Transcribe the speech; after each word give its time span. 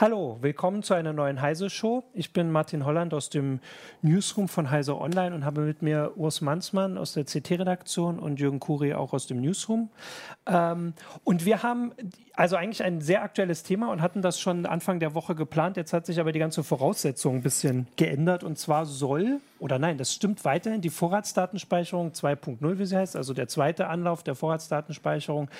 Hallo, 0.00 0.38
willkommen 0.42 0.84
zu 0.84 0.94
einer 0.94 1.12
neuen 1.12 1.40
Heise 1.40 1.68
Show. 1.68 2.04
Ich 2.12 2.32
bin 2.32 2.52
Martin 2.52 2.84
Holland 2.84 3.12
aus 3.12 3.30
dem 3.30 3.58
Newsroom 4.00 4.46
von 4.46 4.70
Heise 4.70 4.96
Online 4.96 5.34
und 5.34 5.44
habe 5.44 5.62
mit 5.62 5.82
mir 5.82 6.12
Urs 6.14 6.40
Mansmann 6.40 6.96
aus 6.96 7.14
der 7.14 7.24
CT-Redaktion 7.24 8.20
und 8.20 8.38
Jürgen 8.38 8.60
Kuri 8.60 8.94
auch 8.94 9.12
aus 9.12 9.26
dem 9.26 9.40
Newsroom. 9.40 9.90
Ähm, 10.46 10.94
und 11.24 11.44
wir 11.44 11.64
haben 11.64 11.90
also 12.34 12.54
eigentlich 12.54 12.84
ein 12.84 13.00
sehr 13.00 13.24
aktuelles 13.24 13.64
Thema 13.64 13.90
und 13.90 14.00
hatten 14.00 14.22
das 14.22 14.38
schon 14.38 14.66
Anfang 14.66 15.00
der 15.00 15.16
Woche 15.16 15.34
geplant. 15.34 15.76
Jetzt 15.76 15.92
hat 15.92 16.06
sich 16.06 16.20
aber 16.20 16.30
die 16.30 16.38
ganze 16.38 16.62
Voraussetzung 16.62 17.34
ein 17.34 17.42
bisschen 17.42 17.88
geändert 17.96 18.44
und 18.44 18.56
zwar 18.56 18.86
soll, 18.86 19.40
oder 19.58 19.80
nein, 19.80 19.98
das 19.98 20.14
stimmt 20.14 20.44
weiterhin, 20.44 20.80
die 20.80 20.90
Vorratsdatenspeicherung 20.90 22.12
2.0, 22.12 22.78
wie 22.78 22.86
sie 22.86 22.96
heißt, 22.96 23.16
also 23.16 23.34
der 23.34 23.48
zweite 23.48 23.88
Anlauf 23.88 24.22
der 24.22 24.36
Vorratsdatenspeicherung, 24.36 25.50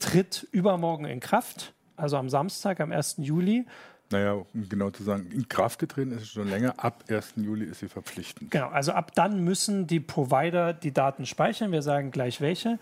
tritt 0.00 0.48
übermorgen 0.50 1.04
in 1.04 1.20
Kraft 1.20 1.74
also 1.96 2.16
am 2.16 2.28
Samstag, 2.28 2.80
am 2.80 2.92
1. 2.92 3.16
Juli. 3.18 3.66
Naja, 4.10 4.32
um 4.32 4.68
genau 4.68 4.90
zu 4.90 5.02
sagen, 5.02 5.30
in 5.32 5.48
Kraft 5.48 5.78
getreten 5.78 6.12
ist 6.12 6.22
es 6.22 6.28
schon 6.28 6.48
länger. 6.48 6.74
Ab 6.76 7.04
1. 7.08 7.34
Juli 7.36 7.64
ist 7.64 7.80
sie 7.80 7.88
verpflichtend. 7.88 8.50
Genau, 8.50 8.68
also 8.68 8.92
ab 8.92 9.12
dann 9.14 9.42
müssen 9.42 9.86
die 9.86 10.00
Provider 10.00 10.72
die 10.72 10.92
Daten 10.92 11.26
speichern. 11.26 11.72
Wir 11.72 11.82
sagen 11.82 12.10
gleich 12.10 12.40
welche. 12.40 12.78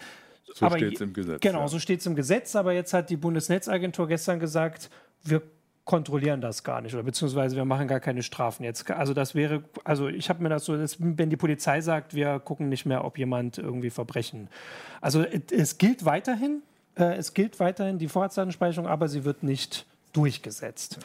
So 0.55 0.69
steht 0.69 0.95
es 0.95 1.01
im 1.01 1.13
Gesetz. 1.13 1.41
Genau, 1.41 1.61
ja. 1.61 1.69
so 1.69 1.79
steht 1.79 2.01
es 2.01 2.07
im 2.07 2.17
Gesetz. 2.17 2.57
Aber 2.57 2.73
jetzt 2.73 2.93
hat 2.93 3.09
die 3.09 3.17
Bundesnetzagentur 3.17 4.09
gestern 4.09 4.41
gesagt, 4.41 4.91
wir 5.23 5.43
kontrollieren 5.85 6.41
das 6.41 6.63
gar 6.63 6.81
nicht 6.81 6.95
oder 6.95 7.03
beziehungsweise 7.03 7.57
wir 7.57 7.65
machen 7.65 7.89
gar 7.89 7.99
keine 7.99 8.23
Strafen 8.23 8.63
jetzt. 8.63 8.89
Also 8.91 9.15
das 9.15 9.35
wäre, 9.35 9.65
also 9.83 10.09
ich 10.09 10.29
habe 10.29 10.43
mir 10.43 10.49
das 10.49 10.65
so, 10.65 10.77
das, 10.77 10.97
wenn 11.01 11.29
die 11.29 11.37
Polizei 11.37 11.81
sagt, 11.81 12.15
wir 12.15 12.39
gucken 12.39 12.69
nicht 12.69 12.87
mehr, 12.87 13.05
ob 13.05 13.19
jemand 13.19 13.59
irgendwie 13.59 13.91
Verbrechen. 13.91 14.49
Also 15.01 15.25
es 15.51 15.79
gilt 15.79 16.05
weiterhin, 16.05 16.63
es 16.95 17.35
gilt 17.35 17.59
weiterhin 17.61 17.99
die 17.99 18.09
Vorratsdatenspeicherung, 18.09 18.87
aber 18.87 19.09
sie 19.09 19.25
wird 19.25 19.43
nicht 19.43 19.87
durchgesetzt. 20.13 20.99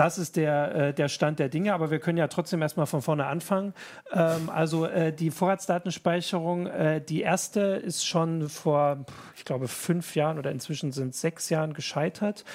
Das 0.00 0.16
ist 0.16 0.36
der, 0.36 0.74
äh, 0.74 0.94
der 0.94 1.08
Stand 1.08 1.38
der 1.38 1.50
Dinge, 1.50 1.74
aber 1.74 1.90
wir 1.90 1.98
können 1.98 2.16
ja 2.16 2.28
trotzdem 2.28 2.62
erstmal 2.62 2.86
von 2.86 3.02
vorne 3.02 3.26
anfangen. 3.26 3.74
Ähm, 4.12 4.48
also 4.48 4.86
äh, 4.86 5.12
die 5.12 5.30
Vorratsdatenspeicherung, 5.30 6.66
äh, 6.68 7.00
die 7.02 7.20
erste 7.20 7.60
ist 7.60 8.06
schon 8.06 8.48
vor, 8.48 9.04
ich 9.36 9.44
glaube, 9.44 9.68
fünf 9.68 10.14
Jahren 10.14 10.38
oder 10.38 10.52
inzwischen 10.52 10.92
sind 10.92 11.14
sechs 11.14 11.50
Jahren 11.50 11.74
gescheitert 11.74 12.46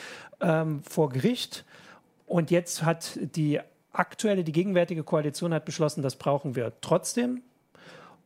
ähm, 0.42 0.82
vor 0.82 1.10
Gericht. 1.10 1.66
Und 2.26 2.50
jetzt 2.50 2.84
hat 2.84 3.20
die 3.22 3.60
aktuelle, 3.92 4.44
die 4.44 4.52
gegenwärtige 4.52 5.04
Koalition 5.04 5.54
hat 5.54 5.66
beschlossen, 5.66 6.02
das 6.02 6.16
brauchen 6.16 6.56
wir 6.56 6.74
trotzdem 6.82 7.44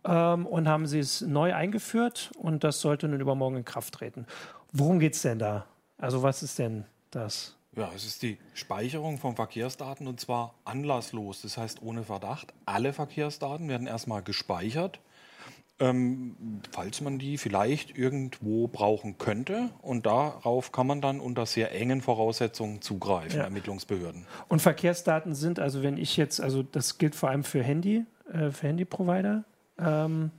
ähm, 0.10 0.48
und 0.48 0.68
haben 0.68 0.88
sie 0.88 1.00
es 1.00 1.22
neu 1.22 1.54
eingeführt 1.54 2.32
und 2.38 2.64
das 2.64 2.82
sollte 2.82 3.08
nun 3.08 3.22
übermorgen 3.22 3.58
in 3.58 3.66
Kraft 3.66 3.94
treten. 3.94 4.26
Worum 4.74 5.00
geht 5.00 5.14
es 5.14 5.22
denn 5.22 5.40
da? 5.40 5.66
Also 5.98 6.24
was 6.24 6.42
ist 6.42 6.58
denn 6.60 6.86
das? 7.12 7.56
Ja, 7.76 7.90
es 7.96 8.06
ist 8.06 8.24
die 8.24 8.40
Speicherung 8.56 9.20
von 9.20 9.36
Verkehrsdaten 9.36 10.08
und 10.08 10.20
zwar 10.20 10.56
anlasslos, 10.66 11.44
das 11.44 11.58
heißt 11.58 11.82
ohne 11.84 12.04
Verdacht. 12.04 12.54
Alle 12.66 12.94
Verkehrsdaten 12.94 13.70
werden 13.70 13.86
erstmal 13.86 14.24
gespeichert, 14.24 15.00
ähm, 15.80 16.36
falls 16.72 17.02
man 17.02 17.20
die 17.20 17.38
vielleicht 17.38 17.96
irgendwo 17.96 18.68
brauchen 18.68 19.20
könnte. 19.20 19.70
Und 19.84 20.08
darauf 20.08 20.72
kann 20.72 20.88
man 20.88 21.00
dann 21.00 21.20
unter 21.20 21.46
sehr 21.46 21.72
engen 21.74 22.02
Voraussetzungen 22.02 22.82
zugreifen, 22.82 23.38
ja. 23.38 23.44
Ermittlungsbehörden. 23.44 24.26
Und 24.48 24.62
Verkehrsdaten 24.62 25.36
sind, 25.36 25.60
also 25.60 25.84
wenn 25.84 25.98
ich 25.98 26.18
jetzt, 26.18 26.42
also 26.42 26.64
das 26.64 26.98
gilt 26.98 27.14
vor 27.14 27.30
allem 27.30 27.44
für 27.44 27.62
Handy, 27.62 28.06
äh, 28.34 28.50
für 28.50 28.68
Handyprovider, 28.68 29.46
ähm, 29.84 30.32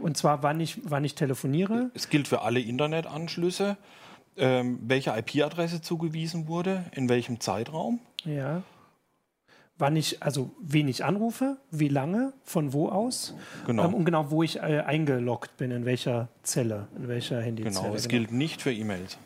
und 0.00 0.16
zwar, 0.16 0.42
wann 0.42 0.60
ich, 0.60 0.80
wann 0.84 1.04
ich 1.04 1.14
telefoniere. 1.14 1.90
Es 1.94 2.08
gilt 2.08 2.28
für 2.28 2.42
alle 2.42 2.60
Internetanschlüsse, 2.60 3.76
ähm, 4.36 4.78
welche 4.82 5.10
IP-Adresse 5.10 5.82
zugewiesen 5.82 6.48
wurde, 6.48 6.84
in 6.92 7.08
welchem 7.08 7.40
Zeitraum. 7.40 8.00
Ja. 8.24 8.62
Wann 9.78 9.96
ich, 9.96 10.22
also 10.22 10.50
wen 10.60 10.88
ich 10.88 11.04
anrufe, 11.04 11.56
wie 11.70 11.88
lange, 11.88 12.34
von 12.44 12.72
wo 12.72 12.88
aus. 12.88 13.34
Genau. 13.66 13.86
Ähm, 13.86 13.94
und 13.94 14.04
genau, 14.04 14.30
wo 14.30 14.42
ich 14.42 14.56
äh, 14.58 14.82
eingeloggt 14.84 15.56
bin, 15.56 15.70
in 15.70 15.84
welcher 15.86 16.28
Zelle, 16.42 16.88
in 16.96 17.08
welcher 17.08 17.40
Handyzelle. 17.40 17.74
Genau, 17.74 17.94
es 17.94 18.08
genau. 18.08 18.20
gilt 18.20 18.32
nicht 18.32 18.62
für 18.62 18.72
E-Mails. 18.72 19.18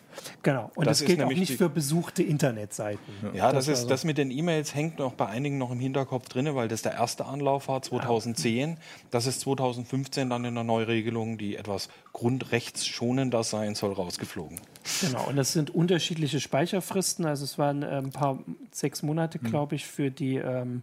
Genau, 0.43 0.71
und 0.75 0.87
das, 0.87 0.99
das 0.99 1.07
gilt 1.07 1.23
auch 1.23 1.29
nicht 1.29 1.57
für 1.57 1.69
besuchte 1.69 2.23
Internetseiten. 2.23 3.01
Ja, 3.33 3.53
das, 3.53 3.67
das 3.67 3.81
ist, 3.81 3.91
das 3.91 4.05
mit 4.05 4.19
den 4.19 4.31
E-Mails 4.31 4.75
hängt 4.75 4.99
noch 4.99 5.15
bei 5.15 5.27
einigen 5.27 5.59
noch 5.59 5.71
im 5.71 5.81
Hinterkopf 5.81 6.29
drin, 6.29 6.55
weil 6.55 6.69
das 6.69 6.83
der 6.83 6.93
erste 6.93 7.27
Anlauf 7.27 7.69
war 7.69 7.83
2010. 7.83 8.71
Ah. 8.71 8.81
Das 9.11 9.27
ist 9.27 9.41
2015 9.41 10.31
dann 10.31 10.45
in 10.45 10.55
der 10.55 10.65
Neuregelung, 10.65 11.39
die 11.39 11.57
etwas 11.57 11.89
grundrechtsschonender 12.13 13.43
sein 13.43 13.75
soll, 13.75 13.93
rausgeflogen. 13.93 14.61
Genau, 15.01 15.27
und 15.29 15.37
das 15.37 15.53
sind 15.53 15.75
unterschiedliche 15.75 16.41
Speicherfristen. 16.41 17.25
Also 17.25 17.45
es 17.45 17.59
waren 17.59 17.83
ein 17.83 18.11
paar, 18.11 18.39
sechs 18.71 19.03
Monate, 19.03 19.41
hm. 19.41 19.51
glaube 19.51 19.75
ich, 19.75 19.87
für 19.87 20.11
die 20.11 20.37
ähm, 20.37 20.83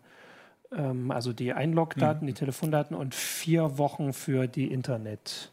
ähm, 0.75 1.11
also 1.11 1.33
die 1.33 1.53
Einlogdaten, 1.53 2.23
mhm. 2.23 2.27
die 2.27 2.33
Telefondaten 2.33 2.95
und 2.95 3.15
vier 3.15 3.77
Wochen 3.77 4.13
für 4.13 4.47
die 4.47 4.71
Internet. 4.71 5.51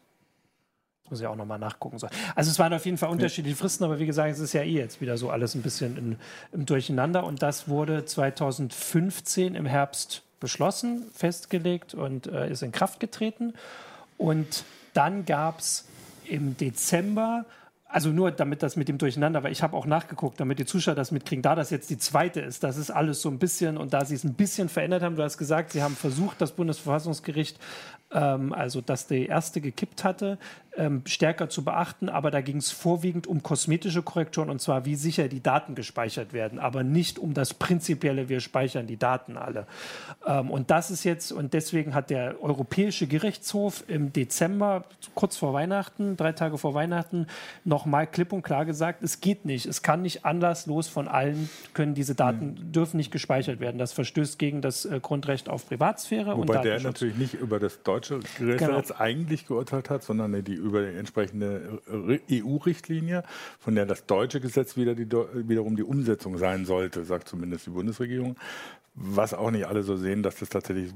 Muss 1.11 1.21
ich 1.21 1.27
auch 1.27 1.37
nochmal 1.37 1.59
nachgucken. 1.59 1.99
Also 2.35 2.51
es 2.51 2.59
waren 2.59 2.73
auf 2.73 2.85
jeden 2.85 2.99
Fall 2.99 3.11
unterschiedliche 3.11 3.57
Fristen, 3.57 3.85
aber 3.85 3.99
wie 3.99 4.07
gesagt, 4.07 4.31
es 4.31 4.39
ist 4.39 4.53
ja 4.53 4.63
eh 4.63 4.73
jetzt 4.73 5.01
wieder 5.01 5.17
so 5.17 5.31
alles 5.31 5.55
ein 5.55 5.63
bisschen 5.63 5.97
in, 5.97 6.17
im 6.53 6.67
Durcheinander. 6.67 7.25
Und 7.25 7.43
das 7.43 7.69
wurde 7.69 8.05
2015 8.05 9.55
im 9.55 9.67
Herbst 9.67 10.23
beschlossen, 10.41 11.07
festgelegt 11.15 11.95
und 11.95 12.27
äh, 12.27 12.51
ist 12.51 12.63
in 12.63 12.73
Kraft 12.73 13.01
getreten. 13.01 13.55
Und 14.17 14.65
dann 14.95 15.25
gab 15.25 15.61
es 15.61 15.87
im 16.25 16.57
Dezember 16.57 17.47
also 17.89 18.11
nur 18.11 18.31
damit 18.31 18.63
das 18.63 18.77
mit 18.77 18.89
dem 18.89 18.99
Durcheinander, 18.99 19.43
weil 19.43 19.53
ich 19.53 19.63
habe 19.63 19.75
auch 19.75 19.87
nachgeguckt, 19.87 20.39
damit 20.39 20.59
die 20.59 20.67
Zuschauer 20.67 20.95
das 20.95 21.11
mitkriegen, 21.11 21.43
da 21.43 21.55
das 21.55 21.71
jetzt 21.71 21.89
die 21.89 21.97
zweite 21.97 22.41
ist, 22.41 22.63
das 22.63 22.77
ist 22.77 22.91
alles 22.91 23.23
so 23.23 23.31
ein 23.31 23.39
bisschen 23.39 23.79
und 23.79 23.95
da 23.95 24.05
sie 24.05 24.15
es 24.15 24.25
ein 24.25 24.35
bisschen 24.35 24.69
verändert 24.69 25.03
haben, 25.03 25.17
du 25.17 25.23
hast 25.23 25.39
gesagt, 25.39 25.73
sie 25.73 25.83
haben 25.83 25.97
versucht, 25.97 26.41
das 26.41 26.53
Bundesverfassungsgericht 26.53 27.59
ähm, 28.13 28.53
also 28.53 28.81
dass 28.81 29.07
die 29.07 29.27
erste 29.27 29.61
gekippt 29.61 30.05
hatte, 30.05 30.39
ähm, 30.79 31.03
stärker 31.05 31.49
zu 31.49 31.65
beachten. 31.65 32.09
Aber 32.09 32.31
da 32.31 32.41
ging 32.41 32.57
es 32.57 32.71
vorwiegend 32.71 33.27
um 33.27 33.43
kosmetische 33.43 34.03
Korrekturen 34.03 34.49
und 34.49 34.61
zwar, 34.61 34.85
wie 34.85 34.95
sicher 34.95 35.29
die 35.29 35.43
Daten 35.43 35.75
gespeichert 35.75 36.33
werden, 36.33 36.59
aber 36.59 36.85
nicht 36.85 37.19
um 37.19 37.35
das 37.35 37.55
prinzipielle, 37.55 38.29
wir 38.29 38.41
speichern 38.41 38.87
die 38.87 38.97
Daten 38.97 39.37
alle. 39.37 39.67
Ähm, 40.27 40.51
und 40.51 40.71
das 40.71 40.91
ist 40.91 41.05
jetzt, 41.05 41.33
und 41.33 41.53
deswegen 41.53 41.95
hat 41.95 42.11
der 42.11 42.43
Europäische 42.43 43.07
Gerichtshof 43.07 43.85
im 43.89 44.13
Dezember, 44.13 44.85
kurz 45.15 45.37
vor 45.37 45.53
Weihnachten, 45.53 46.17
drei 46.17 46.33
Tage 46.33 46.59
vor 46.59 46.75
Weihnachten, 46.75 47.27
nochmal 47.65 48.07
klipp 48.07 48.33
und 48.33 48.43
klar 48.43 48.65
gesagt, 48.65 49.03
es 49.03 49.21
geht 49.21 49.45
nicht. 49.45 49.67
Es 49.67 49.83
kann 49.83 50.03
nicht 50.03 50.25
anlasslos 50.25 50.89
von 50.89 51.09
allen, 51.09 51.51
können 51.75 51.95
diese 51.95 52.15
Daten, 52.15 52.47
mhm. 52.47 52.73
dürfen 52.73 52.97
nicht 52.97 53.11
gespeichert 53.11 53.61
werden. 53.61 53.79
Das 53.79 53.93
verstößt 53.93 54.39
gegen 54.39 54.63
das 54.63 54.85
äh, 54.85 55.01
Grundrecht 55.01 55.49
auf 55.49 55.67
Privatsphäre. 55.67 56.37
Wobei 56.37 56.59
und 56.59 56.65
der 56.65 56.81
natürlich 56.81 57.17
nicht 57.17 57.35
über 57.35 57.59
das 57.59 57.83
deutsche 57.83 57.98
deutsche 57.99 58.21
Gericht 58.39 58.59
genau. 58.59 58.83
eigentlich 58.99 59.47
geurteilt 59.47 59.91
hat, 59.91 60.03
sondern 60.03 60.45
die 60.45 60.55
über 60.55 60.83
die 60.83 60.97
entsprechende 60.97 61.81
EU-Richtlinie, 62.31 63.25
von 63.59 63.75
der 63.75 63.87
das 63.87 64.07
deutsche 64.07 64.41
Gesetz 64.41 64.77
wieder 64.77 64.95
die, 64.95 65.07
wiederum 65.09 65.77
die 65.77 65.83
Umsetzung 65.83 66.39
sein 66.39 66.65
sollte, 66.65 67.05
sagt 67.05 67.29
zumindest 67.29 67.67
die 67.67 67.71
Bundesregierung. 67.71 68.37
Was 68.95 69.33
auch 69.33 69.53
nicht 69.53 69.67
alle 69.67 69.85
so 69.85 69.97
sehen, 69.97 70.25
dass 70.25 70.37
das 70.37 70.49
tatsächlich 70.49 70.93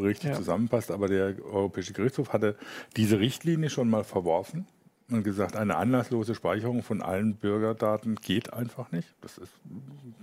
richtig 0.00 0.30
ja. 0.30 0.36
zusammenpasst. 0.36 0.90
Aber 0.90 1.08
der 1.08 1.34
Europäische 1.44 1.92
Gerichtshof 1.92 2.32
hatte 2.32 2.56
diese 2.96 3.18
Richtlinie 3.18 3.68
schon 3.68 3.90
mal 3.90 4.02
verworfen 4.02 4.66
und 5.10 5.22
gesagt, 5.22 5.56
eine 5.56 5.76
anlasslose 5.76 6.34
Speicherung 6.34 6.82
von 6.82 7.02
allen 7.02 7.34
Bürgerdaten 7.34 8.16
geht 8.16 8.54
einfach 8.54 8.90
nicht. 8.90 9.08
Das 9.20 9.36
ist, 9.36 9.52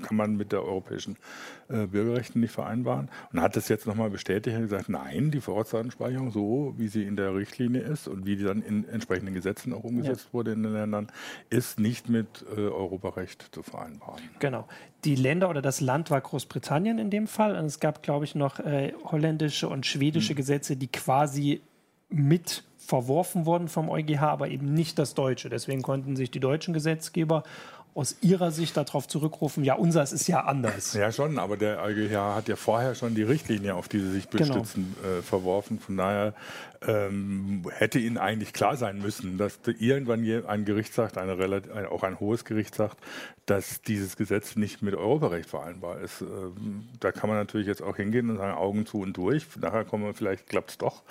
kann 0.02 0.18
man 0.18 0.36
mit 0.36 0.52
der 0.52 0.64
europäischen 0.64 1.18
äh, 1.70 1.86
Bürgerrechten 1.86 2.42
nicht 2.42 2.52
vereinbaren. 2.52 3.10
Und 3.32 3.42
hat 3.42 3.56
das 3.56 3.70
jetzt 3.70 3.86
nochmal 3.86 4.10
bestätigt 4.10 4.56
und 4.56 4.64
gesagt, 4.64 4.90
nein, 4.90 5.30
die 5.30 5.40
Vorratsdatenspeicherung, 5.40 6.32
so 6.32 6.74
wie 6.78 6.88
sie 6.88 7.04
in 7.04 7.16
der 7.16 7.36
Richtlinie 7.36 7.82
ist 7.82 8.08
und 8.08 8.26
wie 8.26 8.36
die 8.36 8.44
dann 8.44 8.64
in 8.64 8.90
entsprechenden 8.90 9.36
Gesetzen 9.36 9.72
auch 9.74 9.84
umgesetzt 9.84 10.26
ja. 10.30 10.34
wurde 10.34 10.54
in 10.54 10.64
den 10.64 10.74
Ländern, 10.74 11.12
ist 11.52 11.80
nicht 11.80 12.10
mit 12.10 12.44
äh, 12.58 12.62
Europarecht 12.62 13.50
zu 13.54 13.62
vereinbaren. 13.62 14.22
Genau. 14.40 14.68
Die 15.04 15.16
Länder 15.16 15.50
oder 15.50 15.62
das 15.62 15.80
Land 15.80 16.10
war 16.10 16.22
Großbritannien 16.22 16.98
in 16.98 17.12
dem 17.12 17.28
Fall. 17.28 17.56
Und 17.56 17.66
es 17.66 17.80
gab, 17.80 18.02
glaube 18.02 18.26
ich, 18.26 18.34
noch 18.34 18.60
äh, 18.60 18.94
holländische 19.04 19.70
und 19.70 19.86
schwedische 19.86 20.30
hm. 20.30 20.38
Gesetze, 20.38 20.76
die 20.76 20.88
quasi 20.88 21.62
mit 22.10 22.64
verworfen 22.86 23.46
worden 23.46 23.68
vom 23.68 23.90
EuGH, 23.90 24.22
aber 24.22 24.50
eben 24.50 24.74
nicht 24.74 25.00
das 25.00 25.14
Deutsche. 25.14 25.50
Deswegen 25.50 25.82
konnten 25.82 26.16
sich 26.16 26.32
die 26.32 26.40
deutschen 26.40 26.74
Gesetzgeber 26.74 27.44
aus 27.94 28.16
Ihrer 28.22 28.52
Sicht 28.52 28.78
darauf 28.78 29.08
zurückrufen, 29.08 29.64
ja, 29.64 29.76
unseres 29.76 30.14
ist 30.14 30.28
ja 30.28 30.42
anders. 30.46 30.94
Ja, 30.94 31.12
schon, 31.12 31.38
aber 31.38 31.58
der 31.58 31.82
EuGH 31.82 32.36
hat 32.36 32.48
ja 32.48 32.56
vorher 32.56 32.96
schon 32.96 33.16
die 33.16 33.24
Richtlinie, 33.24 33.76
auf 33.76 33.90
die 33.90 34.00
sie 34.00 34.12
sich 34.12 34.30
genau. 34.30 34.48
bestützen, 34.48 34.96
genau. 35.02 35.18
äh, 35.18 35.22
verworfen. 35.22 35.80
Von 35.80 35.98
daher 35.98 36.34
ähm, 36.88 37.64
hätte 37.72 38.00
Ihnen 38.00 38.18
eigentlich 38.18 38.54
klar 38.54 38.76
sein 38.76 39.00
müssen, 39.00 39.38
dass 39.38 39.60
irgendwann 39.80 40.26
ein 40.48 40.66
Gericht 40.66 40.94
sagt, 40.94 41.18
eine 41.18 41.38
relativ, 41.38 41.72
auch 41.92 42.04
ein 42.04 42.20
hohes 42.20 42.44
Gericht 42.44 42.74
sagt, 42.74 42.98
dass 43.46 43.82
dieses 43.82 44.16
Gesetz 44.16 44.56
nicht 44.56 44.82
mit 44.82 44.96
Europarecht 44.96 45.50
vereinbar 45.50 46.00
ist. 46.00 46.22
Ähm, 46.22 46.88
da 47.00 47.12
kann 47.12 47.30
man 47.30 47.38
natürlich 47.38 47.68
jetzt 47.68 47.84
auch 47.84 47.98
hingehen 47.98 48.30
und 48.30 48.38
sagen, 48.38 48.58
Augen 48.58 48.86
zu 48.86 49.00
und 49.00 49.16
durch. 49.18 49.46
Nachher 49.60 49.84
kommen 49.84 50.06
wir, 50.06 50.14
vielleicht 50.14 50.48
klappt 50.48 50.72
es 50.72 50.78
doch. 50.78 51.04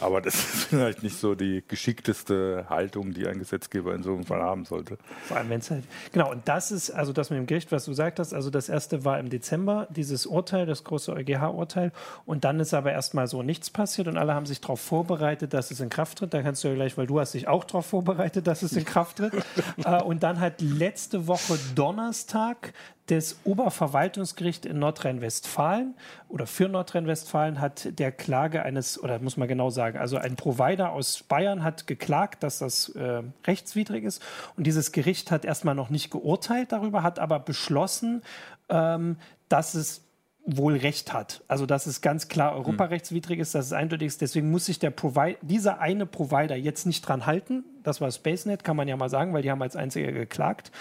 Aber 0.00 0.20
das 0.20 0.34
ist 0.54 0.64
vielleicht 0.64 1.02
nicht 1.02 1.18
so 1.18 1.34
die 1.34 1.64
geschickteste 1.66 2.66
Haltung, 2.68 3.12
die 3.12 3.26
ein 3.26 3.38
Gesetzgeber 3.38 3.94
in 3.94 4.02
so 4.02 4.14
einem 4.14 4.24
Fall 4.24 4.42
haben 4.42 4.66
sollte. 4.66 4.98
Vor 5.24 5.36
allem, 5.36 5.50
wenn 5.50 5.60
es 5.60 5.70
halt. 5.70 5.84
Genau, 6.18 6.32
und 6.32 6.48
das 6.48 6.72
ist 6.72 6.90
also 6.90 7.12
das 7.12 7.30
mit 7.30 7.36
dem 7.36 7.46
Gericht, 7.46 7.70
was 7.70 7.84
du 7.84 7.92
gesagt 7.92 8.18
hast. 8.18 8.34
Also 8.34 8.50
das 8.50 8.68
erste 8.68 9.04
war 9.04 9.20
im 9.20 9.30
Dezember, 9.30 9.86
dieses 9.88 10.26
Urteil, 10.26 10.66
das 10.66 10.82
große 10.82 11.12
EuGH-Urteil. 11.12 11.92
Und 12.26 12.42
dann 12.42 12.58
ist 12.58 12.74
aber 12.74 12.90
erstmal 12.90 13.28
so 13.28 13.44
nichts 13.44 13.70
passiert 13.70 14.08
und 14.08 14.16
alle 14.16 14.34
haben 14.34 14.44
sich 14.44 14.60
darauf 14.60 14.80
vorbereitet, 14.80 15.54
dass 15.54 15.70
es 15.70 15.78
in 15.78 15.90
Kraft 15.90 16.18
tritt. 16.18 16.34
Da 16.34 16.42
kannst 16.42 16.64
du 16.64 16.68
ja 16.68 16.74
gleich, 16.74 16.98
weil 16.98 17.06
du 17.06 17.20
hast 17.20 17.34
dich 17.34 17.46
auch 17.46 17.62
darauf 17.62 17.86
vorbereitet, 17.86 18.48
dass 18.48 18.62
es 18.62 18.72
in 18.72 18.84
Kraft 18.84 19.18
tritt. 19.18 19.32
Äh, 19.84 20.02
und 20.02 20.22
dann 20.22 20.40
hat 20.40 20.60
letzte 20.60 21.28
Woche 21.28 21.56
Donnerstag 21.74 22.72
das 23.08 23.40
Oberverwaltungsgericht 23.44 24.66
in 24.66 24.78
Nordrhein-Westfalen 24.78 25.94
oder 26.28 26.46
für 26.46 26.68
Nordrhein-Westfalen 26.68 27.60
hat 27.60 27.98
der 27.98 28.12
Klage 28.12 28.62
eines, 28.62 29.02
oder 29.02 29.18
muss 29.18 29.36
man 29.36 29.48
genau 29.48 29.70
sagen, 29.70 29.98
also 29.98 30.18
ein 30.18 30.36
Provider 30.36 30.92
aus 30.92 31.22
Bayern 31.22 31.64
hat 31.64 31.86
geklagt, 31.86 32.42
dass 32.42 32.58
das 32.58 32.90
äh, 32.90 33.22
rechtswidrig 33.46 34.04
ist. 34.04 34.22
Und 34.56 34.66
dieses 34.66 34.92
Gericht 34.92 35.30
hat 35.30 35.44
erstmal 35.44 35.74
noch 35.74 35.88
nicht 35.88 36.10
geurteilt 36.10 36.72
darüber, 36.72 37.02
hat 37.02 37.18
aber 37.18 37.38
beschlossen, 37.40 38.22
ähm, 38.68 39.16
dass 39.48 39.74
es 39.74 40.07
wohl 40.50 40.76
recht 40.76 41.12
hat. 41.12 41.42
Also 41.46 41.66
dass 41.66 41.86
es 41.86 42.00
ganz 42.00 42.28
klar 42.28 42.54
europarechtswidrig 42.54 43.38
ist, 43.38 43.54
dass 43.54 43.66
es 43.66 43.72
eindeutig 43.74 44.06
ist. 44.06 44.22
Deswegen 44.22 44.50
muss 44.50 44.64
sich 44.64 44.78
der 44.78 44.90
Provider, 44.90 45.36
dieser 45.42 45.80
eine 45.80 46.06
Provider 46.06 46.56
jetzt 46.56 46.86
nicht 46.86 47.02
dran 47.02 47.26
halten. 47.26 47.64
Das 47.82 48.00
war 48.00 48.10
SpaceNet, 48.10 48.64
kann 48.64 48.74
man 48.74 48.88
ja 48.88 48.96
mal 48.96 49.10
sagen, 49.10 49.34
weil 49.34 49.42
die 49.42 49.50
haben 49.50 49.60
als 49.60 49.76
einziger 49.76 50.10
geklagt. 50.10 50.72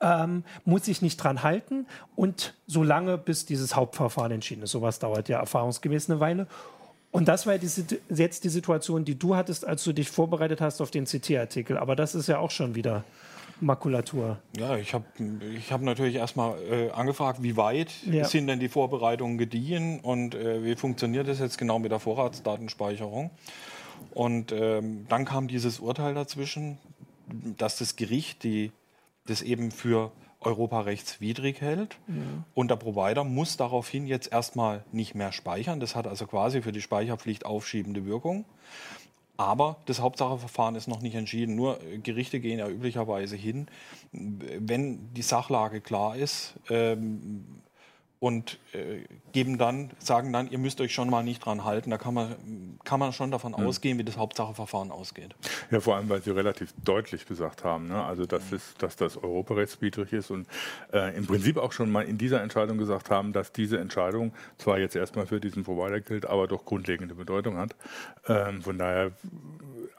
Ähm, 0.00 0.42
muss 0.64 0.86
sich 0.86 1.02
nicht 1.02 1.18
dran 1.18 1.44
halten 1.44 1.86
und 2.16 2.54
so 2.66 2.82
lange, 2.82 3.16
bis 3.16 3.46
dieses 3.46 3.76
Hauptverfahren 3.76 4.32
entschieden 4.32 4.64
ist. 4.64 4.72
Sowas 4.72 4.98
dauert 4.98 5.28
ja 5.28 5.38
erfahrungsgemäß 5.38 6.10
eine 6.10 6.18
Weile. 6.18 6.48
Und 7.12 7.28
das 7.28 7.46
war 7.46 7.56
die, 7.58 7.68
jetzt 8.08 8.42
die 8.42 8.48
Situation, 8.48 9.04
die 9.04 9.16
du 9.16 9.36
hattest, 9.36 9.64
als 9.66 9.84
du 9.84 9.92
dich 9.92 10.10
vorbereitet 10.10 10.60
hast 10.60 10.80
auf 10.80 10.90
den 10.90 11.04
CT-Artikel. 11.04 11.78
Aber 11.78 11.94
das 11.94 12.16
ist 12.16 12.26
ja 12.26 12.38
auch 12.38 12.50
schon 12.50 12.74
wieder 12.74 13.04
Makulatur? 13.62 14.38
Ja, 14.56 14.76
ich 14.76 14.92
habe 14.92 15.04
ich 15.56 15.72
hab 15.72 15.80
natürlich 15.82 16.16
erstmal 16.16 16.58
äh, 16.70 16.90
angefragt, 16.90 17.42
wie 17.42 17.56
weit 17.56 17.92
ja. 18.04 18.24
sind 18.24 18.48
denn 18.48 18.60
die 18.60 18.68
Vorbereitungen 18.68 19.38
gediehen 19.38 20.00
und 20.00 20.34
äh, 20.34 20.64
wie 20.64 20.74
funktioniert 20.74 21.28
das 21.28 21.38
jetzt 21.38 21.58
genau 21.58 21.78
mit 21.78 21.92
der 21.92 22.00
Vorratsdatenspeicherung. 22.00 23.30
Und 24.14 24.52
ähm, 24.52 25.06
dann 25.08 25.24
kam 25.24 25.46
dieses 25.46 25.78
Urteil 25.78 26.14
dazwischen, 26.14 26.78
dass 27.56 27.78
das 27.78 27.96
Gericht 27.96 28.42
die, 28.42 28.72
das 29.26 29.42
eben 29.42 29.70
für 29.70 30.10
europarechtswidrig 30.40 31.60
hält. 31.60 31.98
Ja. 32.08 32.14
Und 32.54 32.70
der 32.70 32.76
Provider 32.76 33.22
muss 33.22 33.56
daraufhin 33.56 34.08
jetzt 34.08 34.32
erstmal 34.32 34.84
nicht 34.90 35.14
mehr 35.14 35.30
speichern. 35.30 35.78
Das 35.78 35.94
hat 35.94 36.08
also 36.08 36.26
quasi 36.26 36.62
für 36.62 36.72
die 36.72 36.80
Speicherpflicht 36.80 37.46
aufschiebende 37.46 38.04
Wirkung. 38.06 38.44
Aber 39.42 39.78
das 39.86 40.00
Hauptsacheverfahren 40.00 40.76
ist 40.76 40.86
noch 40.86 41.00
nicht 41.00 41.16
entschieden. 41.16 41.56
Nur 41.56 41.80
Gerichte 42.04 42.38
gehen 42.38 42.60
ja 42.60 42.68
üblicherweise 42.68 43.34
hin, 43.34 43.66
wenn 44.12 45.12
die 45.14 45.22
Sachlage 45.22 45.80
klar 45.80 46.14
ist, 46.14 46.54
ähm, 46.70 47.44
und 48.22 48.60
äh, 48.72 49.00
geben 49.32 49.58
dann, 49.58 49.90
sagen 49.98 50.32
dann, 50.32 50.48
ihr 50.48 50.58
müsst 50.58 50.80
euch 50.80 50.94
schon 50.94 51.10
mal 51.10 51.24
nicht 51.24 51.44
dran 51.44 51.64
halten. 51.64 51.90
Da 51.90 51.98
kann 51.98 52.14
man, 52.14 52.78
kann 52.84 53.00
man 53.00 53.12
schon 53.12 53.32
davon 53.32 53.50
mhm. 53.50 53.66
ausgehen, 53.66 53.98
wie 53.98 54.04
das 54.04 54.16
Hauptsacheverfahren 54.16 54.92
ausgeht. 54.92 55.34
Ja, 55.72 55.80
vor 55.80 55.96
allem, 55.96 56.08
weil 56.08 56.22
Sie 56.22 56.30
relativ 56.30 56.72
deutlich 56.84 57.26
gesagt 57.26 57.64
haben, 57.64 57.88
ne? 57.88 58.00
also 58.00 58.24
dass, 58.24 58.52
es, 58.52 58.74
dass 58.78 58.94
das 58.94 59.16
europarechtswidrig 59.16 60.12
ist 60.12 60.30
und 60.30 60.46
äh, 60.92 61.16
im 61.16 61.26
Prinzip 61.26 61.56
auch 61.56 61.72
schon 61.72 61.90
mal 61.90 62.02
in 62.02 62.16
dieser 62.16 62.40
Entscheidung 62.42 62.78
gesagt 62.78 63.10
haben, 63.10 63.32
dass 63.32 63.50
diese 63.50 63.80
Entscheidung 63.80 64.32
zwar 64.56 64.78
jetzt 64.78 64.94
erstmal 64.94 65.26
für 65.26 65.40
diesen 65.40 65.64
Provider 65.64 66.00
gilt, 66.00 66.24
aber 66.24 66.46
doch 66.46 66.64
grundlegende 66.64 67.16
Bedeutung 67.16 67.56
hat. 67.56 67.74
Ähm, 68.28 68.62
von 68.62 68.78
daher 68.78 69.10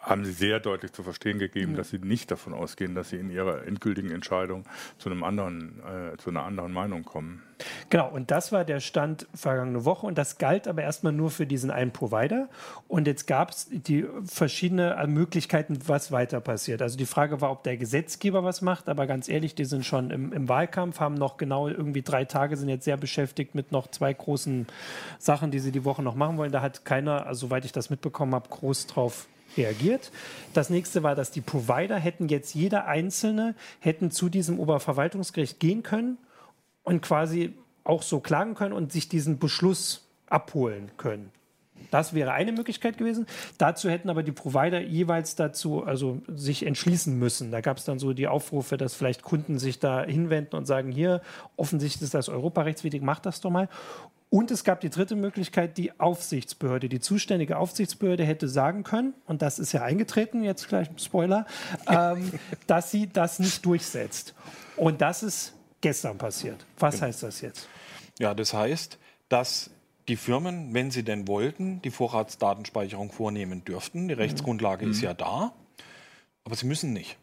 haben 0.03 0.25
Sie 0.25 0.33
sehr 0.33 0.59
deutlich 0.59 0.91
zu 0.91 1.01
verstehen 1.01 1.39
gegeben, 1.39 1.75
dass 1.75 1.89
Sie 1.89 1.97
nicht 1.97 2.29
davon 2.29 2.53
ausgehen, 2.53 2.93
dass 2.93 3.09
Sie 3.09 3.17
in 3.17 3.29
Ihrer 3.29 3.65
endgültigen 3.65 4.11
Entscheidung 4.11 4.65
zu 4.97 5.09
einem 5.09 5.23
anderen, 5.23 5.79
äh, 5.79 6.17
zu 6.17 6.29
einer 6.29 6.43
anderen 6.43 6.73
Meinung 6.73 7.03
kommen. 7.03 7.41
Genau, 7.89 8.09
und 8.09 8.29
das 8.29 8.51
war 8.51 8.65
der 8.65 8.81
Stand 8.81 9.27
vergangene 9.33 9.85
Woche 9.85 10.05
und 10.05 10.17
das 10.17 10.37
galt 10.37 10.67
aber 10.67 10.81
erstmal 10.81 11.13
nur 11.13 11.31
für 11.31 11.45
diesen 11.45 11.71
einen 11.71 11.91
Provider. 11.91 12.49
Und 12.89 13.07
jetzt 13.07 13.27
gab 13.27 13.51
es 13.51 13.69
die 13.69 14.05
verschiedenen 14.25 15.13
Möglichkeiten, 15.13 15.79
was 15.87 16.11
weiter 16.11 16.41
passiert. 16.41 16.81
Also 16.81 16.97
die 16.97 17.05
Frage 17.05 17.39
war, 17.39 17.51
ob 17.51 17.63
der 17.63 17.77
Gesetzgeber 17.77 18.43
was 18.43 18.61
macht, 18.61 18.89
aber 18.89 19.07
ganz 19.07 19.29
ehrlich, 19.29 19.55
die 19.55 19.65
sind 19.65 19.85
schon 19.85 20.11
im, 20.11 20.33
im 20.33 20.49
Wahlkampf, 20.49 20.99
haben 20.99 21.15
noch 21.15 21.37
genau 21.37 21.69
irgendwie 21.69 22.01
drei 22.01 22.25
Tage, 22.25 22.57
sind 22.57 22.67
jetzt 22.67 22.83
sehr 22.83 22.97
beschäftigt 22.97 23.55
mit 23.55 23.71
noch 23.71 23.87
zwei 23.87 24.13
großen 24.13 24.67
Sachen, 25.17 25.51
die 25.51 25.59
sie 25.59 25.71
die 25.71 25.85
Woche 25.85 26.03
noch 26.03 26.15
machen 26.15 26.37
wollen. 26.37 26.51
Da 26.51 26.61
hat 26.61 26.83
keiner, 26.83 27.25
also, 27.25 27.47
soweit 27.47 27.63
ich 27.63 27.71
das 27.71 27.89
mitbekommen 27.89 28.35
habe, 28.35 28.49
groß 28.49 28.87
drauf 28.87 29.27
reagiert. 29.57 30.11
Das 30.53 30.69
nächste 30.69 31.03
war, 31.03 31.15
dass 31.15 31.31
die 31.31 31.41
Provider 31.41 31.97
hätten 31.97 32.27
jetzt 32.27 32.53
jeder 32.53 32.85
einzelne 32.87 33.55
hätten 33.79 34.11
zu 34.11 34.29
diesem 34.29 34.59
Oberverwaltungsgericht 34.59 35.59
gehen 35.59 35.83
können 35.83 36.17
und 36.83 37.01
quasi 37.01 37.53
auch 37.83 38.01
so 38.01 38.19
klagen 38.19 38.55
können 38.55 38.73
und 38.73 38.91
sich 38.91 39.09
diesen 39.09 39.39
Beschluss 39.39 40.07
abholen 40.27 40.91
können. 40.97 41.31
Das 41.91 42.13
wäre 42.13 42.31
eine 42.31 42.51
Möglichkeit 42.51 42.97
gewesen. 42.97 43.27
Dazu 43.57 43.89
hätten 43.89 44.09
aber 44.09 44.23
die 44.23 44.31
Provider 44.31 44.81
jeweils 44.81 45.35
dazu, 45.35 45.83
also 45.83 46.21
sich 46.27 46.65
entschließen 46.65 47.17
müssen. 47.17 47.51
Da 47.51 47.61
gab 47.61 47.77
es 47.77 47.85
dann 47.85 47.99
so 47.99 48.13
die 48.13 48.27
Aufrufe, 48.27 48.77
dass 48.77 48.95
vielleicht 48.95 49.21
Kunden 49.21 49.59
sich 49.59 49.79
da 49.79 50.03
hinwenden 50.03 50.55
und 50.55 50.65
sagen, 50.65 50.91
hier, 50.91 51.21
offensichtlich 51.55 52.03
ist 52.03 52.13
das 52.15 52.29
europarechtswidrig, 52.29 53.03
macht 53.03 53.25
das 53.25 53.41
doch 53.41 53.51
mal. 53.51 53.69
Und 54.33 54.49
es 54.49 54.63
gab 54.63 54.81
die 54.81 54.89
dritte 54.89 55.15
Möglichkeit, 55.15 55.77
die 55.77 55.99
Aufsichtsbehörde. 55.99 56.89
Die 56.89 56.99
zuständige 56.99 57.57
Aufsichtsbehörde 57.57 58.23
hätte 58.23 58.47
sagen 58.47 58.81
können, 58.81 59.13
und 59.27 59.43
das 59.43 59.59
ist 59.59 59.73
ja 59.73 59.83
eingetreten, 59.83 60.43
jetzt 60.43 60.67
gleich 60.67 60.89
Spoiler, 60.97 61.45
ähm, 61.87 62.31
dass 62.65 62.89
sie 62.89 63.07
das 63.07 63.37
nicht 63.37 63.63
durchsetzt. 63.63 64.33
Und 64.75 65.01
das 65.01 65.21
ist 65.21 65.53
gestern 65.81 66.17
passiert. 66.17 66.65
Was 66.79 66.95
genau. 66.95 67.07
heißt 67.07 67.21
das 67.21 67.41
jetzt? 67.41 67.67
Ja, 68.17 68.33
das 68.33 68.55
heißt, 68.55 68.97
dass 69.29 69.69
die 70.07 70.15
Firmen, 70.15 70.73
wenn 70.73 70.91
sie 70.91 71.03
denn 71.03 71.27
wollten, 71.27 71.81
die 71.81 71.91
Vorratsdatenspeicherung 71.91 73.11
vornehmen 73.11 73.63
dürften. 73.63 74.07
Die 74.07 74.13
Rechtsgrundlage 74.13 74.85
mhm. 74.85 74.91
ist 74.91 75.01
ja 75.01 75.13
da, 75.13 75.53
aber 76.43 76.55
sie 76.55 76.65
müssen 76.65 76.93
nicht. 76.93 77.17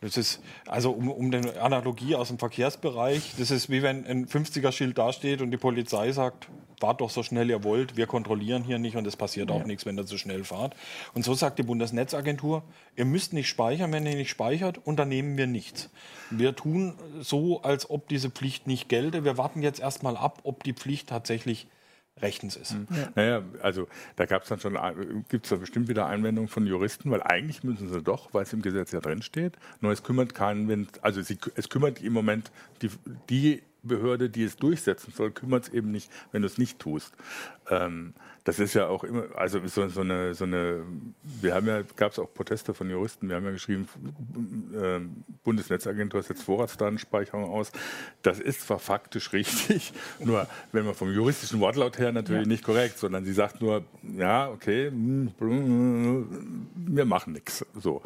Das 0.00 0.18
ist, 0.18 0.40
also 0.66 0.90
um, 0.92 1.10
um 1.10 1.32
eine 1.32 1.60
Analogie 1.60 2.14
aus 2.14 2.28
dem 2.28 2.38
Verkehrsbereich, 2.38 3.34
das 3.38 3.50
ist 3.50 3.70
wie 3.70 3.82
wenn 3.82 4.06
ein 4.06 4.26
50er-Schild 4.26 4.96
dasteht 4.96 5.40
und 5.40 5.50
die 5.50 5.56
Polizei 5.56 6.12
sagt, 6.12 6.48
fahrt 6.78 7.00
doch 7.00 7.08
so 7.08 7.22
schnell 7.22 7.48
ihr 7.48 7.64
wollt, 7.64 7.96
wir 7.96 8.06
kontrollieren 8.06 8.62
hier 8.62 8.78
nicht 8.78 8.96
und 8.96 9.06
es 9.06 9.16
passiert 9.16 9.50
auch 9.50 9.60
ja. 9.60 9.66
nichts, 9.66 9.86
wenn 9.86 9.98
ihr 9.98 10.04
zu 10.04 10.18
schnell 10.18 10.44
fahrt. 10.44 10.76
Und 11.14 11.24
so 11.24 11.32
sagt 11.32 11.58
die 11.58 11.62
Bundesnetzagentur, 11.62 12.62
ihr 12.94 13.06
müsst 13.06 13.32
nicht 13.32 13.48
speichern, 13.48 13.90
wenn 13.92 14.04
ihr 14.04 14.16
nicht 14.16 14.28
speichert, 14.28 14.78
unternehmen 14.84 15.38
wir 15.38 15.46
nichts. 15.46 15.88
Wir 16.30 16.54
tun 16.54 16.94
so, 17.20 17.62
als 17.62 17.88
ob 17.88 18.08
diese 18.08 18.30
Pflicht 18.30 18.66
nicht 18.66 18.90
gelte. 18.90 19.24
Wir 19.24 19.38
warten 19.38 19.62
jetzt 19.62 19.80
erstmal 19.80 20.18
ab, 20.18 20.40
ob 20.44 20.62
die 20.62 20.74
Pflicht 20.74 21.08
tatsächlich 21.08 21.68
rechtens 22.20 22.56
ist. 22.56 22.74
Mhm. 22.74 22.86
Ja. 22.90 23.08
Naja, 23.14 23.42
also 23.62 23.88
da 24.16 24.26
gab 24.26 24.42
es 24.42 24.48
dann 24.48 24.60
schon, 24.60 24.78
gibt 25.28 25.44
es 25.46 25.50
da 25.50 25.56
bestimmt 25.56 25.88
wieder 25.88 26.06
Einwendungen 26.06 26.48
von 26.48 26.66
Juristen, 26.66 27.10
weil 27.10 27.22
eigentlich 27.22 27.62
müssen 27.62 27.88
sie 27.92 28.02
doch, 28.02 28.32
weil 28.32 28.44
es 28.44 28.52
im 28.52 28.62
Gesetz 28.62 28.92
ja 28.92 29.00
drin 29.00 29.22
steht, 29.22 29.56
nur 29.80 29.92
es 29.92 30.02
kümmert 30.02 30.34
keinen, 30.34 30.68
wenn, 30.68 30.88
also 31.02 31.20
sie, 31.20 31.38
es 31.54 31.68
kümmert 31.68 32.00
im 32.02 32.12
Moment 32.12 32.50
die, 32.82 32.90
die 33.28 33.62
Behörde, 33.82 34.30
die 34.30 34.42
es 34.42 34.56
durchsetzen 34.56 35.12
soll, 35.14 35.30
kümmert 35.30 35.64
es 35.64 35.68
eben 35.72 35.90
nicht, 35.90 36.10
wenn 36.32 36.42
du 36.42 36.46
es 36.46 36.58
nicht 36.58 36.78
tust. 36.78 37.14
Ähm, 37.70 38.14
das 38.46 38.60
ist 38.60 38.74
ja 38.74 38.86
auch 38.86 39.02
immer, 39.02 39.24
also 39.34 39.58
so, 39.66 39.88
so, 39.88 40.02
eine, 40.02 40.32
so 40.32 40.44
eine, 40.44 40.84
wir 41.22 41.52
haben 41.52 41.66
ja, 41.66 41.82
gab 41.96 42.12
es 42.12 42.18
auch 42.20 42.32
Proteste 42.32 42.74
von 42.74 42.88
Juristen, 42.88 43.28
wir 43.28 43.34
haben 43.34 43.44
ja 43.44 43.50
geschrieben, 43.50 43.88
äh, 44.72 45.00
Bundesnetzagentur 45.42 46.22
setzt 46.22 46.44
Vorratsdatenspeicherung 46.44 47.50
aus. 47.50 47.72
Das 48.22 48.38
ist 48.38 48.60
zwar 48.60 48.78
faktisch 48.78 49.32
richtig, 49.32 49.92
nur 50.20 50.46
wenn 50.70 50.84
man 50.84 50.94
vom 50.94 51.12
juristischen 51.12 51.58
Wortlaut 51.58 51.98
her 51.98 52.12
natürlich 52.12 52.42
ja. 52.42 52.48
nicht 52.48 52.62
korrekt, 52.62 53.00
sondern 53.00 53.24
sie 53.24 53.32
sagt 53.32 53.60
nur, 53.60 53.82
ja, 54.16 54.48
okay, 54.48 54.92
wir 54.92 57.04
machen 57.04 57.32
nichts. 57.32 57.66
So. 57.74 58.00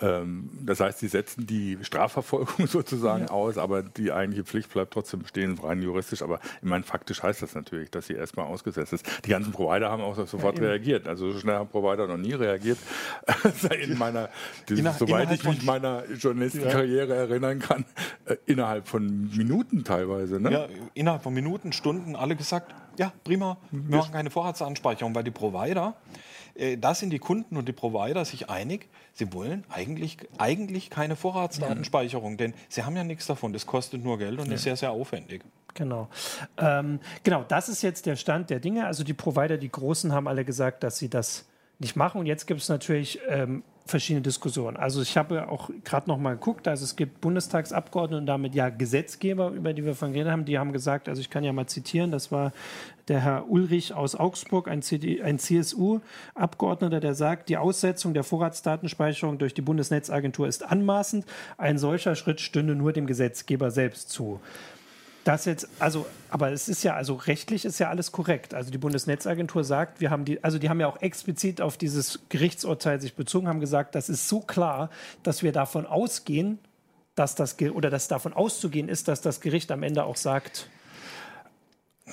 Ähm, 0.00 0.50
das 0.62 0.78
heißt, 0.78 1.00
sie 1.00 1.08
setzen 1.08 1.48
die 1.48 1.78
Strafverfolgung 1.82 2.66
sozusagen 2.68 3.24
ja. 3.24 3.30
aus, 3.30 3.58
aber 3.58 3.82
die 3.82 4.12
eigentliche 4.12 4.44
Pflicht 4.44 4.72
bleibt 4.72 4.92
trotzdem 4.92 5.22
bestehen, 5.22 5.58
rein 5.58 5.82
juristisch. 5.82 6.22
Aber 6.22 6.38
ich 6.62 6.68
meine, 6.68 6.84
faktisch 6.84 7.24
heißt 7.24 7.42
das 7.42 7.56
natürlich, 7.56 7.90
dass 7.90 8.06
sie 8.06 8.14
erstmal 8.14 8.46
ausgesetzt 8.46 8.92
ist. 8.92 9.04
Die 9.24 9.30
ganzen 9.30 9.50
Provider 9.50 9.79
haben 9.88 10.02
auch 10.02 10.16
sofort 10.26 10.58
ja, 10.58 10.66
reagiert. 10.66 11.06
Also 11.06 11.30
so 11.30 11.38
schnell 11.38 11.54
haben 11.54 11.68
Provider 11.68 12.06
noch 12.06 12.16
nie 12.16 12.32
reagiert. 12.32 12.78
in 13.82 13.96
meiner, 13.96 14.28
Inner, 14.68 14.92
soweit 14.92 15.32
ich 15.32 15.44
mich 15.44 15.62
meiner 15.62 16.04
Journalistenkarriere 16.10 17.14
ja. 17.14 17.22
erinnern 17.22 17.60
kann, 17.60 17.84
äh, 18.26 18.36
innerhalb 18.46 18.88
von 18.88 19.30
Minuten 19.36 19.84
teilweise. 19.84 20.40
Ne? 20.40 20.52
Ja, 20.52 20.66
innerhalb 20.94 21.22
von 21.22 21.32
Minuten, 21.32 21.72
Stunden, 21.72 22.16
alle 22.16 22.36
gesagt, 22.36 22.74
Ja, 22.98 23.12
prima. 23.24 23.56
Wir 23.70 23.96
machen 23.98 24.12
keine 24.12 24.30
Vorratsdatenspeicherung, 24.30 25.14
weil 25.14 25.24
die 25.24 25.30
Provider, 25.30 25.94
äh, 26.60 26.76
da 26.76 26.94
sind 26.94 27.10
die 27.10 27.18
Kunden 27.18 27.56
und 27.56 27.66
die 27.66 27.72
Provider 27.72 28.24
sich 28.24 28.50
einig, 28.50 28.88
sie 29.14 29.32
wollen 29.32 29.64
eigentlich, 29.70 30.18
eigentlich 30.38 30.90
keine 30.90 31.16
Vorratsdatenspeicherung, 31.16 32.36
denn 32.36 32.54
sie 32.68 32.84
haben 32.84 32.96
ja 32.96 33.04
nichts 33.04 33.26
davon. 33.26 33.52
Das 33.52 33.66
kostet 33.66 34.04
nur 34.04 34.18
Geld 34.18 34.38
und 34.38 34.48
ja. 34.48 34.54
ist 34.54 34.62
sehr, 34.62 34.76
sehr 34.76 34.90
aufwendig. 34.90 35.42
Genau. 35.74 36.08
Ähm, 36.58 37.00
genau, 37.22 37.44
das 37.46 37.68
ist 37.68 37.82
jetzt 37.82 38.06
der 38.06 38.16
Stand 38.16 38.50
der 38.50 38.60
Dinge. 38.60 38.86
Also 38.86 39.04
die 39.04 39.14
Provider, 39.14 39.56
die 39.56 39.70
Großen, 39.70 40.12
haben 40.12 40.28
alle 40.28 40.44
gesagt, 40.44 40.82
dass 40.82 40.98
sie 40.98 41.08
das 41.08 41.46
nicht 41.78 41.96
machen. 41.96 42.20
Und 42.20 42.26
jetzt 42.26 42.46
gibt 42.46 42.60
es 42.60 42.68
natürlich 42.68 43.20
ähm, 43.28 43.62
verschiedene 43.86 44.22
Diskussionen. 44.22 44.76
Also 44.76 45.02
ich 45.02 45.16
habe 45.16 45.48
auch 45.48 45.70
gerade 45.84 46.08
noch 46.08 46.18
mal 46.18 46.34
geguckt, 46.34 46.68
also 46.68 46.84
es 46.84 46.96
gibt 46.96 47.20
Bundestagsabgeordnete 47.20 48.20
und 48.20 48.26
damit 48.26 48.54
ja 48.54 48.68
Gesetzgeber, 48.68 49.50
über 49.50 49.72
die 49.72 49.84
wir 49.84 49.94
von 49.94 50.12
geredet 50.12 50.32
haben, 50.32 50.44
die 50.44 50.58
haben 50.58 50.72
gesagt, 50.72 51.08
also 51.08 51.20
ich 51.20 51.30
kann 51.30 51.44
ja 51.44 51.52
mal 51.52 51.66
zitieren, 51.66 52.10
das 52.10 52.30
war 52.30 52.52
der 53.08 53.20
Herr 53.20 53.50
Ulrich 53.50 53.92
aus 53.92 54.14
Augsburg, 54.14 54.68
ein, 54.68 54.82
ein 55.24 55.38
CSU-Abgeordneter, 55.38 57.00
der 57.00 57.14
sagt, 57.14 57.48
die 57.48 57.56
Aussetzung 57.56 58.14
der 58.14 58.22
Vorratsdatenspeicherung 58.22 59.38
durch 59.38 59.54
die 59.54 59.62
Bundesnetzagentur 59.62 60.46
ist 60.46 60.62
anmaßend. 60.62 61.26
Ein 61.58 61.78
solcher 61.78 62.14
Schritt 62.14 62.40
stünde 62.40 62.74
nur 62.74 62.92
dem 62.92 63.06
Gesetzgeber 63.06 63.70
selbst 63.70 64.10
zu. 64.10 64.40
Das 65.30 65.44
jetzt, 65.44 65.68
also, 65.78 66.06
aber 66.28 66.50
es 66.50 66.68
ist 66.68 66.82
ja, 66.82 66.94
also 66.94 67.14
rechtlich 67.14 67.64
ist 67.64 67.78
ja 67.78 67.88
alles 67.88 68.10
korrekt. 68.10 68.52
Also 68.52 68.72
die 68.72 68.78
Bundesnetzagentur 68.78 69.62
sagt, 69.62 70.00
wir 70.00 70.10
haben 70.10 70.24
die, 70.24 70.42
also 70.42 70.58
die 70.58 70.68
haben 70.68 70.80
ja 70.80 70.88
auch 70.88 71.00
explizit 71.02 71.60
auf 71.60 71.76
dieses 71.76 72.18
Gerichtsurteil 72.30 73.00
sich 73.00 73.14
bezogen, 73.14 73.46
haben 73.46 73.60
gesagt, 73.60 73.94
das 73.94 74.08
ist 74.08 74.28
so 74.28 74.40
klar, 74.40 74.90
dass 75.22 75.44
wir 75.44 75.52
davon 75.52 75.86
ausgehen, 75.86 76.58
dass 77.14 77.36
das, 77.36 77.56
oder 77.60 77.90
dass 77.90 78.08
davon 78.08 78.32
auszugehen 78.32 78.88
ist, 78.88 79.06
dass 79.06 79.20
das 79.20 79.40
Gericht 79.40 79.70
am 79.70 79.84
Ende 79.84 80.02
auch 80.02 80.16
sagt, 80.16 80.66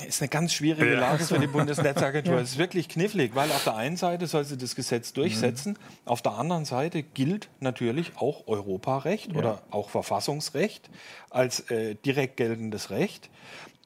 ist 0.05 0.21
eine 0.21 0.29
ganz 0.29 0.53
schwierige 0.53 0.95
Lage 0.95 1.23
für 1.23 1.39
die 1.39 1.47
Bundesnetzagentur. 1.57 2.35
ja. 2.35 2.41
Es 2.41 2.51
ist 2.51 2.57
wirklich 2.57 2.89
knifflig, 2.89 3.35
weil 3.35 3.49
auf 3.51 3.63
der 3.63 3.75
einen 3.75 3.97
Seite 3.97 4.27
soll 4.27 4.43
sie 4.43 4.57
das 4.57 4.75
Gesetz 4.75 5.13
durchsetzen, 5.13 5.73
mhm. 5.73 6.07
auf 6.07 6.21
der 6.21 6.33
anderen 6.33 6.65
Seite 6.65 7.03
gilt 7.03 7.49
natürlich 7.59 8.13
auch 8.17 8.47
Europarecht 8.47 9.31
ja. 9.31 9.37
oder 9.37 9.61
auch 9.71 9.89
Verfassungsrecht 9.89 10.89
als 11.29 11.69
äh, 11.71 11.95
direkt 11.95 12.37
geltendes 12.37 12.89
Recht. 12.89 13.29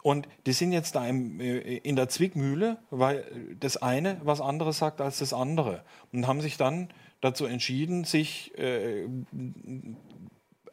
Und 0.04 0.28
die 0.46 0.54
sind 0.54 0.72
jetzt 0.72 0.96
da 0.96 1.08
im, 1.08 1.40
äh, 1.40 1.60
in 1.78 1.96
der 1.96 2.10
Zwickmühle, 2.10 2.78
weil 2.90 3.24
das 3.60 3.78
eine 3.78 4.20
was 4.24 4.42
anderes 4.42 4.80
sagt 4.80 5.02
als 5.02 5.20
das 5.20 5.34
andere. 5.34 5.84
Und 6.12 6.28
haben 6.28 6.42
sich 6.42 6.58
dann 6.58 6.90
dazu 7.22 7.46
entschieden, 7.46 8.04
sich 8.04 8.58
äh, 8.58 9.08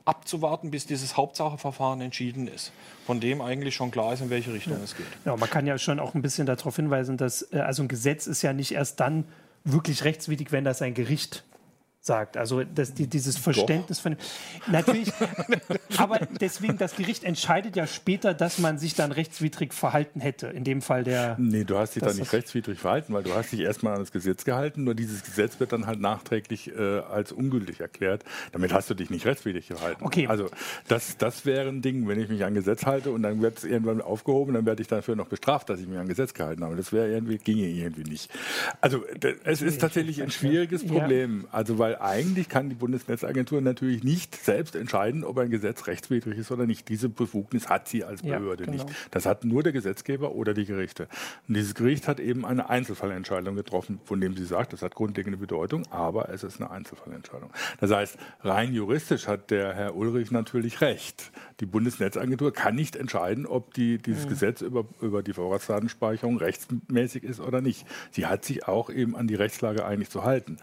abzuwarten, 0.08 0.70
bis 0.70 0.86
dieses 0.86 1.16
Hauptsacheverfahren 1.16 2.00
entschieden 2.00 2.48
ist, 2.48 2.72
von 3.06 3.20
dem 3.20 3.40
eigentlich 3.40 3.74
schon 3.74 3.90
klar 3.90 4.14
ist, 4.14 4.22
in 4.22 4.30
welche 4.30 4.52
Richtung 4.52 4.78
ja. 4.78 4.84
es 4.84 4.96
geht. 4.96 5.06
Ja, 5.24 5.36
man 5.36 5.50
kann 5.50 5.66
ja 5.66 5.78
schon 5.78 6.00
auch 6.00 6.14
ein 6.14 6.22
bisschen 6.22 6.46
darauf 6.46 6.74
hinweisen, 6.76 7.16
dass 7.16 7.52
äh, 7.52 7.58
also 7.58 7.82
ein 7.82 7.88
Gesetz 7.88 8.26
ist 8.26 8.42
ja 8.42 8.52
nicht 8.52 8.72
erst 8.72 9.00
dann 9.00 9.24
wirklich 9.64 10.04
rechtswidrig, 10.04 10.50
wenn 10.50 10.64
das 10.64 10.80
ein 10.82 10.94
Gericht 10.94 11.44
sagt. 12.00 12.36
Also 12.36 12.64
das, 12.64 12.94
die, 12.94 13.06
dieses 13.06 13.36
Verständnis 13.36 13.98
Doch. 13.98 14.02
von. 14.02 14.16
Natürlich, 14.66 15.12
aber 15.96 16.18
deswegen, 16.40 16.78
das 16.78 16.96
Gericht 16.96 17.24
entscheidet 17.24 17.76
ja 17.76 17.86
später, 17.86 18.34
dass 18.34 18.58
man 18.58 18.78
sich 18.78 18.94
dann 18.94 19.12
rechtswidrig 19.12 19.72
verhalten 19.74 20.20
hätte. 20.20 20.48
In 20.48 20.64
dem 20.64 20.82
Fall 20.82 21.04
der. 21.04 21.36
Nee, 21.38 21.64
du 21.64 21.78
hast 21.78 21.94
dich 21.94 22.02
dann 22.02 22.16
nicht 22.16 22.32
rechtswidrig 22.32 22.78
verhalten, 22.78 23.12
weil 23.12 23.22
du 23.22 23.34
hast 23.34 23.52
dich 23.52 23.60
erstmal 23.60 23.94
an 23.94 24.00
das 24.00 24.12
Gesetz 24.12 24.44
gehalten, 24.44 24.84
nur 24.84 24.94
dieses 24.94 25.22
Gesetz 25.24 25.60
wird 25.60 25.72
dann 25.72 25.86
halt 25.86 26.00
nachträglich 26.00 26.74
äh, 26.74 26.98
als 27.00 27.32
ungültig 27.32 27.80
erklärt. 27.80 28.24
Damit 28.52 28.72
hast 28.72 28.90
du 28.90 28.94
dich 28.94 29.10
nicht 29.10 29.26
rechtswidrig 29.26 29.68
gehalten. 29.68 30.04
Okay. 30.04 30.26
Also 30.26 30.50
das, 30.88 31.16
das 31.16 31.46
wäre 31.46 31.68
ein 31.68 31.82
Ding, 31.82 32.08
wenn 32.08 32.20
ich 32.20 32.28
mich 32.28 32.44
an 32.44 32.54
Gesetz 32.54 32.86
halte 32.86 33.10
und 33.10 33.22
dann 33.22 33.40
wird 33.42 33.58
es 33.58 33.64
irgendwann 33.64 34.00
aufgehoben, 34.00 34.54
dann 34.54 34.66
werde 34.66 34.82
ich 34.82 34.88
dafür 34.88 35.16
noch 35.16 35.28
bestraft, 35.28 35.68
dass 35.70 35.80
ich 35.80 35.86
mich 35.86 35.98
an 35.98 36.08
Gesetz 36.08 36.34
gehalten 36.34 36.64
habe. 36.64 36.76
Das 36.76 36.92
wäre 36.92 37.08
irgendwie, 37.08 37.38
ginge 37.38 37.66
irgendwie 37.66 38.04
nicht. 38.04 38.30
Also 38.80 39.04
es 39.44 39.62
ist 39.62 39.80
tatsächlich 39.80 40.22
ein 40.22 40.30
schwieriges 40.30 40.86
Problem. 40.86 41.46
Also 41.52 41.78
weil 41.78 41.96
eigentlich 41.96 42.48
kann 42.48 42.68
die 42.68 42.74
Bundesnetzagentur 42.74 43.60
natürlich 43.60 44.04
nicht 44.04 44.34
selbst 44.36 44.76
entscheiden, 44.76 45.24
ob 45.24 45.38
ein 45.38 45.50
Gesetz 45.50 45.77
rechtswidrig 45.86 46.38
ist 46.38 46.50
oder 46.50 46.66
nicht. 46.66 46.88
Diese 46.88 47.08
Befugnis 47.08 47.68
hat 47.68 47.88
sie 47.88 48.04
als 48.04 48.22
Behörde 48.22 48.64
ja, 48.64 48.70
genau. 48.70 48.84
nicht. 48.84 48.96
Das 49.10 49.26
hat 49.26 49.44
nur 49.44 49.62
der 49.62 49.72
Gesetzgeber 49.72 50.32
oder 50.32 50.54
die 50.54 50.64
Gerichte. 50.64 51.08
Und 51.46 51.54
dieses 51.54 51.74
Gericht 51.74 52.08
hat 52.08 52.20
eben 52.20 52.44
eine 52.44 52.68
Einzelfallentscheidung 52.68 53.54
getroffen, 53.54 54.00
von 54.04 54.20
dem 54.20 54.36
sie 54.36 54.44
sagt, 54.44 54.72
das 54.72 54.82
hat 54.82 54.94
grundlegende 54.94 55.38
Bedeutung, 55.38 55.86
aber 55.90 56.28
es 56.30 56.42
ist 56.42 56.60
eine 56.60 56.70
Einzelfallentscheidung. 56.70 57.50
Das 57.80 57.90
heißt, 57.90 58.18
rein 58.40 58.72
juristisch 58.72 59.26
hat 59.26 59.50
der 59.50 59.74
Herr 59.74 59.96
Ulrich 59.96 60.30
natürlich 60.30 60.80
recht. 60.80 61.30
Die 61.60 61.66
Bundesnetzagentur 61.66 62.52
kann 62.52 62.74
nicht 62.74 62.96
entscheiden, 62.96 63.46
ob 63.46 63.74
die, 63.74 63.98
dieses 63.98 64.24
mhm. 64.24 64.30
Gesetz 64.30 64.60
über, 64.60 64.84
über 65.00 65.22
die 65.22 65.32
Vorratsdatenspeicherung 65.32 66.38
rechtsmäßig 66.38 67.24
ist 67.24 67.40
oder 67.40 67.60
nicht. 67.60 67.86
Sie 68.10 68.26
hat 68.26 68.44
sich 68.44 68.66
auch 68.68 68.90
eben 68.90 69.16
an 69.16 69.26
die 69.26 69.34
Rechtslage 69.34 69.84
eigentlich 69.84 70.10
zu 70.10 70.24
halten. 70.24 70.58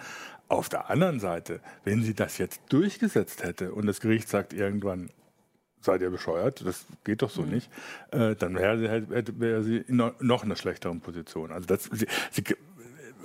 Auf 0.48 0.70
der 0.70 0.90
anderen 0.90 1.20
Seite, 1.20 1.60
wenn 1.84 2.04
sie 2.04 2.14
das 2.14 2.38
jetzt 2.38 2.62
durchgesetzt 2.70 3.44
hätte 3.44 3.74
und 3.74 3.88
das 3.88 4.00
Gericht 4.00 4.30
sagt 4.30 4.54
irgendwann, 4.54 5.10
seid 5.82 6.02
ihr 6.02 6.10
bescheuert, 6.10 6.66
das 6.66 6.86
geht 7.04 7.22
doch 7.22 7.30
so 7.30 7.44
mhm. 7.44 7.50
nicht, 7.52 7.70
äh, 8.12 8.36
dann 8.36 8.56
wäre 8.56 8.78
sie, 8.78 9.40
wär 9.40 9.64
sie 9.64 9.78
in 9.78 9.98
noch 10.20 10.44
einer 10.44 10.56
schlechteren 10.56 11.00
Position. 11.00 11.52
Also 11.52 11.68
das, 11.68 11.90
sie, 11.92 12.08
sie, 12.32 12.44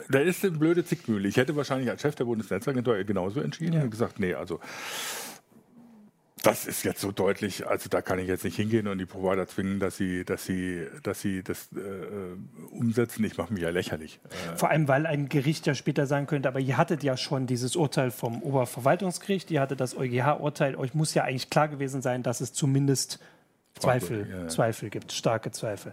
da 0.09 0.21
ist 0.21 0.45
eine 0.45 0.57
blöde 0.57 0.85
Zickmühle. 0.85 1.29
Ich 1.29 1.37
hätte 1.37 1.57
wahrscheinlich 1.57 1.91
als 1.91 2.03
Chef 2.03 2.15
der 2.15 2.25
Bundesnetzagentur 2.25 3.03
genauso 3.05 3.41
entschieden 3.41 3.75
ja. 3.75 3.83
und 3.83 3.91
gesagt, 3.91 4.21
nee, 4.21 4.35
also 4.35 4.61
das 6.43 6.67
ist 6.67 6.85
jetzt 6.85 7.01
so 7.01 7.13
deutlich, 7.13 7.67
also 7.67 7.89
da 7.89 8.03
kann 8.03 8.19
ich 8.19 8.27
jetzt 8.27 8.45
nicht 8.45 8.57
hingehen 8.57 8.87
und 8.89 8.99
die 8.99 9.07
Provider 9.07 9.47
zwingen, 9.47 9.79
dass 9.79 9.97
sie, 9.97 10.25
dass 10.25 10.45
sie, 10.45 10.87
dass 11.03 11.21
sie 11.21 11.43
das 11.43 11.69
äh, 11.75 12.71
umsetzen. 12.71 13.25
Ich 13.25 13.37
mache 13.37 13.53
mich 13.53 13.63
ja 13.63 13.71
lächerlich. 13.71 14.21
Äh, 14.25 14.57
Vor 14.57 14.71
allem, 14.71 14.89
weil 14.89 15.07
ein 15.07 15.29
Gericht 15.29 15.67
ja 15.67 15.75
später 15.75 16.07
sagen 16.07 16.27
könnte, 16.27 16.49
aber 16.49 16.61
ihr 16.61 16.77
hattet 16.77 17.03
ja 17.03 17.17
schon 17.17 17.47
dieses 17.47 17.77
Urteil 17.77 18.11
vom 18.11 18.43
Oberverwaltungsgericht, 18.43 19.51
ihr 19.51 19.61
hattet 19.61 19.81
das 19.81 19.97
EuGH-Urteil, 19.97 20.77
euch 20.77 20.95
muss 20.95 21.15
ja 21.15 21.25
eigentlich 21.25 21.51
klar 21.51 21.69
gewesen 21.69 22.03
sein, 22.03 22.23
dass 22.23 22.41
es 22.41 22.53
zumindest 22.53 23.19
Zweifel, 23.81 24.27
ja, 24.31 24.39
ja. 24.43 24.49
Zweifel 24.49 24.91
gibt, 24.91 25.13
starke 25.13 25.51
Zweifel. 25.51 25.93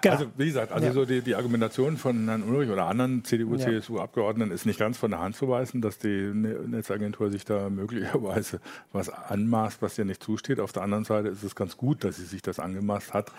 Genau. 0.00 0.14
Also 0.14 0.26
wie 0.36 0.46
gesagt, 0.46 0.72
also 0.72 0.86
ja. 0.86 0.92
so 0.92 1.04
die, 1.04 1.20
die, 1.20 1.36
Argumentation 1.36 1.96
von 1.96 2.28
Herrn 2.28 2.42
Ulrich 2.42 2.70
oder 2.70 2.86
anderen 2.86 3.24
CDU, 3.24 3.56
CSU-Abgeordneten 3.56 4.50
ist 4.50 4.66
nicht 4.66 4.78
ganz 4.78 4.98
von 4.98 5.12
der 5.12 5.20
Hand 5.20 5.36
zu 5.36 5.48
weisen, 5.48 5.80
dass 5.80 5.98
die 5.98 6.30
ne-, 6.34 6.60
Netzagentur 6.66 7.30
sich 7.30 7.44
da 7.44 7.70
möglicherweise 7.70 8.60
was 8.92 9.08
anmaßt, 9.08 9.80
was 9.80 9.96
ihr 9.98 10.04
nicht 10.04 10.22
zusteht. 10.22 10.58
Auf 10.58 10.72
der 10.72 10.82
anderen 10.82 11.04
Seite 11.04 11.28
ist 11.28 11.44
es 11.44 11.54
ganz 11.54 11.76
gut, 11.76 12.02
dass 12.02 12.16
sie 12.16 12.24
sich 12.24 12.42
das 12.42 12.58
angemaßt 12.58 13.14
hat, 13.14 13.30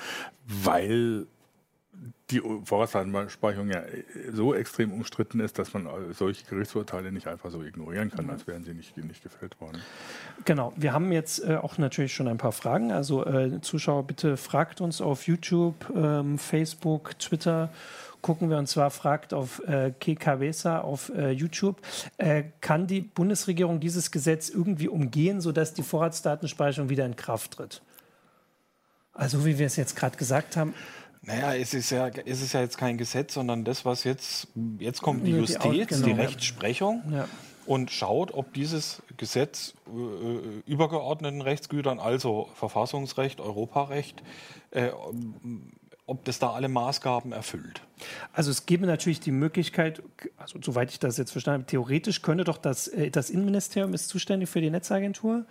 weil 0.46 1.27
die 2.31 2.41
Vorratsdatenspeicherung 2.65 3.69
ja 3.69 3.83
so 4.31 4.53
extrem 4.55 4.91
umstritten 4.91 5.39
ist, 5.39 5.59
dass 5.59 5.73
man 5.73 5.88
solche 6.13 6.45
Gerichtsurteile 6.45 7.12
nicht 7.12 7.27
einfach 7.27 7.51
so 7.51 7.62
ignorieren 7.62 8.09
kann, 8.09 8.29
als 8.29 8.47
wären 8.47 8.63
sie 8.63 8.73
nicht, 8.73 8.97
nicht 8.97 9.21
gefällt 9.21 9.59
worden. 9.62 9.79
Genau, 10.45 10.73
wir 10.75 10.93
haben 10.93 11.12
jetzt 11.12 11.43
äh, 11.43 11.55
auch 11.55 11.77
natürlich 11.77 12.13
schon 12.13 12.27
ein 12.27 12.38
paar 12.38 12.51
Fragen. 12.51 12.91
Also 12.91 13.25
äh, 13.25 13.62
Zuschauer, 13.62 14.07
bitte 14.07 14.38
fragt 14.38 14.81
uns 14.81 15.01
auf 15.01 15.27
YouTube, 15.27 15.75
ähm, 15.95 16.38
Facebook, 16.38 17.19
Twitter 17.19 17.69
gucken 18.23 18.50
wir 18.50 18.57
und 18.57 18.67
zwar 18.67 18.89
fragt 18.89 19.33
auf 19.33 19.62
äh, 19.67 19.91
KKWSA 20.00 20.79
auf 20.79 21.12
äh, 21.13 21.31
YouTube, 21.31 21.81
äh, 22.17 22.45
kann 22.62 22.88
die 22.88 23.01
Bundesregierung 23.01 23.79
dieses 23.79 24.12
Gesetz 24.12 24.50
irgendwie 24.50 24.88
umgehen, 24.88 25.41
sodass 25.41 25.73
die 25.73 25.83
Vorratsdatenspeicherung 25.83 26.89
wieder 26.89 27.05
in 27.05 27.15
Kraft 27.15 27.51
tritt? 27.57 27.81
Also 29.13 29.45
wie 29.45 29.59
wir 29.59 29.67
es 29.67 29.75
jetzt 29.75 29.95
gerade 29.95 30.17
gesagt 30.17 30.57
haben, 30.57 30.73
naja, 31.25 31.56
es 31.56 31.74
ist 31.74 31.89
ja, 31.89 32.08
es 32.08 32.42
ist 32.42 32.53
ja 32.53 32.62
jetzt 32.62 32.77
kein 32.77 32.98
Gesetz, 32.98 33.34
sondern 33.34 33.63
das, 33.63 33.86
was 33.86 34.03
jetzt, 34.03 34.50
jetzt 34.80 35.01
kommt 35.01 35.25
die 35.25 35.32
Justiz, 35.32 35.62
die, 35.62 35.86
genau, 35.86 36.06
die 36.06 36.12
Rechtsprechung 36.12 37.01
ja. 37.12 37.27
und 37.65 37.92
schaut, 37.92 38.34
ob 38.34 38.53
dieses 38.53 39.01
Gesetz 39.15 39.74
äh, 39.88 40.70
übergeordneten 40.70 41.42
Rechtsgütern, 41.42 42.00
also 42.00 42.50
Verfassungsrecht, 42.56 43.39
Europarecht, 43.39 44.22
äh, 44.72 44.89
ob 46.06 46.25
das 46.25 46.39
da 46.39 46.51
alle 46.51 46.68
Maßgaben 46.68 47.32
erfüllt. 47.32 47.82
Also 48.34 48.51
es 48.51 48.65
gäbe 48.65 48.86
natürlich 48.86 49.22
die 49.22 49.32
Möglichkeit, 49.32 50.03
also 50.36 50.60
soweit 50.62 50.92
ich 50.92 51.00
das 51.00 51.15
jetzt 51.15 51.32
verstanden 51.32 51.62
habe, 51.62 51.72
theoretisch 51.72 52.22
könnte 52.22 52.44
doch 52.44 52.58
das, 52.58 52.89
äh, 52.89 53.12
das 53.12 53.30
Innenministerium 53.30 53.94
ist 53.94 54.10
zuständig 54.10 54.50
für 54.50 54.60
die 54.60 54.70
Netzagentur 54.70 55.46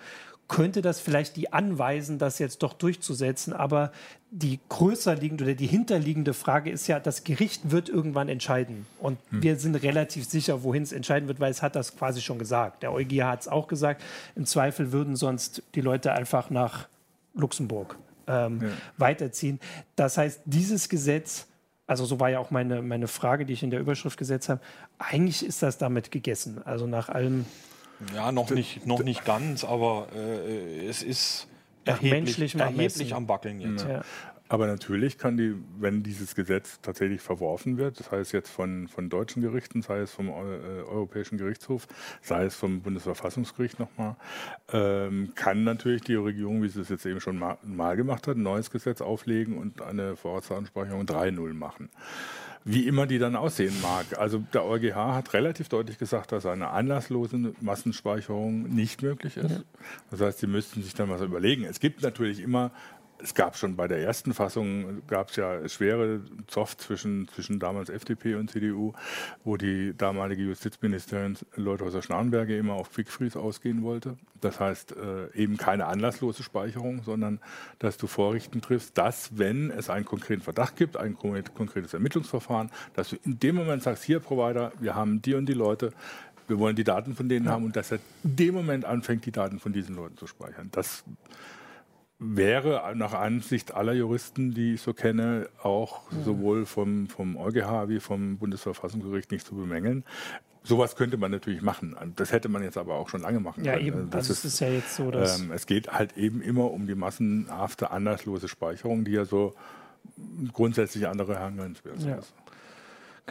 könnte 0.53 0.83
das 0.83 1.01
vielleicht 1.01 1.37
die 1.37 1.51
anweisen, 1.51 2.19
das 2.19 2.39
jetzt 2.39 2.63
doch 2.63 2.75
durchzusetzen. 2.75 3.55
Aber 3.55 3.91
die 4.31 4.61
größer 4.69 5.17
liegende 5.17 5.45
oder 5.45 5.55
die 5.55 5.67
hinterliegende 5.67 6.35
Frage 6.35 6.71
ist 6.71 6.87
ja, 6.89 7.01
das 7.01 7.25
Gericht 7.25 7.71
wird 7.71 7.89
irgendwann 7.89 8.29
entscheiden. 8.29 8.85
Und 9.01 9.19
hm. 9.31 9.43
wir 9.43 9.57
sind 9.57 9.77
relativ 9.77 10.29
sicher, 10.29 10.63
wohin 10.63 10.83
es 10.83 10.93
entscheiden 10.93 11.27
wird, 11.27 11.41
weil 11.41 11.51
es 11.51 11.63
hat 11.63 11.75
das 11.75 11.97
quasi 11.97 12.21
schon 12.21 12.39
gesagt. 12.39 12.83
Der 12.83 12.93
EuGH 12.93 13.25
hat 13.25 13.41
es 13.41 13.49
auch 13.49 13.67
gesagt. 13.67 14.03
Im 14.37 14.45
Zweifel 14.45 14.93
würden 14.93 15.17
sonst 15.17 15.63
die 15.75 15.81
Leute 15.81 16.13
einfach 16.13 16.51
nach 16.51 16.87
Luxemburg 17.33 17.97
ähm, 18.27 18.61
ja. 18.61 18.69
weiterziehen. 18.99 19.59
Das 19.97 20.19
heißt, 20.19 20.43
dieses 20.45 20.91
Gesetz 20.91 21.47
also 21.87 22.05
so 22.05 22.21
war 22.21 22.31
ja 22.31 22.39
auch 22.39 22.51
meine, 22.51 22.81
meine 22.81 23.09
Frage, 23.09 23.45
die 23.45 23.53
ich 23.53 23.63
in 23.63 23.71
der 23.71 23.81
Überschrift 23.81 24.17
gesetzt 24.17 24.49
habe. 24.49 24.61
Eigentlich 24.99 25.45
ist 25.45 25.63
das 25.63 25.79
damit 25.79 26.11
gegessen. 26.11 26.63
Also 26.65 26.87
nach 26.87 27.09
allem, 27.09 27.45
ja, 28.15 28.33
noch 28.33 28.51
nicht, 28.51 28.87
noch 28.87 29.03
nicht 29.03 29.25
ganz, 29.25 29.65
aber 29.65 30.09
äh, 30.15 30.87
es 30.87 31.03
ist 31.03 31.49
erheblich, 31.85 32.55
erheblich 32.55 33.15
am 33.15 33.29
Wackeln 33.29 33.61
jetzt. 33.61 33.87
Ja. 33.87 34.03
Aber 34.53 34.67
natürlich 34.67 35.17
kann 35.17 35.39
die, 35.39 35.55
wenn 35.79 36.03
dieses 36.03 36.35
Gesetz 36.35 36.79
tatsächlich 36.83 37.23
verworfen 37.23 37.79
wird, 37.79 37.99
das 37.99 38.13
heißt 38.13 38.33
jetzt 38.33 38.51
von, 38.51 38.87
von 38.87 39.09
deutschen 39.09 39.41
Gerichten, 39.41 39.81
sei 39.81 40.01
es 40.01 40.13
vom 40.13 40.29
äh, 40.29 40.31
Europäischen 40.31 41.39
Gerichtshof, 41.39 41.89
sei 42.21 42.45
es 42.45 42.55
vom 42.55 42.83
Bundesverfassungsgericht 42.83 43.81
nochmal, 43.81 44.17
ähm, 44.71 45.33
kann 45.35 45.65
natürlich 45.65 46.03
die 46.03 46.17
Regierung, 46.17 46.63
wie 46.63 46.69
sie 46.69 46.83
es 46.83 46.91
jetzt 46.91 47.07
eben 47.07 47.19
schon 47.19 47.39
mal, 47.39 47.57
mal 47.63 47.97
gemacht 47.97 48.27
hat, 48.27 48.37
ein 48.37 48.43
neues 48.43 48.71
Gesetz 48.71 49.01
auflegen 49.01 49.57
und 49.57 49.81
eine 49.81 50.17
Vorratsansprechung 50.17 51.07
3.0 51.07 51.55
machen 51.55 51.89
wie 52.65 52.87
immer 52.87 53.07
die 53.07 53.19
dann 53.19 53.37
aussehen 53.37 53.75
mag. 53.83 54.19
Also 54.19 54.39
der 54.53 54.65
EuGH 54.65 54.95
hat 54.95 55.33
relativ 55.33 55.69
deutlich 55.69 55.99
gesagt, 55.99 56.33
dass 56.33 56.47
eine 56.47 56.69
anlasslose 56.69 57.55
Massenspeicherung 57.61 58.75
nicht 58.75 59.03
möglich 59.03 59.37
ist. 59.37 59.51
Ja. 59.51 59.61
Das 60.11 60.21
heißt, 60.21 60.39
sie 60.41 60.47
müssten 60.47 60.83
sich 60.83 60.95
dann 60.95 61.09
was 61.09 61.23
überlegen. 61.23 61.65
Es 61.65 61.81
gibt 61.81 62.03
natürlich 62.03 62.41
immer 62.41 62.71
es 63.23 63.35
gab 63.35 63.57
schon 63.57 63.77
bei 63.77 63.89
der 63.89 63.99
ersten 63.99 64.35
Fassung 64.35 65.03
gab 65.07 65.31
es 65.31 65.37
ja 65.37 65.69
schwere 65.69 66.21
Zoff 66.47 66.77
zwischen, 66.77 67.29
zwischen 67.29 67.59
damals 67.59 67.89
FDP 67.89 68.35
und 68.35 68.51
CDU, 68.51 68.93
wo 69.45 69.57
die 69.57 69.97
damalige 69.97 70.43
Justizministerin 70.43 71.37
Leuthäuser 71.55 72.03
Schnarrenberge 72.03 72.57
immer 72.57 72.75
auf 72.75 72.93
Quickfreeze 72.93 73.39
ausgehen 73.39 73.83
wollte. 73.83 74.17
Das 74.41 74.59
heißt 74.59 74.97
äh, 74.97 75.37
eben 75.37 75.57
keine 75.57 75.87
anlasslose 75.87 76.43
Speicherung, 76.43 77.03
sondern 77.05 77.39
dass 77.79 77.97
du 77.97 78.07
Vorrichten 78.07 78.61
triffst, 78.61 78.99
dass, 78.99 79.39
wenn 79.39 79.71
es 79.71 79.89
einen 79.89 80.05
konkreten 80.05 80.43
Verdacht 80.43 80.77
gibt, 80.77 80.97
ein 80.97 81.17
konkretes 81.17 81.95
Ermittlungsverfahren, 81.95 82.71
dass 82.95 83.11
du 83.11 83.17
in 83.25 83.39
dem 83.39 83.55
Moment 83.55 83.83
sagst, 83.83 84.03
hier 84.03 84.21
Provider, 84.21 84.73
wir 84.81 84.95
haben 84.95 85.23
die 85.23 85.35
und 85.35 85.47
die 85.47 85.55
Leute, 85.55 85.93
wir 86.49 86.59
wollen 86.59 86.75
die 86.75 86.85
Daten 86.85 87.15
von 87.15 87.29
denen 87.29 87.47
ja. 87.47 87.53
haben 87.53 87.65
und 87.65 87.77
dass 87.77 87.93
er 87.93 88.01
in 88.25 88.37
dem 88.37 88.55
Moment 88.55 88.85
anfängt, 88.85 89.25
die 89.27 89.33
Daten 89.33 89.61
von 89.61 89.73
diesen 89.73 89.95
Leuten 89.95 90.17
zu 90.17 90.27
speichern. 90.27 90.69
Das 90.73 91.05
wäre 92.23 92.93
nach 92.95 93.13
Ansicht 93.13 93.75
aller 93.75 93.93
Juristen, 93.93 94.55
die 94.55 94.75
ich 94.75 94.83
so 94.83 94.95
kenne, 94.95 95.49
auch 95.63 96.11
mhm. 96.11 96.25
sowohl 96.25 96.67
vom, 96.67 97.09
vom 97.09 97.37
EuGH 97.37 97.89
wie 97.89 98.01
vom 98.01 98.39
Bundesverfassungsgericht 98.39 99.31
nicht 99.33 99.47
zu 99.47 99.55
bemängeln. 99.55 100.05
Sowas 100.65 100.95
könnte 100.95 101.17
man 101.17 101.33
natürlich 101.33 101.61
machen. 101.61 101.97
Das 102.15 102.31
hätte 102.31 102.49
man 102.49 102.63
jetzt 102.63 102.79
aber 102.79 102.95
auch 102.95 103.09
schon 103.09 103.23
lange 103.23 103.41
machen 103.41 103.65
ja, 103.65 103.75
können. 103.75 103.87
Eben. 103.87 104.11
Das 104.11 104.31
also 104.31 104.33
ist, 104.35 104.45
es 104.45 104.55
ist 104.55 104.61
ja 104.61 104.69
jetzt 104.69 104.95
so, 104.95 105.11
dass 105.11 105.41
ähm, 105.41 105.51
es 105.51 105.67
geht 105.67 105.93
halt 105.93 106.17
eben 106.17 106.41
immer 106.41 106.71
um 106.71 106.87
die 106.87 106.95
massenhafte, 106.95 107.91
anlasslose 107.91 108.47
Speicherung, 108.47 109.05
die 109.05 109.13
ja 109.13 109.25
so 109.25 109.55
grundsätzlich 110.53 111.09
andere 111.09 111.35
Herangehensweise 111.35 112.09
ja. 112.09 112.17
ist. 112.17 112.33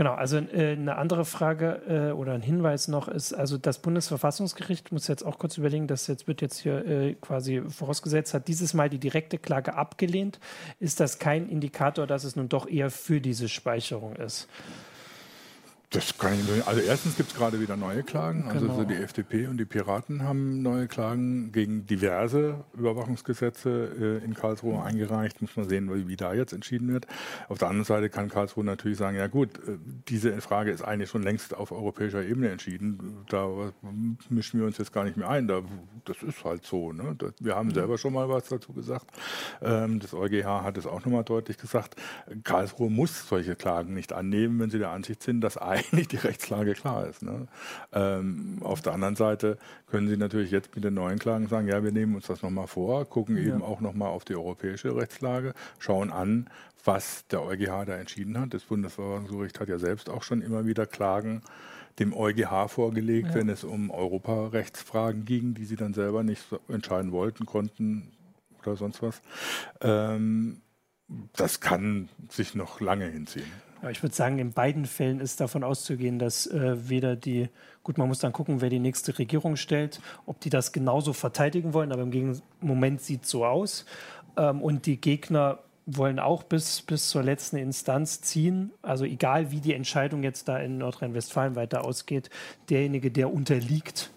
Genau, 0.02 0.16
also 0.16 0.38
äh, 0.38 0.72
eine 0.72 0.98
andere 0.98 1.26
Frage 1.26 2.10
äh, 2.10 2.12
oder 2.14 2.34
ein 2.34 2.42
Hinweis 2.42 2.88
noch 2.88 3.08
ist, 3.08 3.34
also 3.34 3.60
das 3.60 3.78
Bundesverfassungsgericht 3.78 4.92
muss 4.92 5.08
jetzt 5.08 5.24
auch 5.24 5.38
kurz 5.38 5.60
überlegen, 5.60 5.86
das 5.86 6.08
jetzt 6.08 6.28
wird 6.28 6.42
jetzt 6.42 6.58
hier 6.58 6.84
äh, 6.88 7.14
quasi 7.22 7.62
vorausgesetzt, 7.70 8.34
hat 8.34 8.48
dieses 8.48 8.74
Mal 8.74 8.90
die 8.90 8.98
direkte 8.98 9.38
Klage 9.38 9.76
abgelehnt. 9.76 10.40
Ist 10.80 11.02
das 11.02 11.20
kein 11.20 11.48
Indikator, 11.48 12.08
dass 12.08 12.24
es 12.24 12.36
nun 12.36 12.50
doch 12.50 12.68
eher 12.68 12.90
für 12.90 13.22
diese 13.22 13.48
Speicherung 13.48 14.16
ist? 14.16 14.48
Das 15.92 16.18
kann 16.18 16.34
ich 16.34 16.50
nicht. 16.50 16.66
Also 16.66 16.80
erstens 16.80 17.18
gibt 17.18 17.32
es 17.32 17.36
gerade 17.36 17.60
wieder 17.60 17.76
neue 17.76 18.02
Klagen. 18.02 18.46
Also 18.48 18.66
genau. 18.66 18.84
die 18.86 18.96
FDP 18.96 19.48
und 19.48 19.58
die 19.58 19.66
Piraten 19.66 20.24
haben 20.24 20.62
neue 20.62 20.88
Klagen 20.88 21.52
gegen 21.52 21.86
diverse 21.86 22.64
Überwachungsgesetze 22.78 24.22
äh, 24.22 24.24
in 24.24 24.34
Karlsruhe 24.34 24.82
eingereicht. 24.82 25.42
Muss 25.42 25.58
man 25.58 25.68
sehen, 25.68 25.94
wie, 25.94 26.08
wie, 26.08 26.16
da 26.16 26.34
jetzt 26.34 26.54
entschieden 26.54 26.94
wird. 26.94 27.08
Auf 27.50 27.58
der 27.58 27.68
anderen 27.68 27.84
Seite 27.84 28.10
kann 28.10 28.30
Karlsruhe 28.30 28.64
natürlich 28.64 28.98
sagen, 28.98 29.18
ja 29.18 29.28
gut, 29.28 29.58
äh, 29.68 29.78
diese 30.08 30.40
Frage 30.40 30.72
ist 30.72 30.82
eigentlich 30.82 31.10
schon 31.10 31.24
längst 31.24 31.54
auf 31.54 31.74
europäischer 31.74 32.24
Ebene 32.24 32.52
entschieden. 32.52 33.26
Da 33.28 33.50
mischen 34.30 34.62
wir 34.62 34.68
uns 34.68 34.78
jetzt 34.78 34.94
gar 34.94 35.04
nicht 35.04 35.18
mehr 35.18 35.28
ein. 35.28 35.50
Da, 35.50 35.62
das 36.06 36.24
ist 36.24 36.46
halt 36.46 36.66
so. 36.66 36.94
Ne? 36.94 37.18
Wir 37.42 37.58
haben 37.58 37.74
selber 37.74 37.98
schon 37.98 38.14
mal 38.14 38.30
was 38.30 38.48
dazu 38.48 38.72
gesagt. 38.72 39.08
Ähm, 39.62 40.00
das 40.00 40.14
EuGH 40.14 40.64
hat 40.64 40.78
es 40.78 40.88
auch 40.88 41.04
nochmal 41.04 41.26
deutlich 41.26 41.58
gesagt. 41.58 41.98
Karlsruhe 42.46 42.90
muss 42.90 43.28
solche 43.28 43.58
Klagen 43.58 43.94
nicht 43.94 44.14
annehmen, 44.14 44.58
wenn 44.62 44.70
sie 44.70 44.80
der 44.80 44.92
Ansicht 44.92 45.22
sind, 45.22 45.42
dass 45.42 45.58
ein 45.58 45.81
eigentlich 45.92 46.08
die 46.08 46.18
Rechtslage 46.18 46.74
klar 46.74 47.08
ist. 47.08 47.22
Ne? 47.24 47.48
Ähm, 47.94 48.58
auf 48.62 48.82
der 48.82 48.94
anderen 48.94 49.16
Seite 49.16 49.58
können 49.88 50.08
Sie 50.08 50.18
natürlich 50.18 50.52
jetzt 50.52 50.76
mit 50.76 50.84
den 50.84 50.94
neuen 50.94 51.20
Klagen 51.20 51.48
sagen, 51.48 51.68
ja, 51.68 51.84
wir 51.84 51.92
nehmen 51.92 52.16
uns 52.16 52.28
das 52.28 52.42
nochmal 52.42 52.68
vor, 52.68 53.06
gucken 53.06 53.38
ja. 53.38 53.44
eben 53.44 53.62
auch 53.62 53.82
nochmal 53.82 54.10
auf 54.10 54.26
die 54.26 54.36
europäische 54.36 54.96
Rechtslage, 54.96 55.54
schauen 55.80 56.12
an, 56.12 56.50
was 56.84 57.28
der 57.28 57.44
EuGH 57.44 57.86
da 57.86 57.96
entschieden 57.96 58.40
hat. 58.40 58.54
Das 58.54 58.64
Bundesverfassungsgericht 58.64 59.60
hat 59.60 59.70
ja 59.70 59.78
selbst 59.78 60.10
auch 60.10 60.24
schon 60.24 60.42
immer 60.42 60.66
wieder 60.66 60.86
Klagen 60.86 61.42
dem 62.00 62.14
EuGH 62.14 62.70
vorgelegt, 62.70 63.30
ja. 63.30 63.36
wenn 63.36 63.50
es 63.50 63.64
um 63.64 63.92
Europarechtsfragen 63.92 65.26
ging, 65.26 65.54
die 65.54 65.66
sie 65.66 65.76
dann 65.76 65.94
selber 65.94 66.24
nicht 66.24 66.42
so 66.50 66.60
entscheiden 66.68 67.12
wollten, 67.12 67.46
konnten 67.46 68.12
oder 68.62 68.76
sonst 68.76 69.02
was. 69.02 69.22
Ähm, 69.82 70.62
das 71.34 71.60
kann 71.60 72.10
sich 72.30 72.56
noch 72.56 72.80
lange 72.80 73.06
hinziehen. 73.06 73.52
Aber 73.82 73.92
ich 73.92 74.02
würde 74.04 74.16
sagen, 74.16 74.40
in 74.40 74.54
beiden 74.54 74.86
Fällen 74.86 75.20
ist 75.20 75.42
davon 75.42 75.64
auszugehen, 75.64 76.20
dass 76.20 76.48
äh, 76.48 76.90
weder 76.90 77.16
die, 77.16 77.50
gut, 77.84 77.98
man 77.98 78.08
muss 78.08 78.20
dann 78.20 78.32
gucken, 78.32 78.62
wer 78.62 78.70
die 78.70 78.80
nächste 78.80 79.18
Regierung 79.18 79.56
stellt, 79.56 80.00
ob 80.26 80.40
die 80.40 80.50
das 80.50 80.72
genauso 80.72 81.14
verteidigen 81.14 81.74
wollen, 81.74 81.92
aber 81.92 82.04
im 82.04 82.42
Moment 82.60 83.02
sieht 83.02 83.24
es 83.24 83.30
so 83.30 83.46
aus. 83.46 83.86
Ähm, 84.38 84.62
und 84.62 84.86
die 84.86 85.02
Gegner 85.02 85.60
wollen 85.88 86.20
auch 86.20 86.44
bis, 86.44 86.84
bis 86.84 87.10
zur 87.10 87.24
letzten 87.24 87.58
Instanz 87.58 88.22
ziehen. 88.22 88.72
Also 88.84 89.04
egal, 89.04 89.52
wie 89.52 89.62
die 89.62 89.74
Entscheidung 89.74 90.22
jetzt 90.24 90.48
da 90.48 90.58
in 90.58 90.78
Nordrhein-Westfalen 90.78 91.56
weiter 91.56 91.84
ausgeht, 91.84 92.30
derjenige, 92.70 93.10
der 93.10 93.34
unterliegt, 93.34 94.12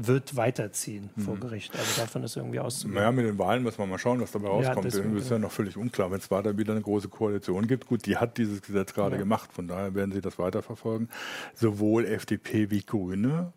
wird 0.00 0.36
weiterziehen 0.36 1.10
mhm. 1.16 1.22
vor 1.22 1.36
Gericht. 1.36 1.76
Also 1.76 2.00
davon 2.00 2.22
ist 2.22 2.36
irgendwie 2.36 2.60
auszugehen. 2.60 2.94
Naja, 2.94 3.10
mit 3.10 3.26
den 3.26 3.38
Wahlen 3.38 3.64
muss 3.64 3.78
man 3.78 3.90
mal 3.90 3.98
schauen, 3.98 4.20
was 4.20 4.30
dabei 4.30 4.48
rauskommt. 4.48 4.76
Ja, 4.76 4.82
deswegen, 4.82 5.16
ist 5.16 5.30
ja 5.30 5.38
noch 5.38 5.50
völlig 5.50 5.76
unklar. 5.76 6.10
Wenn 6.10 6.20
es 6.20 6.28
da 6.28 6.56
wieder 6.56 6.72
eine 6.72 6.82
große 6.82 7.08
Koalition 7.08 7.66
gibt, 7.66 7.86
gut, 7.88 8.06
die 8.06 8.16
hat 8.16 8.38
dieses 8.38 8.62
Gesetz 8.62 8.94
gerade 8.94 9.16
ja. 9.16 9.22
gemacht, 9.22 9.52
von 9.52 9.66
daher 9.66 9.94
werden 9.94 10.12
sie 10.12 10.20
das 10.20 10.38
weiterverfolgen. 10.38 11.08
Sowohl 11.54 12.06
FDP 12.06 12.70
wie 12.70 12.82
Grüne 12.82 13.52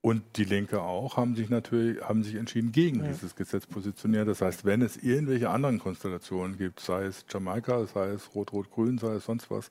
und 0.00 0.22
die 0.36 0.44
Linke 0.44 0.80
auch 0.80 1.16
haben 1.18 1.34
sich 1.34 1.50
natürlich 1.50 2.00
haben 2.00 2.22
sich 2.22 2.36
entschieden 2.36 2.72
gegen 2.72 3.00
ja. 3.00 3.08
dieses 3.08 3.36
Gesetz 3.36 3.66
positioniert. 3.66 4.26
Das 4.26 4.40
heißt, 4.40 4.64
wenn 4.64 4.80
es 4.80 4.96
irgendwelche 4.96 5.50
anderen 5.50 5.80
Konstellationen 5.80 6.56
gibt, 6.56 6.80
sei 6.80 7.04
es 7.04 7.26
Jamaika, 7.28 7.84
sei 7.84 8.08
es 8.10 8.34
Rot-Rot-Grün, 8.34 8.96
sei 8.96 9.14
es 9.14 9.26
sonst 9.26 9.50
was, 9.50 9.70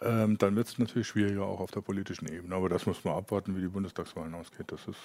ähm, 0.00 0.38
dann 0.38 0.56
wird 0.56 0.68
es 0.68 0.78
natürlich 0.78 1.08
schwieriger 1.08 1.44
auch 1.44 1.60
auf 1.60 1.70
der 1.70 1.82
politischen 1.82 2.32
Ebene. 2.32 2.54
Aber 2.54 2.70
das 2.70 2.86
muss 2.86 3.04
man 3.04 3.14
abwarten, 3.14 3.56
wie 3.56 3.60
die 3.60 3.68
Bundestagswahlen 3.68 4.34
ausgeht. 4.34 4.72
Das 4.72 4.88
ist 4.88 4.98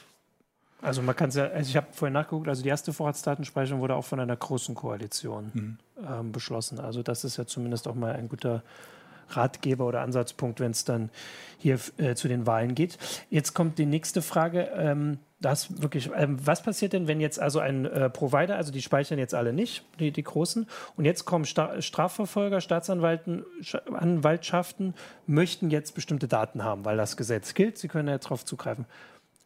also 0.82 1.02
man 1.02 1.16
kann 1.16 1.30
es 1.30 1.36
ja, 1.36 1.48
also 1.48 1.70
ich 1.70 1.76
habe 1.76 1.88
vorhin 1.92 2.14
nachgeguckt, 2.14 2.48
also 2.48 2.64
die 2.64 2.70
erste 2.70 2.94
Vorratsdatenspeicherung 2.94 3.82
wurde 3.82 3.96
auch 3.96 4.06
von 4.06 4.20
einer 4.20 4.36
großen 4.36 4.76
Koalition 4.76 5.52
mhm. 5.54 5.78
ähm, 6.08 6.32
beschlossen. 6.32 6.80
Also 6.80 7.04
das 7.04 7.24
ist 7.24 7.38
ja 7.38 7.46
zumindest 7.46 7.88
auch 7.88 7.96
mal 7.96 8.14
ein 8.14 8.30
guter 8.30 8.64
Ratgeber 9.30 9.86
oder 9.86 10.02
Ansatzpunkt, 10.02 10.60
wenn 10.60 10.72
es 10.72 10.84
dann 10.86 11.10
hier 11.58 11.80
äh, 11.98 12.16
zu 12.16 12.28
den 12.28 12.48
Wahlen 12.48 12.76
geht. 12.76 12.98
Jetzt 13.30 13.54
kommt 13.54 13.78
die 13.78 13.86
nächste 13.86 14.22
Frage. 14.22 14.70
Ähm, 14.76 15.20
das 15.42 15.82
wirklich, 15.82 16.10
ähm, 16.16 16.38
was 16.46 16.64
passiert 16.64 16.94
denn, 16.94 17.08
wenn 17.08 17.20
jetzt 17.22 17.40
also 17.40 17.60
ein 17.60 17.86
äh, 17.86 18.10
Provider, 18.10 18.58
also 18.58 18.74
die 18.74 18.82
speichern 18.82 19.20
jetzt 19.20 19.34
alle 19.34 19.54
nicht, 19.54 19.86
die, 20.00 20.12
die 20.12 20.24
großen, 20.24 20.68
und 20.98 21.06
jetzt 21.06 21.24
kommen 21.24 21.46
Sta 21.46 21.82
Strafverfolger, 21.82 22.60
Staatsanwaltschaften, 22.60 24.96
möchten 25.28 25.70
jetzt 25.70 25.96
bestimmte 25.96 26.28
Daten 26.28 26.66
haben, 26.66 26.84
weil 26.84 26.98
das 26.98 27.16
Gesetz 27.16 27.54
gilt, 27.54 27.78
sie 27.78 27.88
können 27.88 28.10
jetzt 28.10 28.26
darauf 28.26 28.44
zugreifen. 28.44 28.86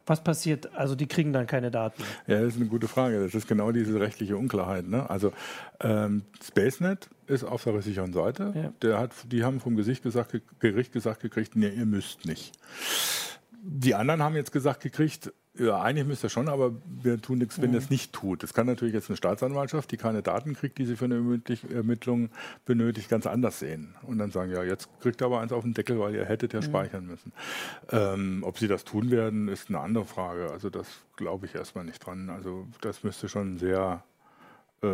Was 0.06 0.22
passiert? 0.22 0.74
Also 0.74 0.94
die 0.94 1.06
kriegen 1.06 1.32
dann 1.32 1.46
keine 1.46 1.70
Daten. 1.70 2.02
Ja, 2.26 2.40
das 2.40 2.54
ist 2.54 2.60
eine 2.60 2.68
gute 2.68 2.88
Frage. 2.88 3.22
Das 3.22 3.34
ist 3.34 3.48
genau 3.48 3.72
diese 3.72 3.98
rechtliche 3.98 4.36
Unklarheit. 4.36 4.86
Ne? 4.86 5.08
Also 5.08 5.32
ähm, 5.80 6.22
SpaceNet 6.42 7.08
ist 7.26 7.44
auf 7.44 7.64
der 7.64 7.80
sicheren 7.80 8.12
Seite. 8.12 8.52
Ja. 8.54 8.72
Der 8.82 8.98
hat, 8.98 9.12
die 9.32 9.44
haben 9.44 9.60
vom 9.60 9.76
Gericht 9.76 10.02
gesagt, 10.02 10.38
Gericht 10.60 10.92
gesagt 10.92 11.20
gekriegt, 11.20 11.56
nee, 11.56 11.68
ihr 11.68 11.86
müsst 11.86 12.26
nicht. 12.26 12.52
Die 13.62 13.94
anderen 13.94 14.22
haben 14.22 14.36
jetzt 14.36 14.52
gesagt 14.52 14.82
gekriegt, 14.82 15.32
ja, 15.56 15.80
eigentlich 15.80 16.06
müsste 16.06 16.26
er 16.26 16.30
schon, 16.30 16.48
aber 16.48 16.72
wir 16.84 17.20
tun 17.20 17.38
nichts, 17.38 17.60
wenn 17.62 17.70
mhm. 17.70 17.76
er 17.76 17.78
es 17.78 17.90
nicht 17.90 18.12
tut. 18.12 18.42
Das 18.42 18.54
kann 18.54 18.66
natürlich 18.66 18.92
jetzt 18.92 19.08
eine 19.08 19.16
Staatsanwaltschaft, 19.16 19.90
die 19.92 19.96
keine 19.96 20.20
Daten 20.20 20.54
kriegt, 20.54 20.78
die 20.78 20.84
sie 20.84 20.96
für 20.96 21.04
eine 21.04 21.40
Ermittlung 21.72 22.30
benötigt, 22.64 23.08
ganz 23.08 23.26
anders 23.26 23.60
sehen. 23.60 23.94
Und 24.02 24.18
dann 24.18 24.32
sagen, 24.32 24.50
ja, 24.50 24.64
jetzt 24.64 24.88
kriegt 25.00 25.20
er 25.20 25.26
aber 25.26 25.40
eins 25.40 25.52
auf 25.52 25.62
den 25.62 25.74
Deckel, 25.74 26.00
weil 26.00 26.14
ihr 26.14 26.24
hättet 26.24 26.52
ja 26.54 26.60
mhm. 26.60 26.64
speichern 26.64 27.06
müssen. 27.06 27.32
Ähm, 27.92 28.42
ob 28.44 28.58
sie 28.58 28.66
das 28.66 28.84
tun 28.84 29.12
werden, 29.12 29.46
ist 29.46 29.68
eine 29.68 29.78
andere 29.78 30.04
Frage. 30.04 30.50
Also 30.50 30.70
das 30.70 30.88
glaube 31.16 31.46
ich 31.46 31.54
erstmal 31.54 31.84
nicht 31.84 32.04
dran. 32.04 32.30
Also 32.30 32.66
das 32.80 33.04
müsste 33.04 33.28
schon 33.28 33.58
sehr 33.58 34.02
äh, 34.82 34.88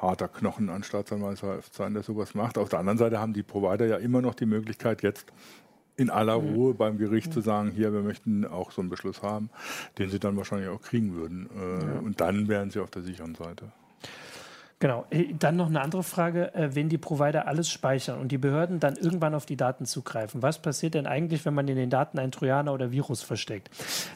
harter 0.00 0.28
Knochen 0.28 0.70
an 0.70 0.82
Staatsanwaltschaft 0.82 1.74
sein, 1.74 1.92
der 1.92 2.02
sowas 2.02 2.34
macht. 2.34 2.56
Auf 2.56 2.70
der 2.70 2.78
anderen 2.78 2.98
Seite 2.98 3.20
haben 3.20 3.34
die 3.34 3.42
Provider 3.42 3.86
ja 3.86 3.96
immer 3.96 4.22
noch 4.22 4.34
die 4.34 4.46
Möglichkeit, 4.46 5.02
jetzt 5.02 5.26
in 5.96 6.10
aller 6.10 6.40
mhm. 6.40 6.54
Ruhe 6.54 6.74
beim 6.74 6.98
Gericht 6.98 7.32
zu 7.32 7.40
sagen, 7.40 7.72
hier, 7.74 7.92
wir 7.92 8.02
möchten 8.02 8.44
auch 8.44 8.70
so 8.70 8.80
einen 8.80 8.90
Beschluss 8.90 9.22
haben, 9.22 9.50
den 9.98 10.10
sie 10.10 10.18
dann 10.18 10.36
wahrscheinlich 10.36 10.68
auch 10.68 10.80
kriegen 10.80 11.14
würden. 11.14 11.48
Äh, 11.56 11.84
ja. 11.84 11.98
Und 12.00 12.20
dann 12.20 12.48
wären 12.48 12.70
sie 12.70 12.80
auf 12.80 12.90
der 12.90 13.02
sicheren 13.02 13.34
Seite. 13.34 13.72
Genau. 14.78 15.06
Äh, 15.08 15.32
dann 15.38 15.56
noch 15.56 15.68
eine 15.68 15.80
andere 15.80 16.02
Frage. 16.02 16.54
Äh, 16.54 16.74
wenn 16.74 16.90
die 16.90 16.98
Provider 16.98 17.48
alles 17.48 17.70
speichern 17.70 18.20
und 18.20 18.30
die 18.30 18.36
Behörden 18.36 18.78
dann 18.78 18.96
irgendwann 18.96 19.34
auf 19.34 19.46
die 19.46 19.56
Daten 19.56 19.86
zugreifen, 19.86 20.42
was 20.42 20.60
passiert 20.60 20.94
denn 20.94 21.06
eigentlich, 21.06 21.46
wenn 21.46 21.54
man 21.54 21.66
in 21.68 21.76
den 21.76 21.88
Daten 21.88 22.18
einen 22.18 22.30
Trojaner 22.30 22.74
oder 22.74 22.92
Virus 22.92 23.22
versteckt? 23.22 23.70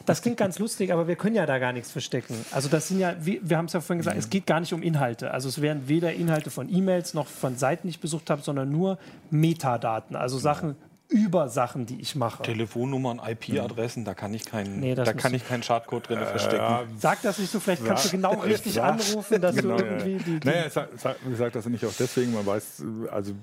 Das 0.05 0.21
klingt 0.21 0.37
ganz 0.37 0.59
lustig, 0.59 0.93
aber 0.93 1.07
wir 1.07 1.15
können 1.15 1.35
ja 1.35 1.47
da 1.47 1.57
gar 1.57 1.73
nichts 1.73 1.91
verstecken. 1.91 2.35
Also 2.51 2.69
das 2.69 2.89
sind 2.89 2.99
ja, 2.99 3.15
wir 3.19 3.57
haben 3.57 3.65
es 3.65 3.73
ja 3.73 3.81
vorhin 3.81 3.99
gesagt, 3.99 4.17
es 4.17 4.29
geht 4.29 4.45
gar 4.45 4.59
nicht 4.59 4.73
um 4.73 4.83
Inhalte. 4.83 5.31
Also 5.31 5.49
es 5.49 5.61
werden 5.61 5.87
weder 5.87 6.13
Inhalte 6.13 6.51
von 6.51 6.71
E-Mails 6.71 7.15
noch 7.15 7.27
von 7.27 7.57
Seiten, 7.57 7.87
die 7.87 7.91
ich 7.91 7.99
besucht 7.99 8.29
habe, 8.29 8.43
sondern 8.43 8.71
nur 8.71 8.99
Metadaten. 9.31 10.15
Also 10.15 10.37
Sachen, 10.37 10.75
über 11.11 11.49
Sachen, 11.49 11.85
die 11.85 11.99
ich 11.99 12.15
mache. 12.15 12.41
Telefonnummern, 12.41 13.19
IP-Adressen, 13.19 14.05
da 14.05 14.13
kann 14.13 14.33
ich 14.33 14.45
keinen, 14.45 14.79
nee, 14.79 14.95
da 14.95 15.13
kann 15.13 15.33
ich 15.33 15.45
keinen 15.47 15.61
Schadcode 15.61 16.07
drin 16.07 16.19
äh, 16.19 16.25
verstecken. 16.25 16.63
Ja. 16.63 16.83
Sag 16.97 17.21
das 17.21 17.37
nicht 17.37 17.51
so, 17.51 17.59
vielleicht 17.59 17.85
kannst 17.85 18.05
du 18.05 18.09
genau 18.11 18.39
richtig 18.39 18.73
sag, 18.73 18.93
anrufen, 18.93 19.41
dass 19.41 19.55
genau, 19.55 19.77
du 19.77 19.83
irgendwie 19.83 20.23
die. 20.23 20.39
die 20.39 20.47
naja, 20.47 20.69
sag, 20.69 20.89
sag, 20.97 21.17
ich 21.29 21.37
sage 21.37 21.51
das 21.51 21.65
nicht 21.65 21.85
auch 21.85 21.93
deswegen, 21.99 22.33
man 22.33 22.45
weiß, 22.45 22.83
also 23.11 23.33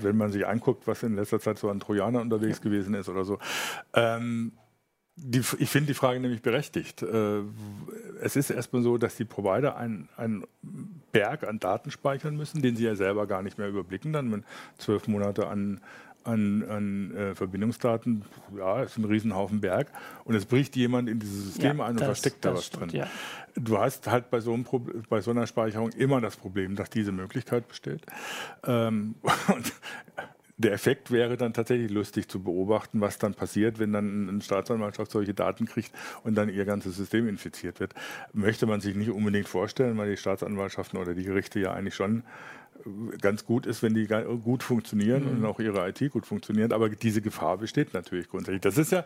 wenn 0.00 0.16
man 0.16 0.30
sich 0.30 0.46
anguckt, 0.46 0.86
was 0.86 1.02
in 1.02 1.16
letzter 1.16 1.40
Zeit 1.40 1.58
so 1.58 1.68
an 1.68 1.80
Trojaner 1.80 2.20
unterwegs 2.20 2.58
ja. 2.58 2.64
gewesen 2.64 2.94
ist 2.94 3.08
oder 3.08 3.24
so. 3.24 3.38
Ähm, 3.94 4.52
die, 5.20 5.40
ich 5.58 5.68
finde 5.68 5.88
die 5.88 5.94
Frage 5.94 6.20
nämlich 6.20 6.42
berechtigt. 6.42 7.02
Äh, 7.02 7.40
es 8.20 8.36
ist 8.36 8.50
erstmal 8.50 8.82
so, 8.82 8.98
dass 8.98 9.16
die 9.16 9.24
Provider 9.24 9.76
einen, 9.76 10.08
einen 10.16 10.44
Berg 11.10 11.46
an 11.46 11.58
Daten 11.58 11.90
speichern 11.90 12.36
müssen, 12.36 12.62
den 12.62 12.76
sie 12.76 12.84
ja 12.84 12.94
selber 12.94 13.26
gar 13.26 13.42
nicht 13.42 13.58
mehr 13.58 13.68
überblicken, 13.68 14.12
dann 14.12 14.30
wenn 14.30 14.44
zwölf 14.78 15.08
Monate 15.08 15.48
an 15.48 15.80
an, 16.24 16.64
an 16.68 17.14
äh, 17.16 17.34
Verbindungsdaten, 17.34 18.24
ja, 18.56 18.82
ist 18.82 18.98
ein 18.98 19.04
Riesenhaufen 19.04 19.60
Berg. 19.60 19.88
Und 20.24 20.34
es 20.34 20.44
bricht 20.44 20.76
jemand 20.76 21.08
in 21.08 21.18
dieses 21.18 21.44
System 21.44 21.78
ja, 21.78 21.84
ein 21.84 21.92
und 21.92 22.00
das, 22.00 22.06
versteckt 22.06 22.44
da 22.44 22.54
was 22.54 22.66
stimmt, 22.66 22.92
drin. 22.92 23.00
Ja. 23.00 23.08
Du 23.54 23.78
hast 23.78 24.06
halt 24.06 24.30
bei 24.30 24.40
so, 24.40 24.52
einem 24.52 24.64
bei 25.08 25.20
so, 25.20 25.30
einer 25.30 25.46
Speicherung 25.46 25.90
immer 25.90 26.20
das 26.20 26.36
Problem, 26.36 26.76
dass 26.76 26.90
diese 26.90 27.12
Möglichkeit 27.12 27.66
besteht. 27.68 28.02
Ähm, 28.66 29.14
und 29.54 29.72
der 30.58 30.72
Effekt 30.72 31.12
wäre 31.12 31.36
dann 31.36 31.52
tatsächlich 31.54 31.90
lustig 31.90 32.28
zu 32.28 32.42
beobachten, 32.42 33.00
was 33.00 33.18
dann 33.18 33.32
passiert, 33.32 33.78
wenn 33.78 33.92
dann 33.92 34.28
eine 34.28 34.42
Staatsanwaltschaft 34.42 35.12
solche 35.12 35.32
Daten 35.32 35.66
kriegt 35.66 35.92
und 36.24 36.34
dann 36.34 36.48
ihr 36.48 36.64
ganzes 36.64 36.96
System 36.96 37.28
infiziert 37.28 37.78
wird. 37.78 37.94
Möchte 38.32 38.66
man 38.66 38.80
sich 38.80 38.96
nicht 38.96 39.10
unbedingt 39.10 39.48
vorstellen, 39.48 39.96
weil 39.96 40.10
die 40.10 40.16
Staatsanwaltschaften 40.16 40.98
oder 40.98 41.14
die 41.14 41.22
Gerichte 41.22 41.60
ja 41.60 41.72
eigentlich 41.72 41.94
schon 41.94 42.24
ganz 43.20 43.44
gut 43.44 43.66
ist, 43.66 43.82
wenn 43.82 43.94
die 43.94 44.06
gut 44.06 44.62
funktionieren 44.62 45.24
mhm. 45.24 45.38
und 45.38 45.44
auch 45.46 45.60
ihre 45.60 45.88
IT 45.88 46.10
gut 46.10 46.26
funktioniert. 46.26 46.72
Aber 46.72 46.88
diese 46.88 47.22
Gefahr 47.22 47.58
besteht 47.58 47.94
natürlich 47.94 48.28
grundsätzlich. 48.28 48.60
Das 48.60 48.78
ist 48.78 48.92
ja 48.92 49.04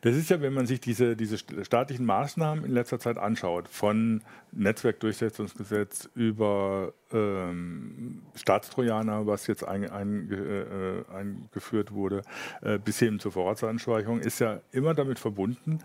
das 0.00 0.16
ist 0.16 0.30
ja, 0.30 0.40
wenn 0.40 0.54
man 0.54 0.66
sich 0.66 0.80
diese, 0.80 1.16
diese 1.16 1.38
staatlichen 1.38 2.06
Maßnahmen 2.06 2.64
in 2.64 2.72
letzter 2.72 2.98
Zeit 2.98 3.18
anschaut, 3.18 3.68
von 3.68 4.22
Netzwerkdurchsetzungsgesetz 4.52 6.08
über 6.14 6.92
ähm, 7.12 8.22
Staatstrojaner, 8.34 9.26
was 9.26 9.46
jetzt 9.46 9.64
ein, 9.64 9.90
ein, 9.90 10.30
äh, 10.30 11.14
eingeführt 11.14 11.92
wurde, 11.92 12.22
äh, 12.62 12.78
bis 12.78 12.98
hin 12.98 13.18
zur 13.18 13.32
Vorratsanspeicherung, 13.32 14.20
ist 14.20 14.38
ja 14.38 14.60
immer 14.72 14.94
damit 14.94 15.18
verbunden, 15.18 15.80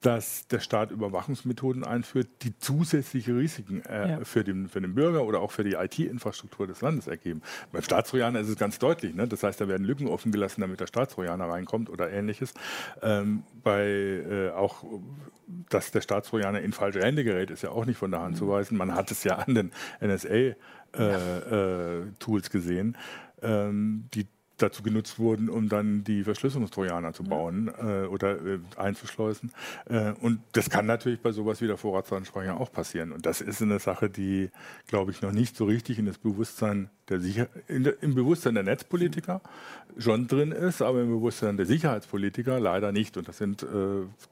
dass 0.00 0.46
der 0.46 0.60
Staat 0.60 0.92
Überwachungsmethoden 0.92 1.84
einführt, 1.84 2.28
die 2.42 2.56
zusätzliche 2.58 3.36
Risiken 3.36 3.82
äh, 3.84 4.10
ja. 4.10 4.24
für, 4.24 4.44
den, 4.44 4.68
für 4.68 4.80
den 4.80 4.94
Bürger 4.94 5.24
oder 5.24 5.40
auch 5.40 5.50
für 5.50 5.64
die 5.64 5.72
IT-Infrastruktur 5.72 6.68
des 6.68 6.80
Landes 6.82 7.08
ergeben. 7.08 7.42
Beim 7.72 7.82
Staatstrojaner 7.82 8.38
ist 8.40 8.48
es 8.48 8.56
ganz 8.56 8.78
deutlich. 8.78 9.14
Ne? 9.14 9.26
Das 9.26 9.42
heißt, 9.42 9.60
da 9.60 9.66
werden 9.66 9.84
Lücken 9.84 10.06
offen 10.06 10.30
gelassen, 10.30 10.60
damit 10.60 10.78
der 10.78 10.86
Staatstrojaner 10.86 11.46
reinkommt 11.46 11.90
oder 11.90 12.12
ähnliches. 12.12 12.54
Ähm, 13.02 13.42
bei 13.62 13.86
äh, 13.86 14.50
auch, 14.50 14.84
dass 15.68 15.90
der 15.90 16.00
Staatstrojaner 16.00 16.60
in 16.60 16.72
falsche 16.72 17.00
Hände 17.00 17.24
gerät, 17.24 17.50
ist 17.50 17.62
ja 17.62 17.70
auch 17.70 17.84
nicht 17.84 17.98
von 17.98 18.12
der 18.12 18.20
Hand 18.20 18.34
mhm. 18.34 18.38
zu 18.38 18.48
weisen. 18.48 18.78
Man 18.78 18.94
hat 18.94 19.10
es 19.10 19.24
ja 19.24 19.34
an 19.36 19.54
den 19.56 19.72
NSA-Tools 20.00 20.56
äh, 22.44 22.48
äh 22.48 22.50
gesehen. 22.52 22.96
Ähm, 23.42 24.08
die 24.14 24.28
dazu 24.58 24.82
genutzt 24.82 25.18
wurden, 25.18 25.48
um 25.48 25.68
dann 25.68 26.04
die 26.04 26.24
Verschlüsselungstrojaner 26.24 27.12
zu 27.12 27.24
bauen 27.24 27.70
äh, 27.78 28.06
oder 28.06 28.44
äh, 28.44 28.58
einzuschleusen. 28.76 29.52
Äh, 29.86 30.12
und 30.20 30.40
das 30.52 30.70
kann 30.70 30.86
natürlich 30.86 31.20
bei 31.20 31.32
sowas 31.32 31.60
wie 31.60 31.66
der 31.66 31.76
Vorratsdatenspeicher 31.76 32.60
auch 32.60 32.70
passieren. 32.70 33.12
Und 33.12 33.26
das 33.26 33.40
ist 33.40 33.62
eine 33.62 33.78
Sache, 33.78 34.10
die, 34.10 34.50
glaube 34.86 35.10
ich, 35.10 35.22
noch 35.22 35.32
nicht 35.32 35.56
so 35.56 35.64
richtig 35.64 35.98
in 35.98 36.06
das 36.06 36.18
Bewusstsein 36.18 36.90
der 37.08 37.20
Sicher 37.20 37.48
der, 37.68 38.02
im 38.02 38.14
Bewusstsein 38.14 38.54
der 38.54 38.64
Netzpolitiker 38.64 39.40
schon 39.96 40.26
drin 40.26 40.52
ist, 40.52 40.82
aber 40.82 41.02
im 41.02 41.08
Bewusstsein 41.08 41.56
der 41.56 41.66
Sicherheitspolitiker 41.66 42.60
leider 42.60 42.92
nicht. 42.92 43.16
Und 43.16 43.28
das 43.28 43.38
sind 43.38 43.62
äh, 43.62 43.66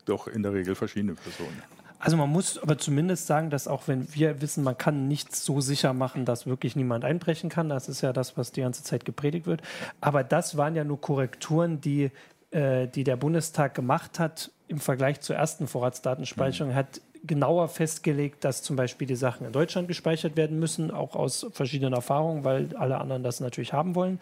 doch 0.05 0.29
in 0.29 0.43
der 0.43 0.53
Regel 0.53 0.75
verschiedene 0.75 1.15
Personen. 1.15 1.63
Also 2.07 2.17
man 2.17 2.31
muss 2.31 2.57
aber 2.57 2.79
zumindest 2.79 3.27
sagen, 3.27 3.51
dass 3.51 3.67
auch 3.67 3.89
wenn 3.89 4.15
wir 4.15 4.41
wissen, 4.41 4.63
man 4.63 4.79
kann 4.79 5.09
nichts 5.09 5.45
so 5.45 5.61
sicher 5.61 5.93
machen, 5.93 6.25
dass 6.25 6.47
wirklich 6.47 6.77
niemand 6.77 7.05
einbrechen 7.05 7.51
kann, 7.51 7.69
das 7.69 7.89
ist 7.89 8.01
ja 8.01 8.13
das, 8.13 8.37
was 8.37 8.53
die 8.53 8.61
ganze 8.61 8.85
Zeit 8.85 9.05
gepredigt 9.05 9.49
wird. 9.49 9.61
Aber 10.01 10.23
das 10.23 10.57
waren 10.57 10.77
ja 10.77 10.85
nur 10.85 11.01
Korrekturen, 11.01 11.81
die, 11.81 12.13
äh, 12.53 12.87
die 12.87 13.03
der 13.03 13.17
Bundestag 13.17 13.75
gemacht 13.75 14.21
hat 14.21 14.53
im 14.69 14.79
Vergleich 14.79 15.21
zur 15.21 15.35
ersten 15.35 15.67
Vorratsdatenspeicherung, 15.67 16.75
mhm. 16.75 16.77
hat 16.77 17.01
genauer 17.25 17.67
festgelegt, 17.67 18.45
dass 18.45 18.63
zum 18.63 18.77
Beispiel 18.77 19.09
die 19.09 19.17
Sachen 19.17 19.45
in 19.45 19.53
Deutschland 19.53 19.89
gespeichert 19.89 20.37
werden 20.37 20.61
müssen, 20.61 20.93
auch 20.93 21.17
aus 21.17 21.49
verschiedenen 21.51 21.93
Erfahrungen, 21.93 22.45
weil 22.45 22.69
alle 22.77 22.99
anderen 22.99 23.25
das 23.25 23.41
natürlich 23.41 23.73
haben 23.73 23.97
wollen, 23.97 24.21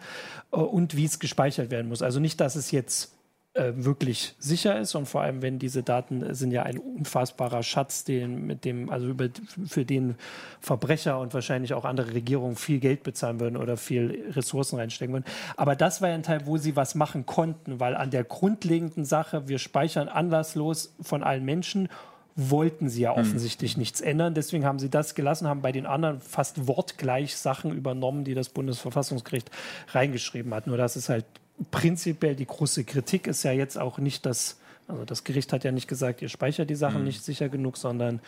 äh, 0.51 0.55
und 0.55 0.95
wie 0.95 1.05
es 1.05 1.19
gespeichert 1.19 1.69
werden 1.69 1.89
muss. 1.89 2.01
Also 2.01 2.19
nicht, 2.19 2.41
dass 2.41 2.55
es 2.55 2.71
jetzt 2.71 3.11
äh, 3.55 3.71
wirklich 3.75 4.35
sicher 4.37 4.77
ist 4.79 4.95
und 4.95 5.05
vor 5.07 5.21
allem, 5.21 5.41
wenn 5.41 5.59
diese 5.59 5.81
Daten 5.81 6.33
sind 6.33 6.51
ja 6.51 6.63
ein 6.63 6.77
unfassbarer 6.77 7.63
Schatz, 7.63 8.03
den, 8.03 8.45
mit 8.45 8.65
dem, 8.65 8.89
also 8.89 9.07
über, 9.07 9.29
für 9.65 9.85
den 9.85 10.15
Verbrecher 10.59 11.19
und 11.19 11.33
wahrscheinlich 11.33 11.73
auch 11.73 11.85
andere 11.85 12.13
Regierungen 12.13 12.57
viel 12.57 12.79
Geld 12.79 13.03
bezahlen 13.03 13.39
würden 13.39 13.55
oder 13.55 13.77
viel 13.77 14.25
Ressourcen 14.31 14.77
reinstecken 14.77 15.13
würden. 15.13 15.25
Aber 15.55 15.77
das 15.77 16.01
war 16.01 16.09
ja 16.09 16.15
ein 16.15 16.23
Teil, 16.23 16.45
wo 16.45 16.57
sie 16.57 16.75
was 16.75 16.95
machen 16.95 17.25
konnten, 17.25 17.79
weil 17.79 17.95
an 17.95 18.11
der 18.11 18.25
grundlegenden 18.25 19.05
Sache, 19.05 19.47
wir 19.47 19.57
speichern 19.57 20.09
anlasslos 20.09 20.93
von 21.01 21.23
allen 21.23 21.45
Menschen 21.45 21.87
wollten 22.35 22.89
sie 22.89 23.03
ja 23.03 23.15
hm. 23.15 23.21
offensichtlich 23.21 23.77
mhm. 23.77 23.81
nichts 23.81 24.01
ändern. 24.01 24.33
Deswegen 24.33 24.65
haben 24.65 24.79
sie 24.79 24.89
das 24.89 25.15
gelassen, 25.15 25.47
haben 25.47 25.61
bei 25.61 25.71
den 25.71 25.85
anderen 25.85 26.19
fast 26.19 26.67
wortgleich 26.67 27.37
Sachen 27.37 27.71
übernommen, 27.71 28.25
die 28.25 28.33
das 28.33 28.49
Bundesverfassungsgericht 28.49 29.49
reingeschrieben 29.93 30.53
hat. 30.53 30.67
Nur 30.67 30.75
das 30.75 30.97
ist 30.97 31.07
halt 31.07 31.23
prinzipiell 31.71 32.35
die 32.35 32.45
große 32.45 32.83
Kritik 32.83 33.27
ist 33.27 33.43
ja 33.43 33.51
jetzt 33.51 33.77
auch 33.77 33.97
nicht, 33.97 34.25
dass, 34.25 34.57
also 34.87 35.05
das 35.05 35.23
Gericht 35.23 35.53
hat 35.53 35.63
ja 35.63 35.71
nicht 35.71 35.87
gesagt, 35.87 36.21
ihr 36.21 36.29
speichert 36.29 36.69
die 36.69 36.75
Sachen 36.75 36.99
mhm. 36.99 37.05
nicht 37.05 37.23
sicher 37.23 37.49
genug, 37.49 37.77
sondern 37.77 38.19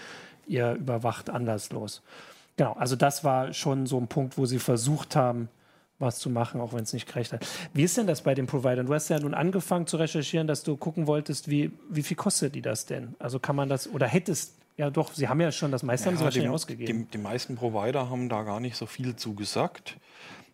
ihr 0.47 0.73
überwacht 0.73 1.29
anlasslos. 1.29 2.01
Genau, 2.55 2.73
also 2.73 2.95
das 2.95 3.23
war 3.23 3.53
schon 3.53 3.85
so 3.85 3.99
ein 3.99 4.07
Punkt, 4.07 4.37
wo 4.37 4.45
sie 4.45 4.59
versucht 4.59 5.15
haben, 5.15 5.49
was 5.99 6.19
zu 6.19 6.29
machen, 6.29 6.61
auch 6.61 6.73
wenn 6.73 6.83
es 6.83 6.93
nicht 6.93 7.07
gerecht 7.07 7.33
hat. 7.33 7.45
Wie 7.73 7.83
ist 7.83 7.97
denn 7.97 8.07
das 8.07 8.21
bei 8.21 8.35
den 8.35 8.47
Providern? 8.47 8.85
Du 8.85 8.93
hast 8.93 9.09
ja 9.09 9.19
nun 9.19 9.33
angefangen 9.33 9.87
zu 9.87 9.97
recherchieren, 9.97 10.47
dass 10.47 10.63
du 10.63 10.77
gucken 10.77 11.07
wolltest, 11.07 11.49
wie, 11.49 11.71
wie 11.89 12.03
viel 12.03 12.17
kostet 12.17 12.55
die 12.55 12.61
das 12.61 12.85
denn? 12.85 13.15
Also 13.19 13.39
kann 13.39 13.55
man 13.55 13.67
das, 13.67 13.87
oder 13.89 14.07
hättest, 14.07 14.53
ja 14.77 14.89
doch, 14.89 15.13
sie 15.13 15.27
haben 15.27 15.41
ja 15.41 15.51
schon, 15.51 15.71
das 15.71 15.83
meiste 15.83 16.05
ja, 16.05 16.11
haben 16.11 16.17
sie 16.17 16.23
wahrscheinlich 16.23 16.51
ausgegeben. 16.51 17.05
Die, 17.05 17.11
die, 17.11 17.17
meisten 17.17 17.55
Provider 17.55 18.09
haben 18.09 18.29
da 18.29 18.43
gar 18.43 18.59
nicht 18.59 18.75
so 18.75 18.85
viel 18.85 19.15
zugesagt. 19.15 19.97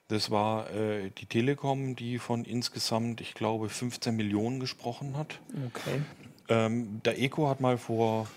Das 0.07 0.31
war 0.31 0.69
äh, 0.71 1.09
die 1.17 1.25
Telekom, 1.25 1.95
die 1.95 2.19
von 2.19 2.45
insgesamt, 2.45 3.21
ich 3.21 3.33
glaube, 3.33 3.69
15 3.69 4.15
Millionen 4.15 4.59
gesprochen 4.59 5.17
hat. 5.17 5.39
Okay. 5.67 6.01
Ähm, 6.49 7.01
der 7.05 7.19
ECO 7.19 7.47
hat 7.47 7.61
mal 7.61 7.77
vor 7.77 8.27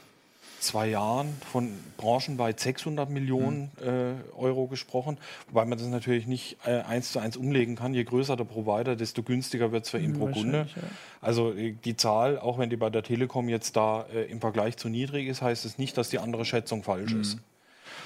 zwei 0.61 0.88
Jahren 0.88 1.29
von 1.50 1.70
branchenweit 1.96 2.61
600 2.61 3.11
Millionen 3.11 3.70
mhm. 3.81 3.87
äh, 3.87 4.14
Euro 4.37 4.66
gesprochen, 4.66 5.18
wobei 5.48 5.64
man 5.64 5.79
das 5.79 5.87
natürlich 5.88 6.26
nicht 6.26 6.57
äh, 6.64 6.81
eins 6.81 7.12
zu 7.12 7.18
eins 7.18 7.37
umlegen 7.37 7.76
kann. 7.76 7.94
Je 7.94 8.05
größer 8.05 8.37
der 8.37 8.44
Provider, 8.44 8.96
desto 8.96 9.22
günstiger 9.22 9.72
wird 9.72 9.85
es 9.85 9.90
für 9.90 9.98
ihn 9.98 10.12
mhm, 10.12 10.18
pro 10.18 10.26
Kunde. 10.29 10.66
Ja. 10.74 10.83
Also 11.20 11.52
äh, 11.52 11.72
die 11.85 11.96
Zahl, 11.96 12.38
auch 12.38 12.59
wenn 12.59 12.70
die 12.70 12.76
bei 12.76 12.90
der 12.90 13.02
Telekom 13.02 13.48
jetzt 13.48 13.76
da 13.76 14.07
äh, 14.12 14.24
im 14.24 14.40
Vergleich 14.40 14.76
zu 14.76 14.88
niedrig 14.88 15.29
ist, 15.29 15.42
heißt 15.42 15.64
es 15.64 15.79
nicht, 15.79 15.96
dass 15.96 16.09
die 16.09 16.18
andere 16.18 16.44
Schätzung 16.44 16.83
falsch 16.83 17.14
mhm. 17.14 17.20
ist. 17.20 17.38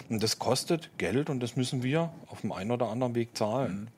Und 0.08 0.22
das 0.22 0.38
kostet 0.38 0.90
Geld 0.98 1.30
und 1.30 1.40
das 1.40 1.56
müssen 1.56 1.82
wir 1.82 2.12
auf 2.28 2.40
dem 2.40 2.52
einen 2.52 2.70
oder 2.70 2.88
anderen 2.88 3.14
Weg 3.14 3.36
zahlen. 3.36 3.88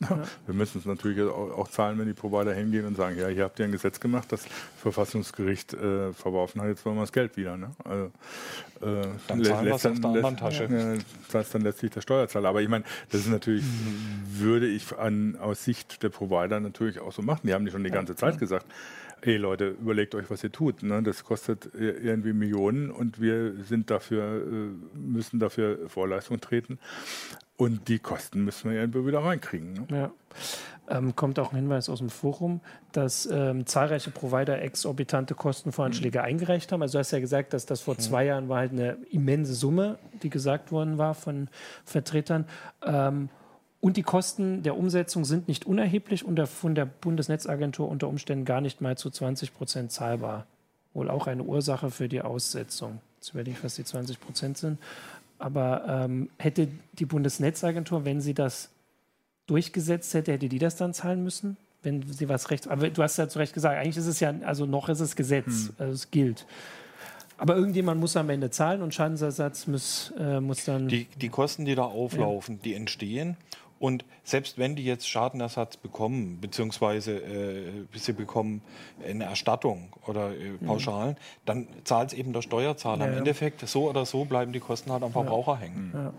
Ja. 0.00 0.22
Wir 0.46 0.54
müssen 0.54 0.78
es 0.78 0.84
natürlich 0.84 1.20
auch, 1.20 1.68
zahlen, 1.68 1.98
wenn 1.98 2.06
die 2.06 2.14
Provider 2.14 2.54
hingehen 2.54 2.86
und 2.86 2.96
sagen, 2.96 3.18
ja, 3.18 3.28
hier 3.28 3.44
habt 3.44 3.58
ihr 3.58 3.64
ein 3.64 3.72
Gesetz 3.72 3.98
gemacht, 3.98 4.30
das 4.30 4.46
Verfassungsgericht 4.80 5.74
äh, 5.74 6.12
verworfen 6.12 6.60
hat, 6.60 6.68
jetzt 6.68 6.86
wollen 6.86 6.96
wir 6.96 7.02
das 7.02 7.12
Geld 7.12 7.36
wieder. 7.36 7.56
Ne? 7.56 7.70
Also, 7.84 8.04
äh, 8.80 9.08
dann 9.26 9.44
zahlen 9.44 9.66
wir 9.66 9.74
es 9.74 9.86
aus 9.86 10.00
der 10.00 10.04
anderen 10.04 10.36
Tasche. 10.36 10.64
Äh, 10.64 10.98
das 11.26 11.34
heißt 11.34 11.54
dann 11.54 11.62
letztlich 11.62 11.90
der 11.90 12.00
Steuerzahler. 12.00 12.48
Aber 12.48 12.62
ich 12.62 12.68
meine, 12.68 12.84
das 13.10 13.22
ist 13.22 13.28
natürlich, 13.28 13.64
würde 14.30 14.68
ich 14.68 14.96
an, 14.96 15.36
aus 15.40 15.64
Sicht 15.64 16.02
der 16.02 16.10
Provider 16.10 16.60
natürlich 16.60 17.00
auch 17.00 17.12
so 17.12 17.22
machen. 17.22 17.40
Die 17.44 17.54
haben 17.54 17.64
die 17.64 17.70
schon 17.70 17.84
die 17.84 17.90
ganze 17.90 18.14
Zeit 18.14 18.38
gesagt, 18.38 18.66
ey 19.22 19.36
Leute, 19.36 19.76
überlegt 19.80 20.14
euch, 20.14 20.30
was 20.30 20.42
ihr 20.44 20.52
tut. 20.52 20.82
Ne? 20.82 21.02
Das 21.02 21.24
kostet 21.24 21.70
irgendwie 21.74 22.32
Millionen 22.32 22.90
und 22.90 23.20
wir 23.20 23.54
sind 23.64 23.90
dafür, 23.90 24.42
äh, 24.42 24.98
müssen 24.98 25.38
dafür 25.38 25.88
Vorleistung 25.88 26.40
treten. 26.40 26.78
Und 27.56 27.88
die 27.88 27.98
Kosten 27.98 28.44
müssen 28.44 28.70
wir 28.70 28.78
irgendwie 28.78 29.04
wieder 29.04 29.18
reinkriegen. 29.18 29.72
Ne? 29.72 29.86
Ja. 29.90 30.10
Ähm, 30.90 31.16
kommt 31.16 31.38
auch 31.38 31.52
ein 31.52 31.56
Hinweis 31.56 31.88
aus 31.88 31.98
dem 31.98 32.08
Forum, 32.08 32.60
dass 32.92 33.28
ähm, 33.30 33.66
zahlreiche 33.66 34.10
Provider 34.10 34.62
exorbitante 34.62 35.34
Kostenvoranschläge 35.34 36.20
mhm. 36.20 36.24
eingereicht 36.24 36.72
haben. 36.72 36.82
Also 36.82 36.94
du 36.94 37.00
hast 37.00 37.10
ja 37.10 37.20
gesagt, 37.20 37.52
dass 37.52 37.66
das 37.66 37.80
vor 37.80 37.94
mhm. 37.94 37.98
zwei 37.98 38.24
Jahren 38.24 38.48
war 38.48 38.58
halt 38.58 38.72
eine 38.72 38.96
immense 39.10 39.54
Summe, 39.54 39.98
die 40.22 40.30
gesagt 40.30 40.72
worden 40.72 40.96
war 40.96 41.14
von 41.14 41.48
Vertretern. 41.84 42.46
Ähm, 42.86 43.28
und 43.80 43.96
die 43.96 44.02
Kosten 44.02 44.62
der 44.62 44.76
Umsetzung 44.76 45.24
sind 45.24 45.46
nicht 45.46 45.66
unerheblich 45.66 46.24
und 46.24 46.40
von 46.48 46.74
der 46.74 46.86
Bundesnetzagentur 46.86 47.88
unter 47.88 48.08
Umständen 48.08 48.44
gar 48.44 48.60
nicht 48.60 48.80
mal 48.80 48.98
zu 48.98 49.08
20 49.08 49.54
Prozent 49.54 49.92
zahlbar. 49.92 50.46
Wohl 50.94 51.10
auch 51.10 51.28
eine 51.28 51.44
Ursache 51.44 51.90
für 51.90 52.08
die 52.08 52.22
Aussetzung. 52.22 53.00
Jetzt 53.16 53.34
werde 53.34 53.50
ich, 53.50 53.62
was 53.62 53.76
die 53.76 53.84
20 53.84 54.18
Prozent 54.20 54.58
sind. 54.58 54.78
Aber 55.38 55.84
ähm, 55.86 56.28
hätte 56.38 56.68
die 56.94 57.06
Bundesnetzagentur, 57.06 58.04
wenn 58.04 58.20
sie 58.20 58.34
das 58.34 58.70
durchgesetzt 59.46 60.12
hätte, 60.12 60.32
hätte 60.32 60.48
die 60.48 60.58
das 60.58 60.74
dann 60.74 60.92
zahlen 60.92 61.22
müssen? 61.22 61.56
Wenn 61.84 62.02
sie 62.02 62.28
was 62.28 62.50
recht. 62.50 62.66
Aber 62.66 62.90
du 62.90 63.02
hast 63.04 63.16
ja 63.18 63.28
zu 63.28 63.38
Recht 63.38 63.54
gesagt, 63.54 63.78
eigentlich 63.78 63.96
ist 63.96 64.06
es 64.06 64.18
ja, 64.18 64.34
also 64.42 64.66
noch 64.66 64.88
ist 64.88 64.98
es 64.98 65.14
Gesetz, 65.14 65.68
hm. 65.68 65.74
also 65.78 65.92
es 65.92 66.10
gilt. 66.10 66.44
Aber 67.36 67.54
irgendjemand 67.54 68.00
muss 68.00 68.16
am 68.16 68.28
Ende 68.30 68.50
zahlen 68.50 68.82
und 68.82 68.92
Schadensersatz 68.92 69.68
muss, 69.68 70.12
äh, 70.18 70.40
muss 70.40 70.64
dann. 70.64 70.88
Die, 70.88 71.04
die 71.04 71.28
Kosten, 71.28 71.64
die 71.64 71.76
da 71.76 71.84
auflaufen, 71.84 72.56
ja. 72.56 72.62
die 72.64 72.74
entstehen 72.74 73.36
und 73.78 74.04
selbst 74.24 74.58
wenn 74.58 74.76
die 74.76 74.84
jetzt 74.84 75.08
Schadenersatz 75.08 75.76
bekommen, 75.76 76.38
beziehungsweise 76.40 77.12
äh, 77.18 77.86
sie 77.94 78.12
bekommen 78.12 78.62
eine 79.06 79.24
Erstattung 79.24 79.94
oder 80.06 80.30
äh, 80.30 80.50
mhm. 80.50 80.66
Pauschalen, 80.66 81.10
mhm. 81.10 81.16
dann 81.46 81.68
zahlt 81.84 82.12
es 82.12 82.18
eben 82.18 82.32
der 82.32 82.42
Steuerzahler. 82.42 83.06
Ja, 83.06 83.12
Im 83.12 83.18
Endeffekt, 83.18 83.66
so 83.68 83.88
oder 83.88 84.04
so 84.04 84.24
bleiben 84.24 84.52
die 84.52 84.60
Kosten 84.60 84.90
halt 84.92 85.02
am 85.02 85.12
Verbraucher 85.12 85.52
ja. 85.52 85.58
hängen. 85.58 85.92
Ja. 85.94 86.12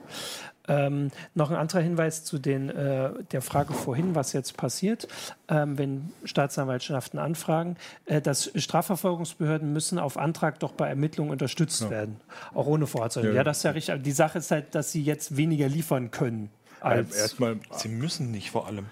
Ähm, 0.70 1.10
noch 1.34 1.50
ein 1.50 1.58
anderer 1.58 1.82
Hinweis 1.82 2.24
zu 2.24 2.38
den, 2.38 2.70
äh, 2.70 3.10
der 3.32 3.42
Frage 3.42 3.74
vorhin, 3.74 4.14
was 4.14 4.34
jetzt 4.34 4.56
passiert, 4.56 5.08
ähm, 5.48 5.80
wenn 5.80 6.12
Staatsanwaltschaften 6.24 7.18
anfragen, 7.20 7.76
äh, 8.06 8.22
dass 8.22 8.52
Strafverfolgungsbehörden 8.54 9.74
müssen 9.74 9.98
auf 9.98 10.18
Antrag 10.18 10.60
doch 10.60 10.74
bei 10.74 10.88
Ermittlungen 10.88 11.32
unterstützt 11.32 11.82
ja. 11.82 11.90
werden, 11.90 12.22
auch 12.54 12.68
ohne 12.68 12.86
Vorzeichen. 12.86 13.30
Ja, 13.30 13.38
ja, 13.38 13.44
das 13.44 13.58
ist 13.58 13.64
ja 13.64 13.72
richtig. 13.72 14.04
Die 14.04 14.12
Sache 14.12 14.38
ist 14.38 14.52
halt, 14.52 14.76
dass 14.76 14.92
sie 14.92 15.02
jetzt 15.02 15.36
weniger 15.36 15.68
liefern 15.68 16.12
können. 16.12 16.52
Als 16.82 17.16
Erstmal, 17.16 17.58
Sie 17.72 17.90
müssen 17.90 18.32
nicht 18.32 18.52
vor 18.52 18.68
allem. 18.68 18.86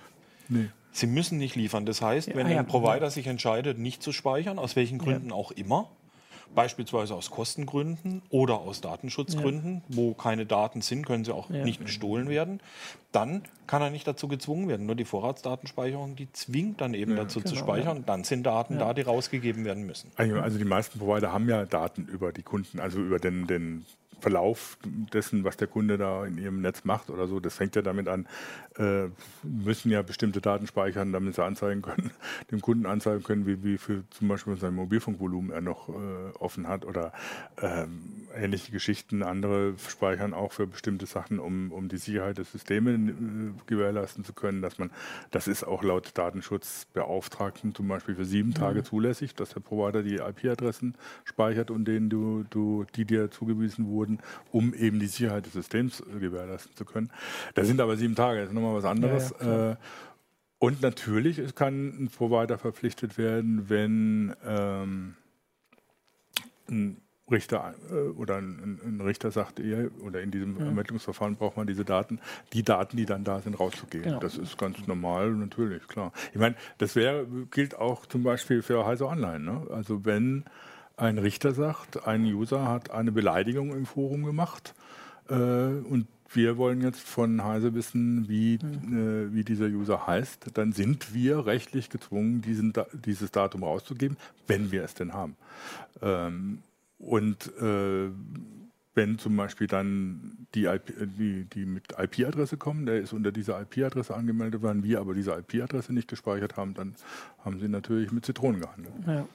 Nee. 0.50 0.70
Sie 0.92 1.08
müssen 1.08 1.38
nicht 1.38 1.56
liefern. 1.56 1.86
Das 1.86 2.02
heißt, 2.02 2.36
wenn 2.36 2.50
ja, 2.50 2.60
ein 2.60 2.68
Provider 2.68 3.12
sich 3.12 3.28
entscheidet, 3.28 3.78
nicht 3.78 4.02
zu 4.02 4.12
speichern, 4.12 4.58
aus 4.58 4.76
welchen 4.76 4.98
Gründen 4.98 5.32
auch 5.32 5.52
immer, 5.52 5.90
beispielsweise 6.56 7.14
aus 7.14 7.30
Kostengründen 7.30 8.22
oder 8.30 8.60
aus 8.60 8.82
Datenschutzgründen, 8.82 9.84
ja. 9.90 9.96
wo 9.96 10.14
keine 10.14 10.46
Daten 10.46 10.82
sind, 10.82 11.06
können 11.06 11.24
sie 11.24 11.34
auch 11.34 11.50
ja. 11.50 11.64
nicht 11.64 11.86
gestohlen 11.86 12.30
werden, 12.30 12.62
dann 13.12 13.44
kann 13.68 13.82
er 13.82 13.90
nicht 13.90 14.08
dazu 14.08 14.28
gezwungen 14.28 14.68
werden. 14.68 14.86
Nur 14.86 14.96
die 14.96 15.06
Vorratsdatenspeicherung, 15.06 16.16
die 16.16 16.32
zwingt 16.32 16.82
dann 16.82 16.94
eben 16.94 17.12
ja, 17.12 17.24
dazu 17.24 17.40
genau, 17.40 17.52
zu 17.52 17.56
speichern. 17.58 18.04
Dann 18.06 18.24
sind 18.24 18.44
Daten 18.44 18.80
da, 18.80 18.94
die 18.94 19.02
rausgegeben 19.02 19.66
werden 19.66 19.86
müssen. 19.86 20.12
Also 20.16 20.58
die 20.58 20.66
meisten 20.66 21.00
Provider 21.00 21.32
haben 21.32 21.48
ja 21.50 21.66
Daten 21.66 22.08
über 22.08 22.32
die 22.32 22.44
Kunden, 22.44 22.80
also 22.80 23.00
über 23.00 23.20
den, 23.20 23.46
den 23.46 23.86
Verlauf 24.20 24.78
dessen, 25.14 25.44
was 25.44 25.58
der 25.58 25.68
Kunde 25.68 25.98
da 25.98 26.26
in 26.26 26.38
ihrem 26.38 26.62
Netz 26.62 26.84
macht 26.84 27.10
oder 27.10 27.28
so. 27.28 27.40
Das 27.40 27.56
fängt 27.56 27.76
ja 27.76 27.82
damit 27.82 28.08
an, 28.08 28.28
äh, 28.78 29.10
müssen 29.44 29.92
ja 29.92 30.02
bestimmte 30.02 30.42
Daten 30.42 30.68
speichern, 30.68 31.12
damit 31.12 31.36
sie 31.36 31.44
anzeigen 31.44 31.82
können, 31.82 32.12
dem 32.52 32.62
Kunden 32.62 32.86
anzeigen 32.86 33.24
können, 33.24 33.46
wie, 33.46 33.64
wie 33.64 33.78
viel 33.78 34.04
zum 34.10 34.28
Beispiel 34.28 34.56
sein 34.58 34.74
Mobilfunkvolumen 34.74 35.52
er 35.52 35.62
noch 35.62 35.90
äh, 35.90 35.94
offen 36.40 36.68
hat 36.68 36.86
oder 36.86 37.12
ähm, 37.62 38.28
ähnliche 38.36 38.72
Geschichten. 38.72 39.24
Andere 39.24 39.76
speichern 39.88 40.34
auch 40.34 40.52
für 40.52 40.68
bestimmte 40.68 41.06
Sachen, 41.06 41.40
um, 41.40 41.72
um 41.72 41.90
die 41.90 41.98
Sicherheit 41.98 42.38
der 42.38 42.46
Systeme 42.46 42.92
äh, 42.92 43.52
gewährleisten 43.66 44.24
zu 44.24 44.34
können, 44.34 44.62
dass 44.62 44.78
man, 44.78 44.92
das 45.32 45.48
ist 45.48 45.64
auch 45.64 45.84
laut 45.84 46.12
Datenschutzbeauftragten 46.16 47.76
zum 47.76 47.88
Beispiel 47.88 48.16
für 48.16 48.26
sieben 48.26 48.50
mhm. 48.50 48.56
Tage 48.56 48.84
zulässig, 48.84 49.36
dass 49.36 49.50
der 49.50 49.60
Provider 49.60 50.04
die 50.04 50.16
IP-Adressen 50.16 50.96
speichert 51.26 51.72
und 51.72 51.86
denen 51.86 52.10
du, 52.10 52.46
du, 52.50 52.86
die 52.96 53.06
dir 53.06 53.30
zugewiesen 53.32 53.88
wurden, 53.88 54.07
wurden, 54.08 54.20
um 54.52 54.74
eben 54.74 55.00
die 55.00 55.08
Sicherheit 55.08 55.46
des 55.46 55.54
Systems 55.54 56.02
äh, 56.02 56.20
gewährleisten 56.20 56.76
zu 56.76 56.86
können. 56.86 57.12
Da 57.56 57.64
sind 57.64 57.82
aber 57.82 57.98
sieben 57.98 58.16
Tage, 58.16 58.40
das 58.40 58.50
ist 58.50 58.56
nochmal 58.56 58.76
was 58.76 58.86
anderes. 58.86 59.34
Ja, 59.40 59.48
ja, 59.48 59.72
äh, 59.72 59.76
und 60.60 60.82
natürlich 60.82 61.38
es 61.38 61.54
kann 61.54 62.06
ein 62.06 62.10
Provider 62.10 62.58
verpflichtet 62.58 63.18
werden, 63.18 63.70
wenn 63.70 64.34
ähm, 64.46 65.16
ein 66.68 66.98
Richter 67.30 67.76
äh, 67.92 67.94
oder 67.94 68.38
ein, 68.38 68.80
ein, 68.84 69.02
Richter 69.02 69.32
sagt, 69.32 69.60
eher, 69.60 69.90
oder 70.02 70.22
in 70.22 70.32
diesem 70.32 70.58
ja. 70.58 70.66
Ermittlungsverfahren 70.66 71.36
braucht 71.36 71.58
man 71.58 71.68
diese 71.68 71.84
Daten, 71.84 72.20
die 72.54 72.64
Daten, 72.64 72.98
die 72.98 73.06
dann 73.06 73.24
da 73.24 73.42
sind, 73.42 73.60
rauszugeben. 73.60 74.06
Genau. 74.06 74.20
Das 74.20 74.38
ist 74.38 74.58
ganz 74.58 74.88
normal, 74.88 75.32
natürlich, 75.32 75.88
klar. 75.88 76.14
Ich 76.34 76.40
meine, 76.40 76.56
das 76.78 76.96
wäre, 76.96 77.28
gilt 77.52 77.76
auch 77.76 78.06
zum 78.06 78.24
Beispiel 78.24 78.62
für 78.62 78.86
Heise 78.86 79.08
Online. 79.08 79.40
Ne? 79.40 79.68
Also 79.70 80.06
wenn 80.06 80.46
ein 80.98 81.18
Richter 81.20 81.54
sagt, 81.54 82.08
ein 82.08 82.26
User 82.26 82.68
hat 82.68 82.92
eine 82.92 83.12
Beleidigung 83.12 83.72
im 83.72 83.86
Forum 83.86 84.24
gemacht 84.24 84.74
äh, 85.30 85.34
und 85.34 86.08
wir 86.34 86.58
wollen 86.58 86.82
jetzt 86.82 87.00
von 87.00 87.44
Heise 87.44 87.74
wissen, 87.74 88.28
wie, 88.28 88.60
mhm. 88.62 89.30
äh, 89.30 89.34
wie 89.34 89.44
dieser 89.44 89.68
User 89.68 90.08
heißt, 90.08 90.48
dann 90.56 90.74
sind 90.74 91.14
wir 91.14 91.46
rechtlich 91.46 91.90
gezwungen, 91.90 92.42
diesen, 92.42 92.74
dieses 92.94 93.32
Datum 93.32 93.64
rauszugeben, 93.64 94.18
wenn 94.48 94.72
wir 94.72 94.84
es 94.84 94.94
denn 94.94 95.14
haben. 95.14 95.38
Ähm, 96.02 96.60
und 97.00 97.48
äh, 97.62 98.10
wenn 98.94 99.20
zum 99.20 99.38
Beispiel 99.38 99.68
dann 99.68 100.48
die, 100.56 100.66
IP, 100.66 100.92
die, 101.18 101.46
die 101.46 101.66
mit 101.66 101.94
IP-Adresse 101.98 102.58
kommen, 102.58 102.88
der 102.88 103.00
ist 103.00 103.14
unter 103.14 103.32
dieser 103.32 103.62
IP-Adresse 103.62 104.16
angemeldet 104.16 104.64
worden, 104.64 104.84
wir 104.84 105.00
aber 105.00 105.14
diese 105.14 105.32
IP-Adresse 105.32 105.94
nicht 105.94 106.08
gespeichert 106.08 106.58
haben, 106.58 106.74
dann 106.74 106.96
haben 107.46 107.60
sie 107.60 107.70
natürlich 107.70 108.12
mit 108.12 108.26
Zitronen 108.26 108.60
gehandelt. 108.60 108.94
Ja. 109.06 109.28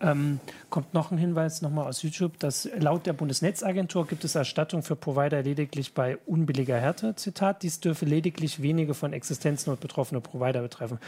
Ähm, 0.00 0.40
kommt 0.70 0.92
noch 0.92 1.10
ein 1.10 1.18
Hinweis 1.18 1.62
nochmal 1.62 1.86
aus 1.86 2.02
YouTube, 2.02 2.38
dass 2.38 2.68
laut 2.78 3.06
der 3.06 3.12
Bundesnetzagentur 3.12 4.06
gibt 4.06 4.24
es 4.24 4.34
Erstattung 4.34 4.82
für 4.82 4.96
Provider 4.96 5.42
lediglich 5.42 5.94
bei 5.94 6.18
unbilliger 6.26 6.78
Härte. 6.78 7.14
Zitat, 7.14 7.62
dies 7.62 7.80
dürfe 7.80 8.04
lediglich 8.04 8.60
wenige 8.60 8.94
von 8.94 9.12
Existenznot 9.12 9.80
betroffene 9.80 10.20
Provider 10.20 10.62
betreffen. 10.62 10.98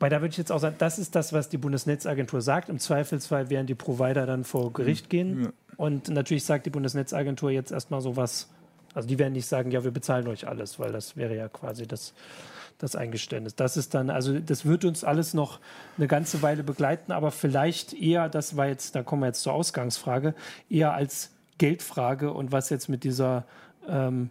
Weil 0.00 0.10
da 0.10 0.20
würde 0.20 0.30
ich 0.30 0.38
jetzt 0.38 0.52
auch 0.52 0.60
sagen, 0.60 0.76
das 0.78 0.98
ist 0.98 1.14
das, 1.14 1.32
was 1.32 1.48
die 1.48 1.58
Bundesnetzagentur 1.58 2.40
sagt. 2.40 2.68
Im 2.68 2.78
Zweifelsfall 2.78 3.50
werden 3.50 3.66
die 3.66 3.74
Provider 3.74 4.26
dann 4.26 4.44
vor 4.44 4.72
Gericht 4.72 5.06
mhm. 5.06 5.10
gehen. 5.10 5.42
Ja. 5.42 5.50
Und 5.76 6.08
natürlich 6.08 6.44
sagt 6.44 6.66
die 6.66 6.70
Bundesnetzagentur 6.70 7.50
jetzt 7.50 7.72
erstmal 7.72 8.00
so 8.00 8.16
was. 8.16 8.48
Also 8.94 9.08
die 9.08 9.18
werden 9.18 9.32
nicht 9.32 9.46
sagen, 9.46 9.70
ja, 9.70 9.84
wir 9.84 9.90
bezahlen 9.90 10.26
euch 10.28 10.46
alles, 10.46 10.78
weil 10.78 10.92
das 10.92 11.16
wäre 11.16 11.36
ja 11.36 11.48
quasi 11.48 11.86
das 11.86 12.14
das 12.78 12.94
Eingeständnis. 12.96 13.56
Das 13.56 13.76
ist 13.76 13.94
dann, 13.94 14.08
also 14.08 14.38
das 14.38 14.64
wird 14.64 14.84
uns 14.84 15.04
alles 15.04 15.34
noch 15.34 15.60
eine 15.96 16.06
ganze 16.06 16.42
Weile 16.42 16.62
begleiten, 16.62 17.12
aber 17.12 17.30
vielleicht 17.30 17.92
eher, 17.92 18.28
das 18.28 18.56
war 18.56 18.66
jetzt, 18.66 18.94
da 18.94 19.02
kommen 19.02 19.22
wir 19.22 19.26
jetzt 19.26 19.42
zur 19.42 19.52
Ausgangsfrage, 19.52 20.34
eher 20.70 20.94
als 20.94 21.30
Geldfrage 21.58 22.32
und 22.32 22.52
was 22.52 22.70
jetzt 22.70 22.88
mit 22.88 23.04
dieser, 23.04 23.44
ähm, 23.88 24.30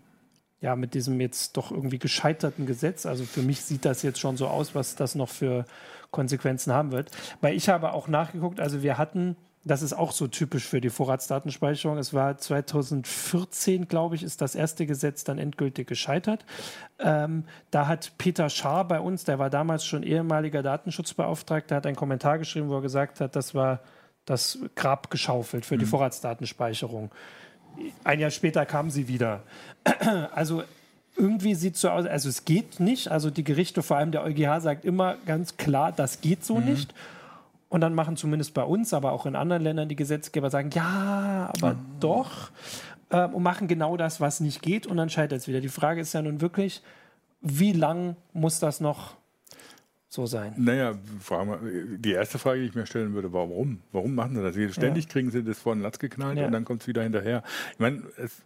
ja, 0.62 0.76
mit 0.76 0.94
diesem 0.94 1.20
jetzt 1.20 1.58
doch 1.58 1.72
irgendwie 1.72 2.00
gescheiterten 2.00 2.66
Gesetz, 2.66 3.06
also 3.06 3.26
für 3.26 3.42
mich 3.42 3.62
sieht 3.62 3.86
das 3.86 4.02
jetzt 4.02 4.20
schon 4.20 4.38
so 4.38 4.48
aus, 4.48 4.74
was 4.74 4.96
das 4.96 5.14
noch 5.14 5.30
für 5.30 5.66
Konsequenzen 6.10 6.74
haben 6.74 6.92
wird. 6.92 7.12
Weil 7.42 7.56
ich 7.56 7.70
habe 7.70 7.92
auch 7.92 8.08
nachgeguckt, 8.08 8.60
also 8.60 8.82
wir 8.82 8.98
hatten 8.98 9.36
das 9.68 9.82
ist 9.82 9.94
auch 9.94 10.12
so 10.12 10.28
typisch 10.28 10.66
für 10.66 10.82
die 10.82 10.90
Vorratsdatenspeicherung. 10.90 11.98
Es 11.98 12.14
war 12.14 12.38
2014, 12.38 13.88
glaube 13.88 14.16
ich, 14.16 14.24
ist 14.24 14.42
das 14.42 14.56
erste 14.56 14.86
Gesetz 14.86 15.24
dann 15.24 15.38
endgültig 15.38 15.88
gescheitert. 15.88 16.46
Ähm, 17.00 17.44
da 17.72 17.88
hat 17.88 18.14
Peter 18.18 18.50
Schaar 18.50 18.88
bei 18.88 19.00
uns, 19.00 19.24
der 19.24 19.40
war 19.40 19.50
damals 19.50 19.86
schon 19.86 20.04
ehemaliger 20.04 20.64
Datenschutzbeauftragter, 20.64 21.76
hat 21.76 21.86
einen 21.86 21.96
Kommentar 21.96 22.40
geschrieben, 22.40 22.70
wo 22.70 22.76
er 22.76 22.82
gesagt 22.82 23.20
hat, 23.20 23.36
das 23.36 23.54
war 23.54 23.82
das 24.26 24.60
Grab 24.76 25.10
geschaufelt 25.10 25.66
für 25.66 25.78
die 25.78 25.86
mhm. 25.86 25.90
Vorratsdatenspeicherung. 25.90 27.12
Ein 28.04 28.20
Jahr 28.20 28.32
später 28.32 28.66
kam 28.66 28.90
sie 28.90 29.08
wieder. 29.08 29.44
Also 30.34 30.64
irgendwie 31.16 31.56
sieht 31.56 31.76
es 31.76 31.82
so 31.82 31.90
aus, 31.90 32.06
also 32.06 32.30
es 32.30 32.46
geht 32.46 32.80
nicht. 32.80 33.10
Also 33.10 33.30
die 33.32 33.44
Gerichte, 33.44 33.82
vor 33.82 33.98
allem 33.98 34.12
der 34.12 34.24
EuGH, 34.24 34.62
sagt 34.62 34.86
immer 34.86 35.18
ganz 35.26 35.58
klar, 35.58 35.92
das 35.92 36.22
geht 36.22 36.46
so 36.46 36.56
mhm. 36.56 36.66
nicht. 36.66 36.94
Und 37.70 37.82
dann 37.82 37.94
machen 37.94 38.16
zumindest 38.16 38.54
bei 38.54 38.64
uns, 38.64 38.94
aber 38.94 39.12
auch 39.12 39.26
in 39.26 39.36
anderen 39.36 39.64
Ländern 39.64 39.90
die 39.90 39.96
Gesetzgeber 39.96 40.50
sagen, 40.50 40.70
ja, 40.74 41.52
aber 41.58 41.74
mhm. 41.74 42.00
doch. 42.00 42.52
Äh, 43.10 43.26
und 43.28 43.44
machen 43.44 43.68
genau 43.68 43.98
das, 43.98 44.22
was 44.22 44.40
nicht 44.40 44.62
geht. 44.62 44.88
Und 44.88 44.98
dann 44.98 45.10
scheitert 45.10 45.42
es 45.42 45.48
wieder. 45.48 45.60
Die 45.60 45.70
Frage 45.70 46.02
ist 46.02 46.14
ja 46.14 46.22
nun 46.22 46.42
wirklich, 46.42 46.82
wie 47.42 47.74
lang 47.74 48.16
muss 48.34 48.60
das 48.60 48.80
noch 48.80 49.16
so 50.08 50.26
sein? 50.26 50.54
Naja, 50.58 50.94
die 51.98 52.12
erste 52.12 52.40
Frage, 52.40 52.62
die 52.62 52.68
ich 52.68 52.76
mir 52.76 52.86
stellen 52.86 53.14
würde, 53.14 53.34
warum? 53.34 53.82
Warum 53.92 54.16
machen 54.16 54.36
sie 54.36 54.42
das? 54.42 54.76
Ständig 54.76 55.06
ja. 55.06 55.12
kriegen 55.12 55.32
sie 55.32 55.44
das 55.44 55.60
vor 55.60 55.76
den 55.76 55.82
Latz 55.82 56.00
geknallt 56.00 56.38
ja. 56.38 56.46
und 56.46 56.54
dann 56.54 56.66
kommt 56.66 56.82
es 56.82 56.88
wieder 56.88 57.04
hinterher. 57.04 57.44
Ich 57.74 57.80
meine, 57.80 58.04
es, 58.18 58.42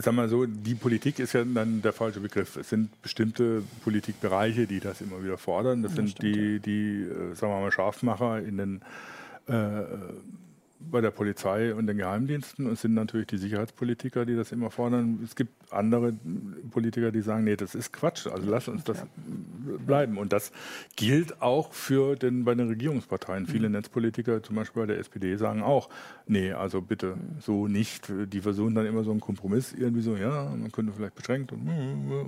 sag 0.00 0.14
mal 0.14 0.28
so, 0.28 0.46
die 0.46 0.74
Politik 0.74 1.18
ist 1.18 1.32
ja 1.32 1.44
dann 1.44 1.82
der 1.82 1.92
falsche 1.92 2.20
Begriff. 2.20 2.56
Es 2.56 2.68
sind 2.68 3.00
bestimmte 3.02 3.62
Politikbereiche, 3.82 4.66
die 4.66 4.80
das 4.80 5.00
immer 5.00 5.22
wieder 5.22 5.38
fordern. 5.38 5.82
Das 5.82 5.92
ja, 5.92 5.96
sind 5.96 6.10
stimmt, 6.10 6.36
die, 6.36 6.60
die, 6.60 7.02
äh, 7.02 7.34
sagen 7.34 7.52
wir 7.52 7.60
mal, 7.60 7.72
Scharfmacher 7.72 8.40
in 8.40 8.56
den 8.58 8.82
äh, 9.46 9.84
bei 10.90 11.00
der 11.00 11.10
Polizei 11.10 11.74
und 11.74 11.86
den 11.86 11.98
Geheimdiensten. 11.98 12.66
Es 12.70 12.82
sind 12.82 12.94
natürlich 12.94 13.26
die 13.26 13.38
Sicherheitspolitiker, 13.38 14.24
die 14.26 14.36
das 14.36 14.52
immer 14.52 14.70
fordern. 14.70 15.20
Es 15.24 15.36
gibt 15.36 15.52
andere 15.72 16.12
Politiker, 16.70 17.10
die 17.10 17.22
sagen, 17.22 17.44
nee, 17.44 17.56
das 17.56 17.74
ist 17.74 17.92
Quatsch, 17.92 18.26
also 18.26 18.50
lass 18.50 18.68
uns 18.68 18.84
das 18.84 19.04
bleiben. 19.86 20.18
Und 20.18 20.32
das 20.32 20.52
gilt 20.96 21.40
auch 21.40 21.72
für 21.72 22.16
den, 22.16 22.44
bei 22.44 22.54
den 22.54 22.68
Regierungsparteien. 22.68 23.46
Viele 23.46 23.68
mhm. 23.68 23.74
Netzpolitiker, 23.74 24.42
zum 24.42 24.56
Beispiel 24.56 24.82
bei 24.82 24.86
der 24.86 24.98
SPD, 24.98 25.36
sagen 25.36 25.62
auch, 25.62 25.88
nee, 26.26 26.52
also 26.52 26.80
bitte 26.80 27.16
so 27.40 27.68
nicht. 27.68 28.12
Die 28.32 28.40
versuchen 28.40 28.74
dann 28.74 28.86
immer 28.86 29.04
so 29.04 29.10
einen 29.10 29.20
Kompromiss, 29.20 29.72
irgendwie 29.72 30.02
so, 30.02 30.16
ja, 30.16 30.44
man 30.44 30.70
könnte 30.72 30.92
vielleicht 30.92 31.14
beschränkt 31.14 31.52
und, 31.52 31.68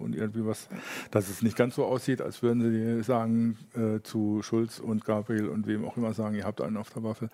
und 0.02 0.14
irgendwie 0.14 0.44
was, 0.46 0.68
dass 1.10 1.28
es 1.28 1.42
nicht 1.42 1.56
ganz 1.56 1.74
so 1.74 1.84
aussieht, 1.84 2.20
als 2.20 2.42
würden 2.42 2.62
sie 2.62 3.02
sagen 3.02 3.56
äh, 3.74 4.00
zu 4.02 4.42
Schulz 4.42 4.78
und 4.78 5.04
Gabriel 5.04 5.48
und 5.48 5.66
wem 5.66 5.84
auch 5.84 5.96
immer 5.96 6.12
sagen, 6.12 6.34
ihr 6.34 6.44
habt 6.44 6.60
einen 6.60 6.76
auf 6.76 6.90
der 6.90 7.02
Waffe. 7.02 7.30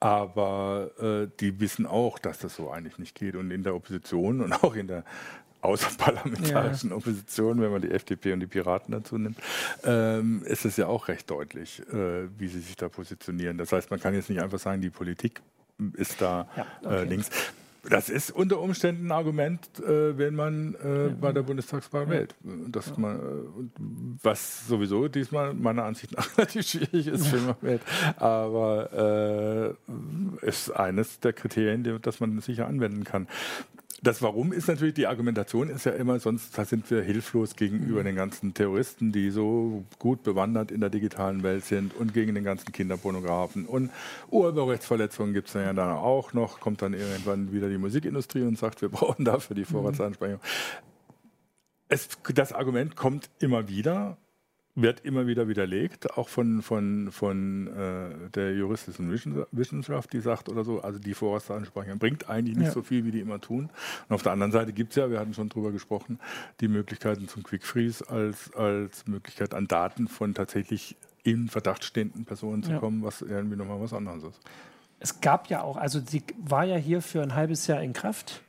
Aber 0.00 0.53
äh, 1.00 1.28
die 1.40 1.60
wissen 1.60 1.86
auch, 1.86 2.18
dass 2.18 2.38
das 2.38 2.56
so 2.56 2.70
eigentlich 2.70 2.98
nicht 2.98 3.14
geht. 3.14 3.36
Und 3.36 3.50
in 3.50 3.62
der 3.62 3.74
Opposition 3.74 4.40
und 4.40 4.52
auch 4.64 4.74
in 4.74 4.86
der 4.86 5.04
außerparlamentarischen 5.64 6.90
ja. 6.90 6.96
Opposition, 6.96 7.60
wenn 7.60 7.70
man 7.70 7.80
die 7.80 7.90
FDP 7.90 8.32
und 8.34 8.40
die 8.40 8.46
Piraten 8.46 8.92
dazu 8.92 9.16
nimmt, 9.16 9.38
ähm, 9.84 10.42
ist 10.44 10.64
es 10.64 10.76
ja 10.76 10.86
auch 10.86 11.08
recht 11.08 11.30
deutlich, 11.30 11.80
äh, 11.88 12.28
wie 12.38 12.48
sie 12.48 12.60
sich 12.60 12.76
da 12.76 12.88
positionieren. 12.88 13.56
Das 13.56 13.72
heißt, 13.72 13.90
man 13.90 13.98
kann 13.98 14.14
jetzt 14.14 14.28
nicht 14.28 14.42
einfach 14.42 14.58
sagen, 14.58 14.82
die 14.82 14.90
Politik 14.90 15.40
ist 15.94 16.20
da 16.20 16.48
ja, 16.56 16.62
äh, 16.62 16.86
okay. 16.86 16.96
äh, 16.96 17.04
links. 17.04 17.30
Das 17.88 18.08
ist 18.08 18.30
unter 18.30 18.60
Umständen 18.60 19.06
ein 19.06 19.12
Argument, 19.12 19.68
äh, 19.80 20.16
wenn 20.16 20.34
man 20.34 20.74
äh, 20.74 21.10
bei 21.20 21.32
der 21.32 21.42
Bundestagswahl 21.42 22.08
wählt. 22.08 22.34
Dass 22.42 22.96
man, 22.96 23.16
äh, 23.16 23.20
was 24.22 24.66
sowieso 24.66 25.08
diesmal 25.08 25.54
meiner 25.54 25.84
Ansicht 25.84 26.16
nach 26.16 26.26
relativ 26.38 26.66
schwierig 26.66 27.06
ist, 27.06 27.32
wenn 27.32 27.46
man 27.46 27.56
wählt. 27.60 27.82
Aber 28.16 29.76
äh, 30.42 30.46
ist 30.46 30.70
eines 30.70 31.20
der 31.20 31.32
Kriterien, 31.32 32.00
das 32.02 32.20
man 32.20 32.40
sicher 32.40 32.66
anwenden 32.66 33.04
kann. 33.04 33.28
Das 34.04 34.20
Warum 34.20 34.52
ist 34.52 34.68
natürlich, 34.68 34.92
die 34.92 35.06
Argumentation 35.06 35.70
ist 35.70 35.86
ja 35.86 35.92
immer, 35.92 36.20
sonst 36.20 36.54
sind 36.54 36.90
wir 36.90 37.00
hilflos 37.00 37.56
gegenüber 37.56 38.00
mhm. 38.00 38.04
den 38.04 38.16
ganzen 38.16 38.52
Terroristen, 38.52 39.12
die 39.12 39.30
so 39.30 39.82
gut 39.98 40.22
bewandert 40.22 40.70
in 40.70 40.82
der 40.82 40.90
digitalen 40.90 41.42
Welt 41.42 41.64
sind 41.64 41.94
und 41.94 42.12
gegen 42.12 42.34
den 42.34 42.44
ganzen 42.44 42.70
Kinderpornografen. 42.70 43.64
Und 43.64 43.90
Urheberrechtsverletzungen 44.30 45.32
gibt 45.32 45.48
es 45.48 45.54
ja 45.54 45.72
dann 45.72 45.92
auch 45.92 46.34
noch, 46.34 46.60
kommt 46.60 46.82
dann 46.82 46.92
irgendwann 46.92 47.50
wieder 47.50 47.70
die 47.70 47.78
Musikindustrie 47.78 48.42
und 48.42 48.58
sagt, 48.58 48.82
wir 48.82 48.88
brauchen 48.90 49.24
dafür 49.24 49.56
die 49.56 49.62
mhm. 49.62 49.68
Vorratsansprechung. 49.68 50.40
Es, 51.88 52.10
das 52.34 52.52
Argument 52.52 52.96
kommt 52.96 53.30
immer 53.38 53.68
wieder 53.68 54.18
wird 54.74 55.00
immer 55.00 55.26
wieder 55.26 55.46
widerlegt, 55.46 56.18
auch 56.18 56.28
von, 56.28 56.62
von, 56.62 57.12
von 57.12 57.68
äh, 57.68 58.30
der 58.30 58.54
juristischen 58.54 59.10
Wissenschaft, 59.52 60.12
die 60.12 60.20
sagt 60.20 60.48
oder 60.48 60.64
so, 60.64 60.80
also 60.80 60.98
die 60.98 61.14
Vorratsdatenspeicherung 61.14 61.98
bringt 61.98 62.28
eigentlich 62.28 62.56
nicht 62.56 62.66
ja. 62.66 62.72
so 62.72 62.82
viel, 62.82 63.04
wie 63.04 63.12
die 63.12 63.20
immer 63.20 63.40
tun. 63.40 63.70
Und 64.08 64.14
auf 64.14 64.22
der 64.22 64.32
anderen 64.32 64.52
Seite 64.52 64.72
gibt 64.72 64.90
es 64.90 64.96
ja, 64.96 65.10
wir 65.10 65.20
hatten 65.20 65.34
schon 65.34 65.48
drüber 65.48 65.70
gesprochen, 65.70 66.18
die 66.60 66.68
Möglichkeiten 66.68 67.28
zum 67.28 67.44
Quick 67.44 67.64
Freeze 67.64 68.08
als, 68.08 68.52
als 68.54 69.06
Möglichkeit 69.06 69.54
an 69.54 69.68
Daten 69.68 70.08
von 70.08 70.34
tatsächlich 70.34 70.96
in 71.22 71.48
Verdacht 71.48 71.84
stehenden 71.84 72.24
Personen 72.24 72.62
zu 72.62 72.72
ja. 72.72 72.78
kommen, 72.78 73.02
was 73.02 73.22
irgendwie 73.22 73.56
nochmal 73.56 73.80
was 73.80 73.92
anderes 73.92 74.24
ist. 74.24 74.40
Es 74.98 75.20
gab 75.20 75.48
ja 75.50 75.62
auch, 75.62 75.76
also 75.76 76.00
sie 76.00 76.22
war 76.38 76.64
ja 76.64 76.76
hier 76.76 77.00
für 77.00 77.22
ein 77.22 77.34
halbes 77.34 77.66
Jahr 77.66 77.82
in 77.82 77.92
Kraft 77.92 78.42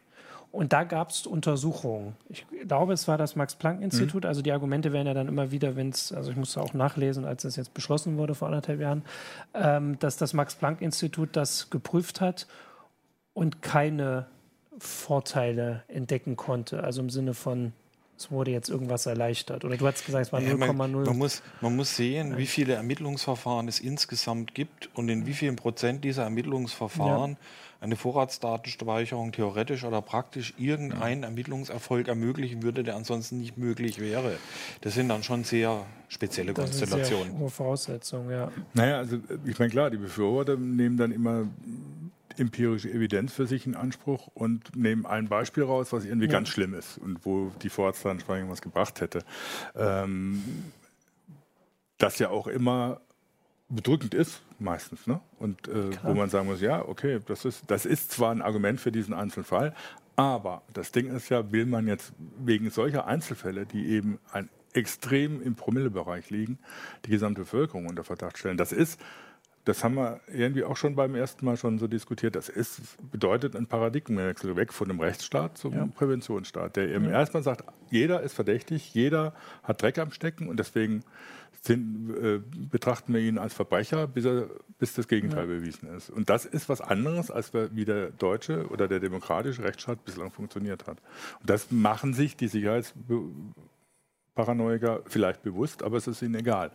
und 0.55 0.71
da 0.71 0.85
gab 0.85 1.09
es 1.09 1.27
Untersuchungen. 1.27 2.15
Ich 2.29 2.45
glaube, 2.65 2.93
es 2.93 3.09
war 3.09 3.17
das 3.17 3.35
Max-Planck-Institut. 3.35 4.23
Mhm. 4.23 4.27
Also 4.29 4.41
die 4.41 4.53
Argumente 4.53 4.93
werden 4.93 5.07
ja 5.07 5.13
dann 5.13 5.27
immer 5.27 5.51
wieder, 5.51 5.75
wenn 5.75 5.89
es, 5.89 6.13
also 6.13 6.31
ich 6.31 6.37
musste 6.37 6.61
auch 6.61 6.73
nachlesen, 6.73 7.25
als 7.25 7.41
das 7.41 7.57
jetzt 7.57 7.73
beschlossen 7.73 8.17
wurde 8.17 8.35
vor 8.35 8.47
anderthalb 8.47 8.79
Jahren, 8.79 9.03
ähm, 9.53 9.99
dass 9.99 10.15
das 10.15 10.33
Max-Planck-Institut 10.33 11.35
das 11.35 11.69
geprüft 11.71 12.21
hat 12.21 12.47
und 13.33 13.61
keine 13.61 14.27
Vorteile 14.77 15.83
entdecken 15.89 16.37
konnte. 16.37 16.85
Also 16.85 17.01
im 17.01 17.09
Sinne 17.09 17.33
von, 17.33 17.73
es 18.17 18.31
wurde 18.31 18.51
jetzt 18.51 18.69
irgendwas 18.69 19.07
erleichtert. 19.07 19.65
Oder 19.65 19.75
du 19.75 19.85
hast 19.85 20.05
gesagt, 20.05 20.27
es 20.27 20.31
war 20.31 20.39
0,0. 20.39 20.55
Man, 20.55 20.77
man, 20.77 21.17
muss, 21.17 21.43
man 21.59 21.75
muss 21.75 21.97
sehen, 21.97 22.37
wie 22.37 22.47
viele 22.47 22.75
Ermittlungsverfahren 22.75 23.67
es 23.67 23.81
insgesamt 23.81 24.55
gibt 24.55 24.89
und 24.95 25.09
in 25.09 25.25
wie 25.25 25.33
vielen 25.33 25.57
Prozent 25.57 26.05
dieser 26.05 26.23
Ermittlungsverfahren 26.23 27.31
ja 27.31 27.37
eine 27.85 27.95
Vorratsdatenspeicherung 27.95 29.31
theoretisch 29.31 29.83
oder 29.83 30.01
praktisch 30.01 30.53
irgendeinen 30.57 31.23
Ermittlungserfolg 31.23 32.07
ermöglichen 32.07 32.63
würde, 32.63 32.83
der 32.83 32.95
ansonsten 32.95 33.37
nicht 33.37 33.57
möglich 33.57 33.99
wäre. 33.99 34.37
Das 34.81 34.95
sind 34.95 35.09
dann 35.09 35.23
schon 35.23 35.43
sehr 35.43 35.85
spezielle 36.09 36.53
das 36.53 36.65
Konstellationen. 36.65 37.33
Ist 37.33 37.39
hohe 37.39 37.49
Voraussetzungen, 37.49 38.31
ja. 38.31 38.51
Naja, 38.73 38.97
also 38.97 39.17
ich 39.45 39.57
meine, 39.59 39.71
klar, 39.71 39.89
die 39.89 39.97
Befürworter 39.97 40.57
nehmen 40.57 40.97
dann 40.97 41.11
immer 41.11 41.47
empirische 42.37 42.89
Evidenz 42.89 43.33
für 43.33 43.47
sich 43.47 43.65
in 43.65 43.75
Anspruch 43.75 44.27
und 44.33 44.75
nehmen 44.75 45.05
ein 45.05 45.27
Beispiel 45.29 45.63
raus, 45.63 45.93
was 45.93 46.05
irgendwie 46.05 46.27
ja. 46.27 46.33
ganz 46.33 46.49
schlimm 46.49 46.73
ist 46.73 46.97
und 46.97 47.25
wo 47.25 47.51
die 47.61 47.69
Vorratsdatenspeicherung 47.69 48.51
was 48.51 48.61
gebracht 48.61 48.99
hätte. 48.99 49.23
Ähm, 49.75 50.43
das 51.97 52.19
ja 52.19 52.29
auch 52.29 52.47
immer 52.47 52.99
bedrückend 53.69 54.13
ist, 54.13 54.41
meistens. 54.59 55.07
Ne? 55.07 55.19
Und 55.39 55.67
äh, 55.67 55.91
wo 56.03 56.13
man 56.13 56.29
sagen 56.29 56.47
muss, 56.47 56.61
ja, 56.61 56.83
okay, 56.87 57.19
das 57.25 57.45
ist, 57.45 57.63
das 57.67 57.85
ist 57.85 58.11
zwar 58.11 58.31
ein 58.31 58.41
Argument 58.41 58.79
für 58.79 58.91
diesen 58.91 59.13
Einzelfall, 59.13 59.73
aber 60.15 60.61
das 60.73 60.91
Ding 60.91 61.13
ist 61.13 61.29
ja, 61.29 61.51
will 61.51 61.65
man 61.65 61.87
jetzt 61.87 62.13
wegen 62.39 62.69
solcher 62.69 63.05
Einzelfälle, 63.05 63.65
die 63.65 63.87
eben 63.87 64.19
ein 64.31 64.49
extrem 64.73 65.41
im 65.41 65.55
Promillebereich 65.55 66.29
liegen, 66.29 66.59
die 67.05 67.09
gesamte 67.09 67.41
Bevölkerung 67.41 67.87
unter 67.87 68.03
Verdacht 68.03 68.37
stellen. 68.37 68.57
Das 68.57 68.71
ist 68.71 68.99
das 69.65 69.83
haben 69.83 69.95
wir 69.95 70.21
irgendwie 70.31 70.63
auch 70.63 70.77
schon 70.77 70.95
beim 70.95 71.15
ersten 71.15 71.43
Mal 71.43 71.57
schon 71.57 71.79
so 71.79 71.87
diskutiert. 71.87 72.35
Das 72.35 72.49
ist, 72.49 72.97
bedeutet 73.11 73.55
ein 73.55 73.65
Paradigmenwechsel 73.65 74.55
weg 74.55 74.71
von 74.71 74.87
dem 74.87 74.99
Rechtsstaat 74.99 75.57
zum 75.57 75.73
ja. 75.73 75.87
Präventionsstaat, 75.87 76.75
der 76.75 76.89
eben 76.89 77.05
ja. 77.05 77.11
erstmal 77.11 77.41
sagt, 77.41 77.65
jeder 77.89 78.21
ist 78.21 78.33
verdächtig, 78.33 78.93
jeder 78.93 79.33
hat 79.63 79.81
Dreck 79.81 79.97
am 79.97 80.11
Stecken 80.11 80.47
und 80.47 80.59
deswegen 80.59 81.01
sind, 81.61 82.15
äh, 82.15 82.41
betrachten 82.69 83.11
wir 83.11 83.21
ihn 83.21 83.39
als 83.39 83.55
Verbrecher, 83.55 84.05
bis, 84.05 84.25
er, 84.25 84.49
bis 84.77 84.93
das 84.93 85.07
Gegenteil 85.07 85.49
ja. 85.49 85.55
bewiesen 85.57 85.89
ist. 85.95 86.11
Und 86.11 86.29
das 86.29 86.45
ist 86.45 86.69
was 86.69 86.81
anderes, 86.81 87.31
als 87.31 87.51
wie 87.53 87.85
der 87.85 88.11
deutsche 88.11 88.67
oder 88.67 88.87
der 88.87 88.99
demokratische 88.99 89.63
Rechtsstaat 89.63 90.05
bislang 90.05 90.31
funktioniert 90.31 90.85
hat. 90.85 90.99
Und 91.39 91.49
das 91.49 91.71
machen 91.71 92.13
sich 92.13 92.37
die 92.37 92.49
Sicherheitsparanoiker 92.49 95.01
vielleicht 95.07 95.41
bewusst, 95.41 95.81
aber 95.81 95.97
es 95.97 96.05
ist 96.05 96.21
ihnen 96.21 96.35
egal 96.35 96.69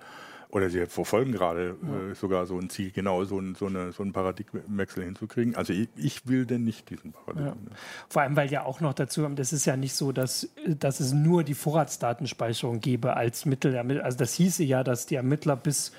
oder 0.53 0.69
sie 0.69 0.87
verfolgen 0.87 1.33
gerade 1.33 1.77
ja. 1.83 2.11
äh, 2.11 2.15
sogar 2.15 2.47
so 2.47 2.59
ein 2.59 2.71
Ziel, 2.71 2.91
genau 2.91 3.25
so, 3.25 3.39
ein, 3.39 3.55
so, 3.55 3.67
eine, 3.67 3.93
so 3.93 4.03
einen 4.03 4.13
Paradigmenwechsel 4.13 5.05
hinzukriegen. 5.05 5.55
Also 5.55 5.73
ich, 5.73 5.89
ich, 5.97 6.27
will 6.27 6.47
denn 6.47 6.65
nicht 6.65 6.91
diesen 6.91 7.13
Paradigmen. 7.13 7.69
Ja. 7.71 7.77
Vor 8.09 8.23
allem, 8.23 8.37
weil 8.37 8.51
ja 8.51 8.65
auch 8.65 8.81
noch 8.81 8.95
dazu 8.95 9.23
kommt, 9.23 9.39
das 9.39 9.53
ist 9.53 9.65
ja 9.65 9.77
nicht 9.77 9.95
so, 9.95 10.13
dass, 10.13 10.49
dass 10.67 11.01
es 11.01 11.13
nur 11.13 11.45
die 11.45 11.55
Vorratsdatenspeicherung 11.55 12.81
gäbe 12.81 13.17
als 13.17 13.47
Mittel. 13.47 13.77
Also 14.01 14.19
das 14.19 14.35
hieße 14.35 14.65
ja, 14.65 14.83
dass 14.83 15.07
die 15.07 15.15
Ermittler 15.15 15.57
bis 15.57 15.93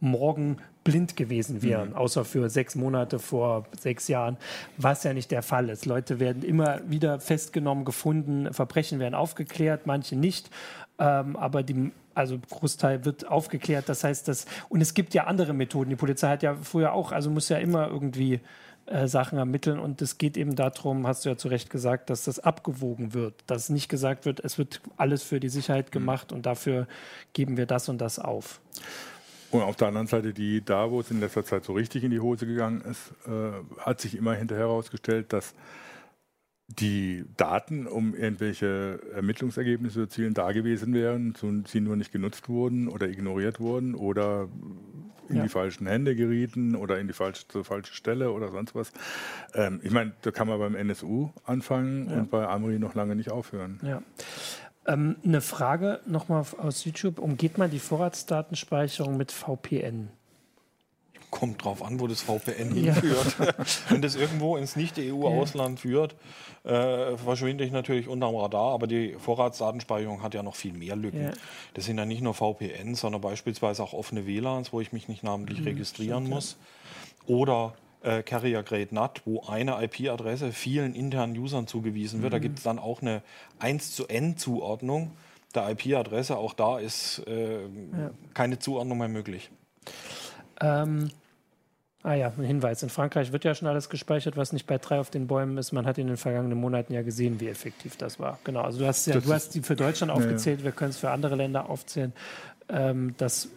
morgen 0.00 0.58
blind 0.84 1.16
gewesen 1.16 1.62
wären, 1.62 1.90
mhm. 1.90 1.96
außer 1.96 2.24
für 2.24 2.48
sechs 2.48 2.74
Monate 2.74 3.18
vor 3.18 3.66
sechs 3.78 4.08
Jahren, 4.08 4.38
was 4.76 5.04
ja 5.04 5.12
nicht 5.12 5.30
der 5.30 5.42
Fall 5.42 5.68
ist. 5.68 5.86
Leute 5.86 6.18
werden 6.18 6.42
immer 6.42 6.80
wieder 6.88 7.20
festgenommen, 7.20 7.84
gefunden, 7.84 8.52
Verbrechen 8.54 9.00
werden 9.00 9.14
aufgeklärt, 9.14 9.86
manche 9.86 10.16
nicht. 10.16 10.50
Ähm, 10.98 11.36
aber 11.36 11.62
die 11.62 11.92
also 12.18 12.38
Großteil 12.50 13.04
wird 13.04 13.26
aufgeklärt. 13.28 13.88
Das 13.88 14.04
heißt, 14.04 14.28
dass 14.28 14.46
und 14.68 14.80
es 14.80 14.94
gibt 14.94 15.14
ja 15.14 15.24
andere 15.24 15.52
Methoden. 15.52 15.90
Die 15.90 15.96
Polizei 15.96 16.28
hat 16.28 16.42
ja 16.42 16.56
früher 16.56 16.92
auch, 16.92 17.12
also 17.12 17.30
muss 17.30 17.48
ja 17.48 17.58
immer 17.58 17.88
irgendwie 17.88 18.40
äh, 18.86 19.06
Sachen 19.06 19.38
ermitteln 19.38 19.78
und 19.78 20.00
es 20.00 20.16
geht 20.16 20.36
eben 20.36 20.56
darum, 20.56 21.06
hast 21.06 21.24
du 21.24 21.28
ja 21.28 21.36
zu 21.36 21.48
Recht 21.48 21.68
gesagt, 21.68 22.08
dass 22.10 22.24
das 22.24 22.38
abgewogen 22.38 23.12
wird, 23.12 23.34
dass 23.46 23.68
nicht 23.68 23.88
gesagt 23.88 24.24
wird, 24.24 24.40
es 24.40 24.56
wird 24.56 24.80
alles 24.96 25.22
für 25.22 25.40
die 25.40 25.50
Sicherheit 25.50 25.88
mhm. 25.88 25.92
gemacht 25.92 26.30
mhm. 26.30 26.38
und 26.38 26.46
dafür 26.46 26.86
geben 27.34 27.56
wir 27.56 27.66
das 27.66 27.88
und 27.88 27.98
das 27.98 28.18
auf. 28.18 28.60
Und 29.50 29.62
auf 29.62 29.76
der 29.76 29.88
anderen 29.88 30.06
Seite, 30.06 30.32
die 30.32 30.64
da, 30.64 30.90
wo 30.90 31.00
es 31.00 31.10
in 31.10 31.20
letzter 31.20 31.44
Zeit 31.44 31.64
so 31.64 31.72
richtig 31.72 32.04
in 32.04 32.10
die 32.10 32.20
Hose 32.20 32.46
gegangen 32.46 32.82
ist, 32.82 33.12
äh, 33.26 33.52
hat 33.80 34.00
sich 34.00 34.16
immer 34.16 34.34
hinterher 34.34 34.66
herausgestellt, 34.66 35.32
dass 35.32 35.54
die 36.68 37.24
Daten, 37.36 37.86
um 37.86 38.14
irgendwelche 38.14 39.00
Ermittlungsergebnisse 39.14 39.94
zu 39.94 40.00
erzielen, 40.00 40.34
da 40.34 40.52
gewesen 40.52 40.92
wären, 40.92 41.34
sie 41.66 41.80
nur 41.80 41.96
nicht 41.96 42.12
genutzt 42.12 42.48
wurden 42.48 42.88
oder 42.88 43.08
ignoriert 43.08 43.58
wurden 43.58 43.94
oder 43.94 44.48
in 45.28 45.36
ja. 45.36 45.42
die 45.42 45.48
falschen 45.48 45.86
Hände 45.86 46.14
gerieten 46.14 46.74
oder 46.74 46.98
in 46.98 47.06
die 47.06 47.12
falsche, 47.12 47.48
zur 47.48 47.64
falschen 47.64 47.94
Stelle 47.94 48.32
oder 48.32 48.50
sonst 48.50 48.74
was. 48.74 48.92
Ähm, 49.54 49.80
ich 49.82 49.90
meine, 49.90 50.12
da 50.22 50.30
kann 50.30 50.48
man 50.48 50.58
beim 50.58 50.74
NSU 50.74 51.30
anfangen 51.44 52.08
ja. 52.08 52.16
und 52.16 52.30
bei 52.30 52.46
Amri 52.46 52.78
noch 52.78 52.94
lange 52.94 53.16
nicht 53.16 53.30
aufhören. 53.30 53.80
Ja. 53.82 54.02
Ähm, 54.86 55.16
eine 55.24 55.40
Frage 55.40 56.00
nochmal 56.06 56.44
aus 56.58 56.84
YouTube. 56.84 57.18
Umgeht 57.18 57.58
man 57.58 57.70
die 57.70 57.78
Vorratsdatenspeicherung 57.78 59.16
mit 59.16 59.32
VPN? 59.32 60.08
Kommt 61.38 61.64
drauf 61.64 61.84
an, 61.84 62.00
wo 62.00 62.08
das 62.08 62.20
VPN 62.22 62.74
hinführt. 62.74 63.36
Wenn 63.88 64.02
das 64.02 64.16
irgendwo 64.16 64.56
ins 64.56 64.74
Nicht-EU-Ausland 64.74 65.78
führt, 65.78 66.16
äh, 66.64 67.16
verschwinde 67.16 67.62
ich 67.62 67.70
natürlich 67.70 68.08
unterm 68.08 68.34
Radar. 68.34 68.72
Aber 68.74 68.88
die 68.88 69.14
Vorratsdatenspeicherung 69.14 70.22
hat 70.22 70.34
ja 70.34 70.42
noch 70.42 70.56
viel 70.56 70.72
mehr 70.72 70.96
Lücken. 70.96 71.22
Ja. 71.22 71.32
Das 71.74 71.84
sind 71.84 71.96
ja 71.96 72.04
nicht 72.04 72.22
nur 72.22 72.34
VPN, 72.34 72.96
sondern 72.96 73.20
beispielsweise 73.20 73.84
auch 73.84 73.92
offene 73.92 74.26
WLANs, 74.26 74.72
wo 74.72 74.80
ich 74.80 74.92
mich 74.92 75.06
nicht 75.06 75.22
namentlich 75.22 75.60
mhm, 75.60 75.68
registrieren 75.68 76.24
stimmt, 76.24 76.34
muss. 76.34 76.56
Ja. 77.26 77.34
Oder 77.36 77.74
äh, 78.02 78.22
Carrier 78.22 78.64
Grade 78.64 78.92
NAT, 78.94 79.22
wo 79.24 79.42
eine 79.42 79.82
IP-Adresse 79.82 80.52
vielen 80.52 80.94
internen 80.94 81.38
Usern 81.38 81.66
zugewiesen 81.66 82.22
wird. 82.22 82.32
Mhm. 82.32 82.34
Da 82.34 82.38
gibt 82.40 82.58
es 82.58 82.64
dann 82.64 82.80
auch 82.80 83.00
eine 83.00 83.22
1 83.60 83.94
zu 83.94 84.08
N-Zuordnung 84.08 85.12
der 85.54 85.70
IP-Adresse. 85.70 86.36
Auch 86.36 86.54
da 86.54 86.78
ist 86.78 87.22
äh, 87.26 87.62
ja. 87.62 88.10
keine 88.34 88.58
Zuordnung 88.58 88.98
mehr 88.98 89.08
möglich. 89.08 89.50
Ähm, 90.60 91.10
ah 92.08 92.14
ja, 92.14 92.32
ein 92.38 92.44
Hinweis. 92.44 92.82
In 92.82 92.88
Frankreich 92.88 93.32
wird 93.32 93.44
ja 93.44 93.54
schon 93.54 93.68
alles 93.68 93.90
gespeichert, 93.90 94.36
was 94.38 94.54
nicht 94.54 94.66
bei 94.66 94.78
drei 94.78 94.98
auf 94.98 95.10
den 95.10 95.26
Bäumen 95.26 95.58
ist. 95.58 95.72
Man 95.72 95.84
hat 95.84 95.98
in 95.98 96.06
den 96.06 96.16
vergangenen 96.16 96.58
Monaten 96.58 96.94
ja 96.94 97.02
gesehen, 97.02 97.38
wie 97.38 97.48
effektiv 97.48 97.96
das 97.96 98.18
war. 98.18 98.38
Genau. 98.44 98.62
Also 98.62 98.78
du 98.78 98.86
hast 98.86 99.06
ja, 99.06 99.20
du 99.20 99.32
hast 99.32 99.54
die 99.54 99.60
für 99.60 99.76
Deutschland 99.76 100.10
aufgezählt, 100.10 100.60
ja, 100.60 100.64
wir 100.64 100.72
können 100.72 100.90
es 100.90 100.96
für 100.96 101.10
andere 101.10 101.36
Länder 101.36 101.68
aufzählen. 101.68 102.14
Ähm, 102.70 103.14
das 103.18 103.50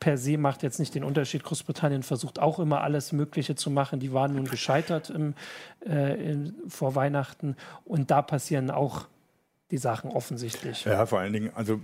per 0.00 0.16
se 0.16 0.38
macht 0.38 0.62
jetzt 0.62 0.78
nicht 0.78 0.94
den 0.94 1.04
Unterschied. 1.04 1.44
Großbritannien 1.44 2.02
versucht 2.02 2.38
auch 2.38 2.58
immer 2.58 2.80
alles 2.80 3.12
Mögliche 3.12 3.54
zu 3.54 3.70
machen. 3.70 4.00
Die 4.00 4.14
waren 4.14 4.34
nun 4.34 4.46
gescheitert 4.46 5.10
im, 5.10 5.34
äh, 5.86 6.32
in, 6.32 6.54
vor 6.66 6.94
Weihnachten 6.94 7.54
und 7.84 8.10
da 8.10 8.22
passieren 8.22 8.70
auch 8.70 9.06
die 9.70 9.78
Sachen 9.78 10.10
offensichtlich. 10.10 10.86
Ja, 10.86 11.04
vor 11.04 11.20
allen 11.20 11.34
Dingen, 11.34 11.50
also 11.54 11.80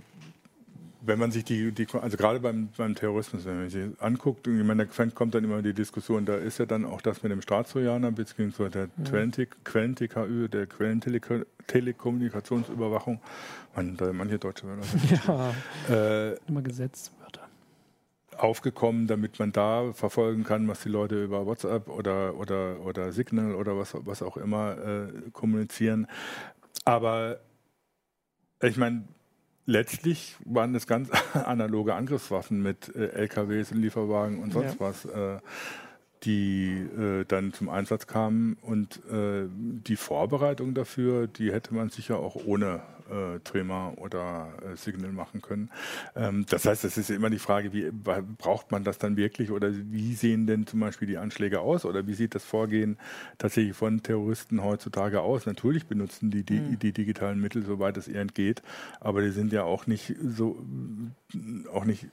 wenn 1.01 1.17
man 1.17 1.31
sich 1.31 1.43
die, 1.43 1.71
die 1.71 1.87
also 1.93 2.15
gerade 2.15 2.39
beim, 2.39 2.69
beim 2.77 2.93
Terrorismus, 2.95 3.45
wenn 3.45 3.59
man 3.59 3.69
sich 3.69 3.89
anguckt, 3.99 4.47
ich 4.47 4.63
meine, 4.63 4.85
da 4.85 5.05
kommt 5.07 5.33
dann 5.33 5.43
immer 5.43 5.61
die 5.61 5.73
Diskussion, 5.73 6.25
da 6.25 6.35
ist 6.35 6.59
ja 6.59 6.65
dann 6.65 6.85
auch 6.85 7.01
das 7.01 7.23
mit 7.23 7.31
dem 7.31 7.41
Staatstrojaner 7.41 8.11
beziehungsweise 8.11 8.69
der 8.69 8.83
ja. 8.83 8.89
Quellen-TKÜ, 9.63 10.47
der 10.47 10.67
Quellentelekommunikationsüberwachung. 10.67 13.19
Man, 13.75 13.97
da 13.97 14.13
manche 14.13 14.37
deutsche 14.37 14.67
Wörter. 14.67 14.85
Ja, 15.27 15.53
äh, 15.89 16.35
immer 16.47 16.61
Gesetzwörter. 16.61 17.41
Aufgekommen, 18.37 19.07
damit 19.07 19.39
man 19.39 19.51
da 19.51 19.91
verfolgen 19.93 20.43
kann, 20.43 20.67
was 20.67 20.81
die 20.81 20.89
Leute 20.89 21.23
über 21.23 21.45
WhatsApp 21.45 21.87
oder, 21.89 22.35
oder, 22.37 22.79
oder 22.81 23.11
Signal 23.11 23.55
oder 23.55 23.77
was, 23.77 23.95
was 24.05 24.21
auch 24.21 24.37
immer 24.37 24.77
äh, 24.77 25.07
kommunizieren. 25.31 26.05
Aber 26.85 27.39
ich 28.61 28.77
meine, 28.77 29.03
letztlich 29.71 30.35
waren 30.45 30.73
das 30.73 30.85
ganz 30.85 31.09
analoge 31.33 31.95
Angriffswaffen 31.95 32.61
mit 32.61 32.93
äh, 32.95 33.07
LKWs 33.07 33.71
und 33.71 33.79
Lieferwagen 33.79 34.39
und 34.39 34.53
sonst 34.53 34.73
ja. 34.73 34.79
was. 34.79 35.05
Äh, 35.05 35.39
die 36.23 36.69
äh, 36.69 37.25
dann 37.25 37.51
zum 37.51 37.67
Einsatz 37.69 38.05
kamen. 38.05 38.55
Und 38.61 38.97
äh, 39.11 39.47
die 39.49 39.95
Vorbereitung 39.95 40.75
dafür, 40.75 41.25
die 41.25 41.51
hätte 41.51 41.73
man 41.73 41.89
sicher 41.89 42.19
auch 42.19 42.35
ohne 42.45 42.81
äh, 43.11 43.39
Trema 43.43 43.93
oder 43.97 44.49
äh, 44.61 44.75
Signal 44.75 45.11
machen 45.11 45.41
können. 45.41 45.69
Ähm, 46.15 46.45
das 46.49 46.65
heißt, 46.65 46.83
es 46.85 46.97
ist 46.97 47.09
immer 47.09 47.29
die 47.29 47.39
Frage, 47.39 47.73
wie 47.73 47.91
braucht 47.91 48.71
man 48.71 48.83
das 48.83 48.97
dann 48.97 49.17
wirklich 49.17 49.51
oder 49.51 49.71
wie 49.73 50.13
sehen 50.15 50.47
denn 50.47 50.65
zum 50.65 50.79
Beispiel 50.79 51.07
die 51.07 51.17
Anschläge 51.17 51.59
aus 51.59 51.85
oder 51.85 52.07
wie 52.07 52.13
sieht 52.13 52.35
das 52.35 52.43
Vorgehen 52.43 52.97
tatsächlich 53.37 53.75
von 53.75 54.01
Terroristen 54.01 54.63
heutzutage 54.63 55.21
aus? 55.21 55.45
Natürlich 55.45 55.87
benutzen 55.87 56.31
die 56.31 56.43
die, 56.43 56.59
mhm. 56.59 56.79
die 56.79 56.91
digitalen 56.91 57.39
Mittel, 57.39 57.63
soweit 57.65 57.97
es 57.97 58.07
irgend 58.07 58.35
geht, 58.35 58.61
aber 58.99 59.21
die 59.21 59.31
sind 59.31 59.51
ja 59.51 59.63
auch 59.63 59.87
nicht 59.87 60.15
so 60.23 60.57
auch 61.71 61.85
nicht 61.85 62.07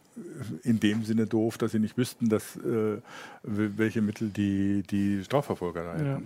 in 0.63 0.81
dem 0.81 1.05
Sinne 1.05 1.27
doof, 1.27 1.59
dass 1.59 1.73
sie 1.73 1.79
nicht 1.79 1.97
wüssten, 1.97 2.29
dass 2.29 2.57
äh, 2.57 2.99
welche 3.43 4.03
Mittel 4.03 4.29
die, 4.31 4.83
die 4.83 5.23
Strafverfolger 5.25 5.85
da. 5.85 6.05
Ja. 6.05 6.23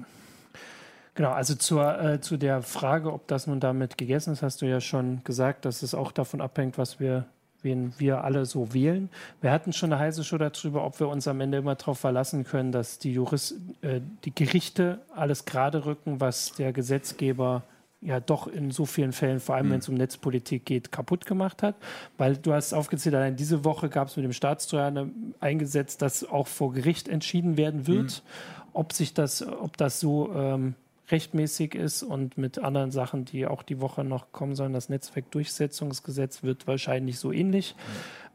Genau, 1.14 1.30
also 1.30 1.54
zur, 1.54 2.00
äh, 2.00 2.20
zu 2.20 2.38
der 2.38 2.62
Frage, 2.62 3.12
ob 3.12 3.26
das 3.28 3.46
nun 3.46 3.60
damit 3.60 3.98
gegessen 3.98 4.32
ist, 4.32 4.42
hast 4.42 4.62
du 4.62 4.66
ja 4.66 4.80
schon 4.80 5.22
gesagt, 5.24 5.66
dass 5.66 5.82
es 5.82 5.94
auch 5.94 6.10
davon 6.10 6.40
abhängt, 6.40 6.78
was 6.78 7.00
wir, 7.00 7.26
wen 7.60 7.92
wir 7.98 8.24
alle 8.24 8.46
so 8.46 8.72
wählen. 8.72 9.10
Wir 9.42 9.50
hatten 9.50 9.74
schon 9.74 9.92
eine 9.92 10.00
heiße 10.00 10.24
Show 10.24 10.38
darüber, 10.38 10.86
ob 10.86 11.00
wir 11.00 11.08
uns 11.08 11.28
am 11.28 11.40
Ende 11.42 11.58
immer 11.58 11.74
darauf 11.74 11.98
verlassen 11.98 12.44
können, 12.44 12.72
dass 12.72 12.98
die 12.98 13.12
Jurist, 13.12 13.56
äh, 13.82 14.00
die 14.24 14.34
Gerichte 14.34 15.00
alles 15.14 15.44
gerade 15.44 15.84
rücken, 15.84 16.20
was 16.20 16.52
der 16.52 16.72
Gesetzgeber 16.72 17.62
ja 18.00 18.18
doch 18.18 18.46
in 18.46 18.70
so 18.70 18.86
vielen 18.86 19.12
Fällen, 19.12 19.38
vor 19.38 19.54
allem 19.54 19.66
mhm. 19.66 19.72
wenn 19.72 19.78
es 19.80 19.88
um 19.90 19.94
Netzpolitik 19.94 20.64
geht, 20.64 20.92
kaputt 20.92 21.26
gemacht 21.26 21.62
hat. 21.62 21.74
Weil 22.16 22.38
du 22.38 22.54
hast 22.54 22.72
aufgezählt, 22.72 23.14
allein 23.14 23.36
diese 23.36 23.64
Woche 23.66 23.90
gab 23.90 24.08
es 24.08 24.16
mit 24.16 24.24
dem 24.24 24.32
Staatssteuer 24.32 25.08
eingesetzt, 25.40 26.00
dass 26.00 26.24
auch 26.24 26.46
vor 26.46 26.72
Gericht 26.72 27.06
entschieden 27.06 27.58
werden 27.58 27.86
wird, 27.86 28.22
mhm. 28.24 28.70
ob 28.72 28.94
sich 28.94 29.12
das, 29.12 29.46
ob 29.46 29.76
das 29.76 30.00
so 30.00 30.32
ähm, 30.34 30.74
rechtmäßig 31.10 31.74
ist 31.74 32.02
und 32.02 32.38
mit 32.38 32.58
anderen 32.58 32.90
Sachen, 32.90 33.24
die 33.24 33.46
auch 33.46 33.62
die 33.62 33.80
Woche 33.80 34.04
noch 34.04 34.32
kommen 34.32 34.54
sollen. 34.54 34.72
Das 34.72 34.88
Netzwerkdurchsetzungsgesetz 34.88 36.42
wird 36.42 36.66
wahrscheinlich 36.66 37.18
so 37.18 37.32
ähnlich. 37.32 37.74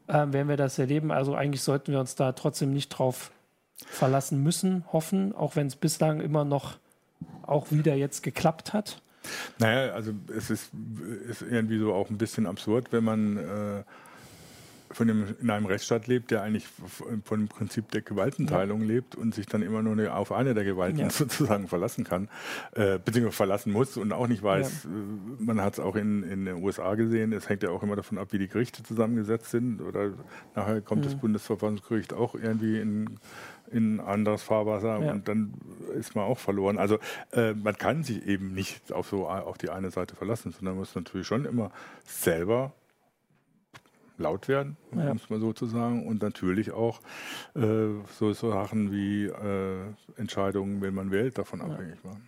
Ähm, 0.08 0.32
werden 0.32 0.48
wir 0.48 0.56
das 0.56 0.78
erleben. 0.78 1.10
Also 1.10 1.34
eigentlich 1.34 1.62
sollten 1.62 1.92
wir 1.92 2.00
uns 2.00 2.14
da 2.14 2.32
trotzdem 2.32 2.72
nicht 2.72 2.88
drauf 2.90 3.30
verlassen 3.86 4.42
müssen, 4.42 4.84
hoffen, 4.92 5.34
auch 5.34 5.56
wenn 5.56 5.66
es 5.66 5.76
bislang 5.76 6.20
immer 6.20 6.44
noch 6.44 6.78
auch 7.42 7.70
wieder 7.70 7.94
jetzt 7.94 8.22
geklappt 8.22 8.72
hat. 8.72 9.00
Naja, 9.58 9.92
also 9.92 10.12
es 10.34 10.50
ist, 10.50 10.70
ist 11.28 11.42
irgendwie 11.42 11.78
so 11.78 11.92
auch 11.92 12.10
ein 12.10 12.18
bisschen 12.18 12.46
absurd, 12.46 12.92
wenn 12.92 13.04
man 13.04 13.36
äh, 13.36 13.84
von 14.90 15.06
dem, 15.06 15.36
in 15.40 15.50
einem 15.50 15.66
Rechtsstaat 15.66 16.06
lebt, 16.06 16.30
der 16.30 16.42
eigentlich 16.42 16.66
von 17.24 17.40
dem 17.40 17.48
Prinzip 17.48 17.90
der 17.90 18.02
Gewaltenteilung 18.02 18.82
ja. 18.82 18.86
lebt 18.86 19.14
und 19.14 19.34
sich 19.34 19.46
dann 19.46 19.62
immer 19.62 19.82
nur 19.82 20.14
auf 20.14 20.32
eine 20.32 20.54
der 20.54 20.64
Gewalten 20.64 20.98
ja. 20.98 21.10
sozusagen 21.10 21.68
verlassen 21.68 22.04
kann, 22.04 22.28
äh, 22.72 22.98
beziehungsweise 22.98 23.36
verlassen 23.36 23.72
muss 23.72 23.96
und 23.96 24.12
auch 24.12 24.26
nicht 24.26 24.42
weiß, 24.42 24.84
ja. 24.84 24.90
Äh, 24.90 25.42
man 25.44 25.60
hat 25.60 25.74
es 25.74 25.80
auch 25.80 25.96
in, 25.96 26.22
in 26.22 26.44
den 26.44 26.62
USA 26.62 26.94
gesehen, 26.94 27.32
es 27.32 27.48
hängt 27.48 27.62
ja 27.62 27.70
auch 27.70 27.82
immer 27.82 27.96
davon 27.96 28.18
ab, 28.18 28.28
wie 28.32 28.38
die 28.38 28.48
Gerichte 28.48 28.82
zusammengesetzt 28.82 29.50
sind 29.50 29.80
oder 29.80 30.12
nachher 30.54 30.80
kommt 30.80 31.04
das 31.04 31.16
Bundesverfassungsgericht 31.16 32.12
auch 32.12 32.34
irgendwie 32.34 32.78
in 32.78 33.18
in 33.70 34.00
anderes 34.00 34.42
Fahrwasser 34.42 34.98
ja. 35.02 35.12
und 35.12 35.28
dann 35.28 35.52
ist 35.98 36.14
man 36.14 36.24
auch 36.24 36.38
verloren. 36.38 36.78
Also 36.78 36.98
äh, 37.32 37.52
man 37.52 37.76
kann 37.76 38.02
sich 38.02 38.26
eben 38.26 38.54
nicht 38.54 38.92
auf 38.92 39.08
so 39.08 39.28
auf 39.28 39.58
die 39.58 39.70
eine 39.70 39.90
Seite 39.90 40.16
verlassen, 40.16 40.52
sondern 40.52 40.76
muss 40.76 40.94
natürlich 40.94 41.26
schon 41.26 41.44
immer 41.44 41.70
selber 42.04 42.72
laut 44.18 44.48
werden, 44.48 44.76
ja. 44.94 45.10
um 45.10 45.16
es 45.16 45.30
mal 45.30 45.40
so 45.40 45.52
zu 45.52 45.66
sagen. 45.66 46.06
Und 46.06 46.22
natürlich 46.22 46.72
auch 46.72 47.00
äh, 47.54 47.60
so, 48.18 48.32
Sachen 48.32 48.92
wie 48.92 49.26
äh, 49.26 49.78
Entscheidungen, 50.16 50.80
wenn 50.82 50.94
man 50.94 51.10
wählt, 51.10 51.38
davon 51.38 51.60
abhängig 51.60 52.02
machen. 52.04 52.22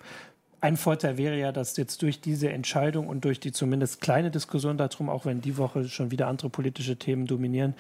Ein 0.63 0.77
Vorteil 0.77 1.17
wäre 1.17 1.39
ja, 1.39 1.53
dass 1.53 1.79
jetzt 1.79 2.03
durch 2.03 2.21
diese 2.21 2.51
Entscheidung 2.51 3.09
und 3.09 3.25
durch 3.25 3.41
die 3.41 3.51
zumindest 3.51 4.03
kleine 4.03 4.31
Diskussion 4.31 4.77
darum, 4.77 5.09
auch 5.09 5.25
wenn 5.25 5.41
die 5.41 5.57
Woche 5.57 5.89
schon 5.89 6.11
wieder 6.11 6.27
andere 6.27 6.51
politische 6.51 6.97
Themen 6.97 7.27
dominieren, 7.27 7.75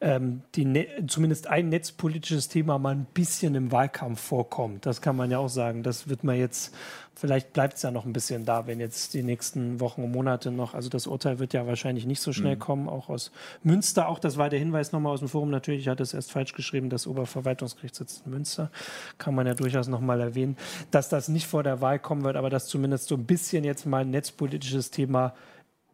ähm, 0.00 0.42
die 0.54 0.64
ne 0.64 0.86
zumindest 1.08 1.48
ein 1.48 1.70
netzpolitisches 1.70 2.46
Thema 2.46 2.78
mal 2.78 2.94
ein 2.94 3.06
bisschen 3.12 3.56
im 3.56 3.72
Wahlkampf 3.72 4.20
vorkommt. 4.20 4.86
Das 4.86 5.02
kann 5.02 5.16
man 5.16 5.32
ja 5.32 5.38
auch 5.38 5.48
sagen. 5.48 5.82
Das 5.82 6.08
wird 6.08 6.22
man 6.22 6.38
jetzt, 6.38 6.72
vielleicht 7.20 7.52
bleibt 7.52 7.76
es 7.76 7.82
ja 7.82 7.90
noch 7.90 8.06
ein 8.06 8.14
bisschen 8.14 8.46
da, 8.46 8.66
wenn 8.66 8.80
jetzt 8.80 9.12
die 9.12 9.22
nächsten 9.22 9.78
Wochen 9.78 10.02
und 10.02 10.10
Monate 10.10 10.50
noch, 10.50 10.72
also 10.72 10.88
das 10.88 11.06
Urteil 11.06 11.38
wird 11.38 11.52
ja 11.52 11.66
wahrscheinlich 11.66 12.06
nicht 12.06 12.22
so 12.22 12.32
schnell 12.32 12.54
mhm. 12.54 12.60
kommen, 12.60 12.88
auch 12.88 13.10
aus 13.10 13.30
Münster. 13.62 14.08
Auch 14.08 14.18
das 14.18 14.38
war 14.38 14.48
der 14.48 14.58
Hinweis 14.58 14.92
nochmal 14.92 15.12
aus 15.12 15.20
dem 15.20 15.28
Forum. 15.28 15.50
Natürlich, 15.50 15.82
ich 15.82 15.88
hatte 15.88 16.02
es 16.02 16.14
erst 16.14 16.32
falsch 16.32 16.54
geschrieben, 16.54 16.88
das 16.88 17.06
Oberverwaltungsgericht 17.06 17.94
sitzt 17.94 18.24
in 18.24 18.32
Münster. 18.32 18.70
Kann 19.18 19.34
man 19.34 19.46
ja 19.46 19.52
durchaus 19.52 19.86
nochmal 19.86 20.18
erwähnen, 20.20 20.56
dass 20.90 21.10
das 21.10 21.28
nicht 21.28 21.46
vor 21.46 21.62
der 21.62 21.82
Wahl 21.82 21.98
kommen 21.98 22.24
wird, 22.24 22.36
aber 22.36 22.48
dass 22.48 22.66
zumindest 22.68 23.08
so 23.08 23.16
ein 23.16 23.26
bisschen 23.26 23.64
jetzt 23.64 23.84
mal 23.84 24.00
ein 24.00 24.10
netzpolitisches 24.10 24.90
Thema 24.90 25.34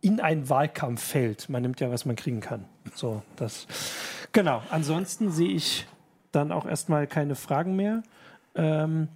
in 0.01 0.20
einen 0.20 0.49
Wahlkampf 0.49 1.03
fällt. 1.03 1.49
Man 1.49 1.62
nimmt 1.62 1.81
ja, 1.81 1.91
was 1.91 2.05
man 2.05 2.14
kriegen 2.14 2.41
kann. 2.41 2.66
So, 2.95 3.22
das. 3.35 3.66
Genau. 4.31 4.62
Ansonsten 4.70 5.33
sehe 5.33 5.51
ich 5.51 5.87
dann 6.31 6.53
auch 6.53 6.66
erstmal 6.66 7.09
keine 7.09 7.35
Fragen 7.35 7.74
mehr. 7.74 8.05
Ähm, 8.55 9.09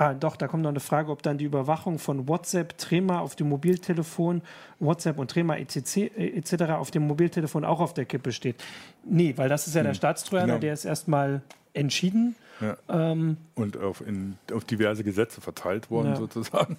ah, 0.00 0.14
doch, 0.14 0.36
da 0.36 0.48
kommt 0.48 0.62
noch 0.62 0.70
eine 0.70 0.80
Frage, 0.80 1.12
ob 1.12 1.22
dann 1.22 1.36
die 1.36 1.44
Überwachung 1.44 1.98
von 1.98 2.26
WhatsApp, 2.26 2.78
Trema 2.78 3.20
auf 3.20 3.36
dem 3.36 3.50
Mobiltelefon, 3.50 4.40
WhatsApp 4.78 5.18
und 5.18 5.30
Trema 5.30 5.56
etc. 5.56 5.96
Äh, 5.96 6.38
etc. 6.38 6.72
auf 6.72 6.90
dem 6.90 7.06
Mobiltelefon 7.06 7.64
auch 7.64 7.80
auf 7.80 7.92
der 7.92 8.06
Kippe 8.06 8.32
steht. 8.32 8.56
Nee, 9.04 9.34
weil 9.36 9.48
das 9.48 9.66
ist 9.66 9.74
ja 9.74 9.82
der 9.82 9.92
hm. 9.92 9.96
Staatstrojaner, 9.96 10.54
genau. 10.54 10.60
der 10.60 10.72
ist 10.72 10.86
erstmal 10.86 11.42
entschieden. 11.74 12.34
Ja. 12.60 12.76
Ähm, 12.88 13.36
und 13.54 13.76
auf, 13.76 14.00
in, 14.06 14.36
auf 14.52 14.64
diverse 14.64 15.04
Gesetze 15.04 15.40
verteilt 15.40 15.90
worden, 15.90 16.10
ja. 16.10 16.16
sozusagen. 16.16 16.76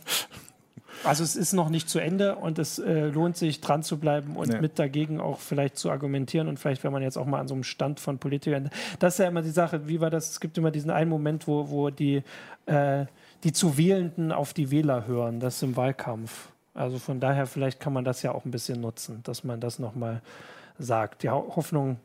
Also 1.03 1.23
es 1.23 1.35
ist 1.35 1.53
noch 1.53 1.69
nicht 1.69 1.89
zu 1.89 1.99
Ende 1.99 2.35
und 2.35 2.59
es 2.59 2.79
äh, 2.79 3.07
lohnt 3.07 3.37
sich 3.37 3.61
dran 3.61 3.83
zu 3.83 3.97
bleiben 3.97 4.35
und 4.35 4.53
ja. 4.53 4.61
mit 4.61 4.77
dagegen 4.77 5.19
auch 5.19 5.39
vielleicht 5.39 5.77
zu 5.77 5.89
argumentieren 5.89 6.47
und 6.47 6.59
vielleicht, 6.59 6.83
wenn 6.83 6.91
man 6.91 7.01
jetzt 7.01 7.17
auch 7.17 7.25
mal 7.25 7.39
an 7.39 7.47
so 7.47 7.53
einem 7.53 7.63
Stand 7.63 7.99
von 7.99 8.17
Politikern, 8.19 8.69
das 8.99 9.15
ist 9.15 9.19
ja 9.19 9.27
immer 9.27 9.41
die 9.41 9.49
Sache, 9.49 9.87
wie 9.87 10.01
war 10.01 10.09
das? 10.09 10.31
Es 10.31 10.39
gibt 10.39 10.57
immer 10.57 10.71
diesen 10.71 10.91
einen 10.91 11.09
Moment, 11.09 11.47
wo, 11.47 11.69
wo 11.69 11.89
die, 11.89 12.23
äh, 12.65 13.05
die 13.43 13.51
zu 13.51 13.77
Wählenden 13.77 14.31
auf 14.31 14.53
die 14.53 14.71
Wähler 14.71 15.07
hören, 15.07 15.39
das 15.39 15.55
ist 15.55 15.63
im 15.63 15.75
Wahlkampf. 15.75 16.49
Also 16.73 16.99
von 16.99 17.19
daher, 17.19 17.47
vielleicht 17.47 17.79
kann 17.79 17.93
man 17.93 18.05
das 18.05 18.21
ja 18.21 18.31
auch 18.31 18.45
ein 18.45 18.51
bisschen 18.51 18.79
nutzen, 18.79 19.21
dass 19.23 19.43
man 19.43 19.59
das 19.59 19.79
nochmal 19.79 20.21
sagt. 20.79 21.23
Die 21.23 21.29
Hoffnung 21.29 21.97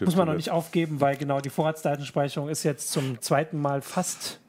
Muss 0.00 0.16
man 0.16 0.28
noch 0.28 0.34
nicht 0.34 0.50
aufgeben, 0.50 1.00
weil 1.00 1.16
genau 1.16 1.40
die 1.40 1.50
Vorratsdatenspeicherung 1.50 2.48
ist 2.48 2.62
jetzt 2.62 2.92
zum 2.92 3.20
zweiten 3.20 3.60
Mal 3.60 3.82
fast. 3.82 4.40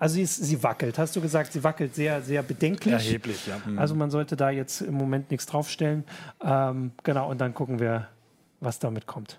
Also 0.00 0.14
sie, 0.14 0.22
ist, 0.22 0.36
sie 0.36 0.62
wackelt, 0.62 0.98
hast 0.98 1.14
du 1.14 1.20
gesagt, 1.20 1.52
sie 1.52 1.62
wackelt 1.62 1.94
sehr, 1.94 2.22
sehr 2.22 2.42
bedenklich. 2.42 2.94
Erheblich, 2.94 3.46
ja. 3.46 3.60
Also 3.76 3.94
man 3.94 4.10
sollte 4.10 4.34
da 4.34 4.48
jetzt 4.48 4.80
im 4.80 4.94
Moment 4.94 5.30
nichts 5.30 5.44
draufstellen. 5.44 6.04
Ähm, 6.42 6.92
genau, 7.04 7.30
und 7.30 7.38
dann 7.38 7.52
gucken 7.52 7.78
wir, 7.78 8.08
was 8.60 8.78
damit 8.78 9.06
kommt. 9.06 9.38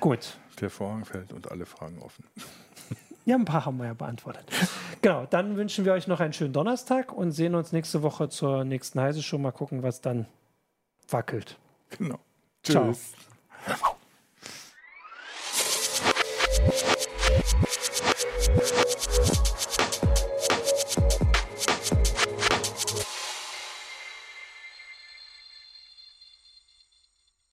Gut. 0.00 0.36
Der 0.60 0.68
Vorhang 0.68 1.04
fällt 1.04 1.32
und 1.32 1.50
alle 1.50 1.64
Fragen 1.64 2.02
offen. 2.02 2.24
Ja, 3.26 3.36
ein 3.36 3.46
paar 3.46 3.64
haben 3.64 3.78
wir 3.78 3.86
ja 3.86 3.94
beantwortet. 3.94 4.44
Genau, 5.00 5.24
dann 5.24 5.56
wünschen 5.56 5.86
wir 5.86 5.94
euch 5.94 6.06
noch 6.06 6.20
einen 6.20 6.34
schönen 6.34 6.52
Donnerstag 6.52 7.10
und 7.10 7.32
sehen 7.32 7.54
uns 7.54 7.72
nächste 7.72 8.02
Woche 8.02 8.28
zur 8.28 8.64
nächsten 8.64 9.00
Heise 9.00 9.22
Show. 9.22 9.38
Mal 9.38 9.50
gucken, 9.50 9.82
was 9.82 10.02
dann 10.02 10.26
wackelt. 11.08 11.56
Genau. 11.88 12.18
Ciao. 12.62 12.94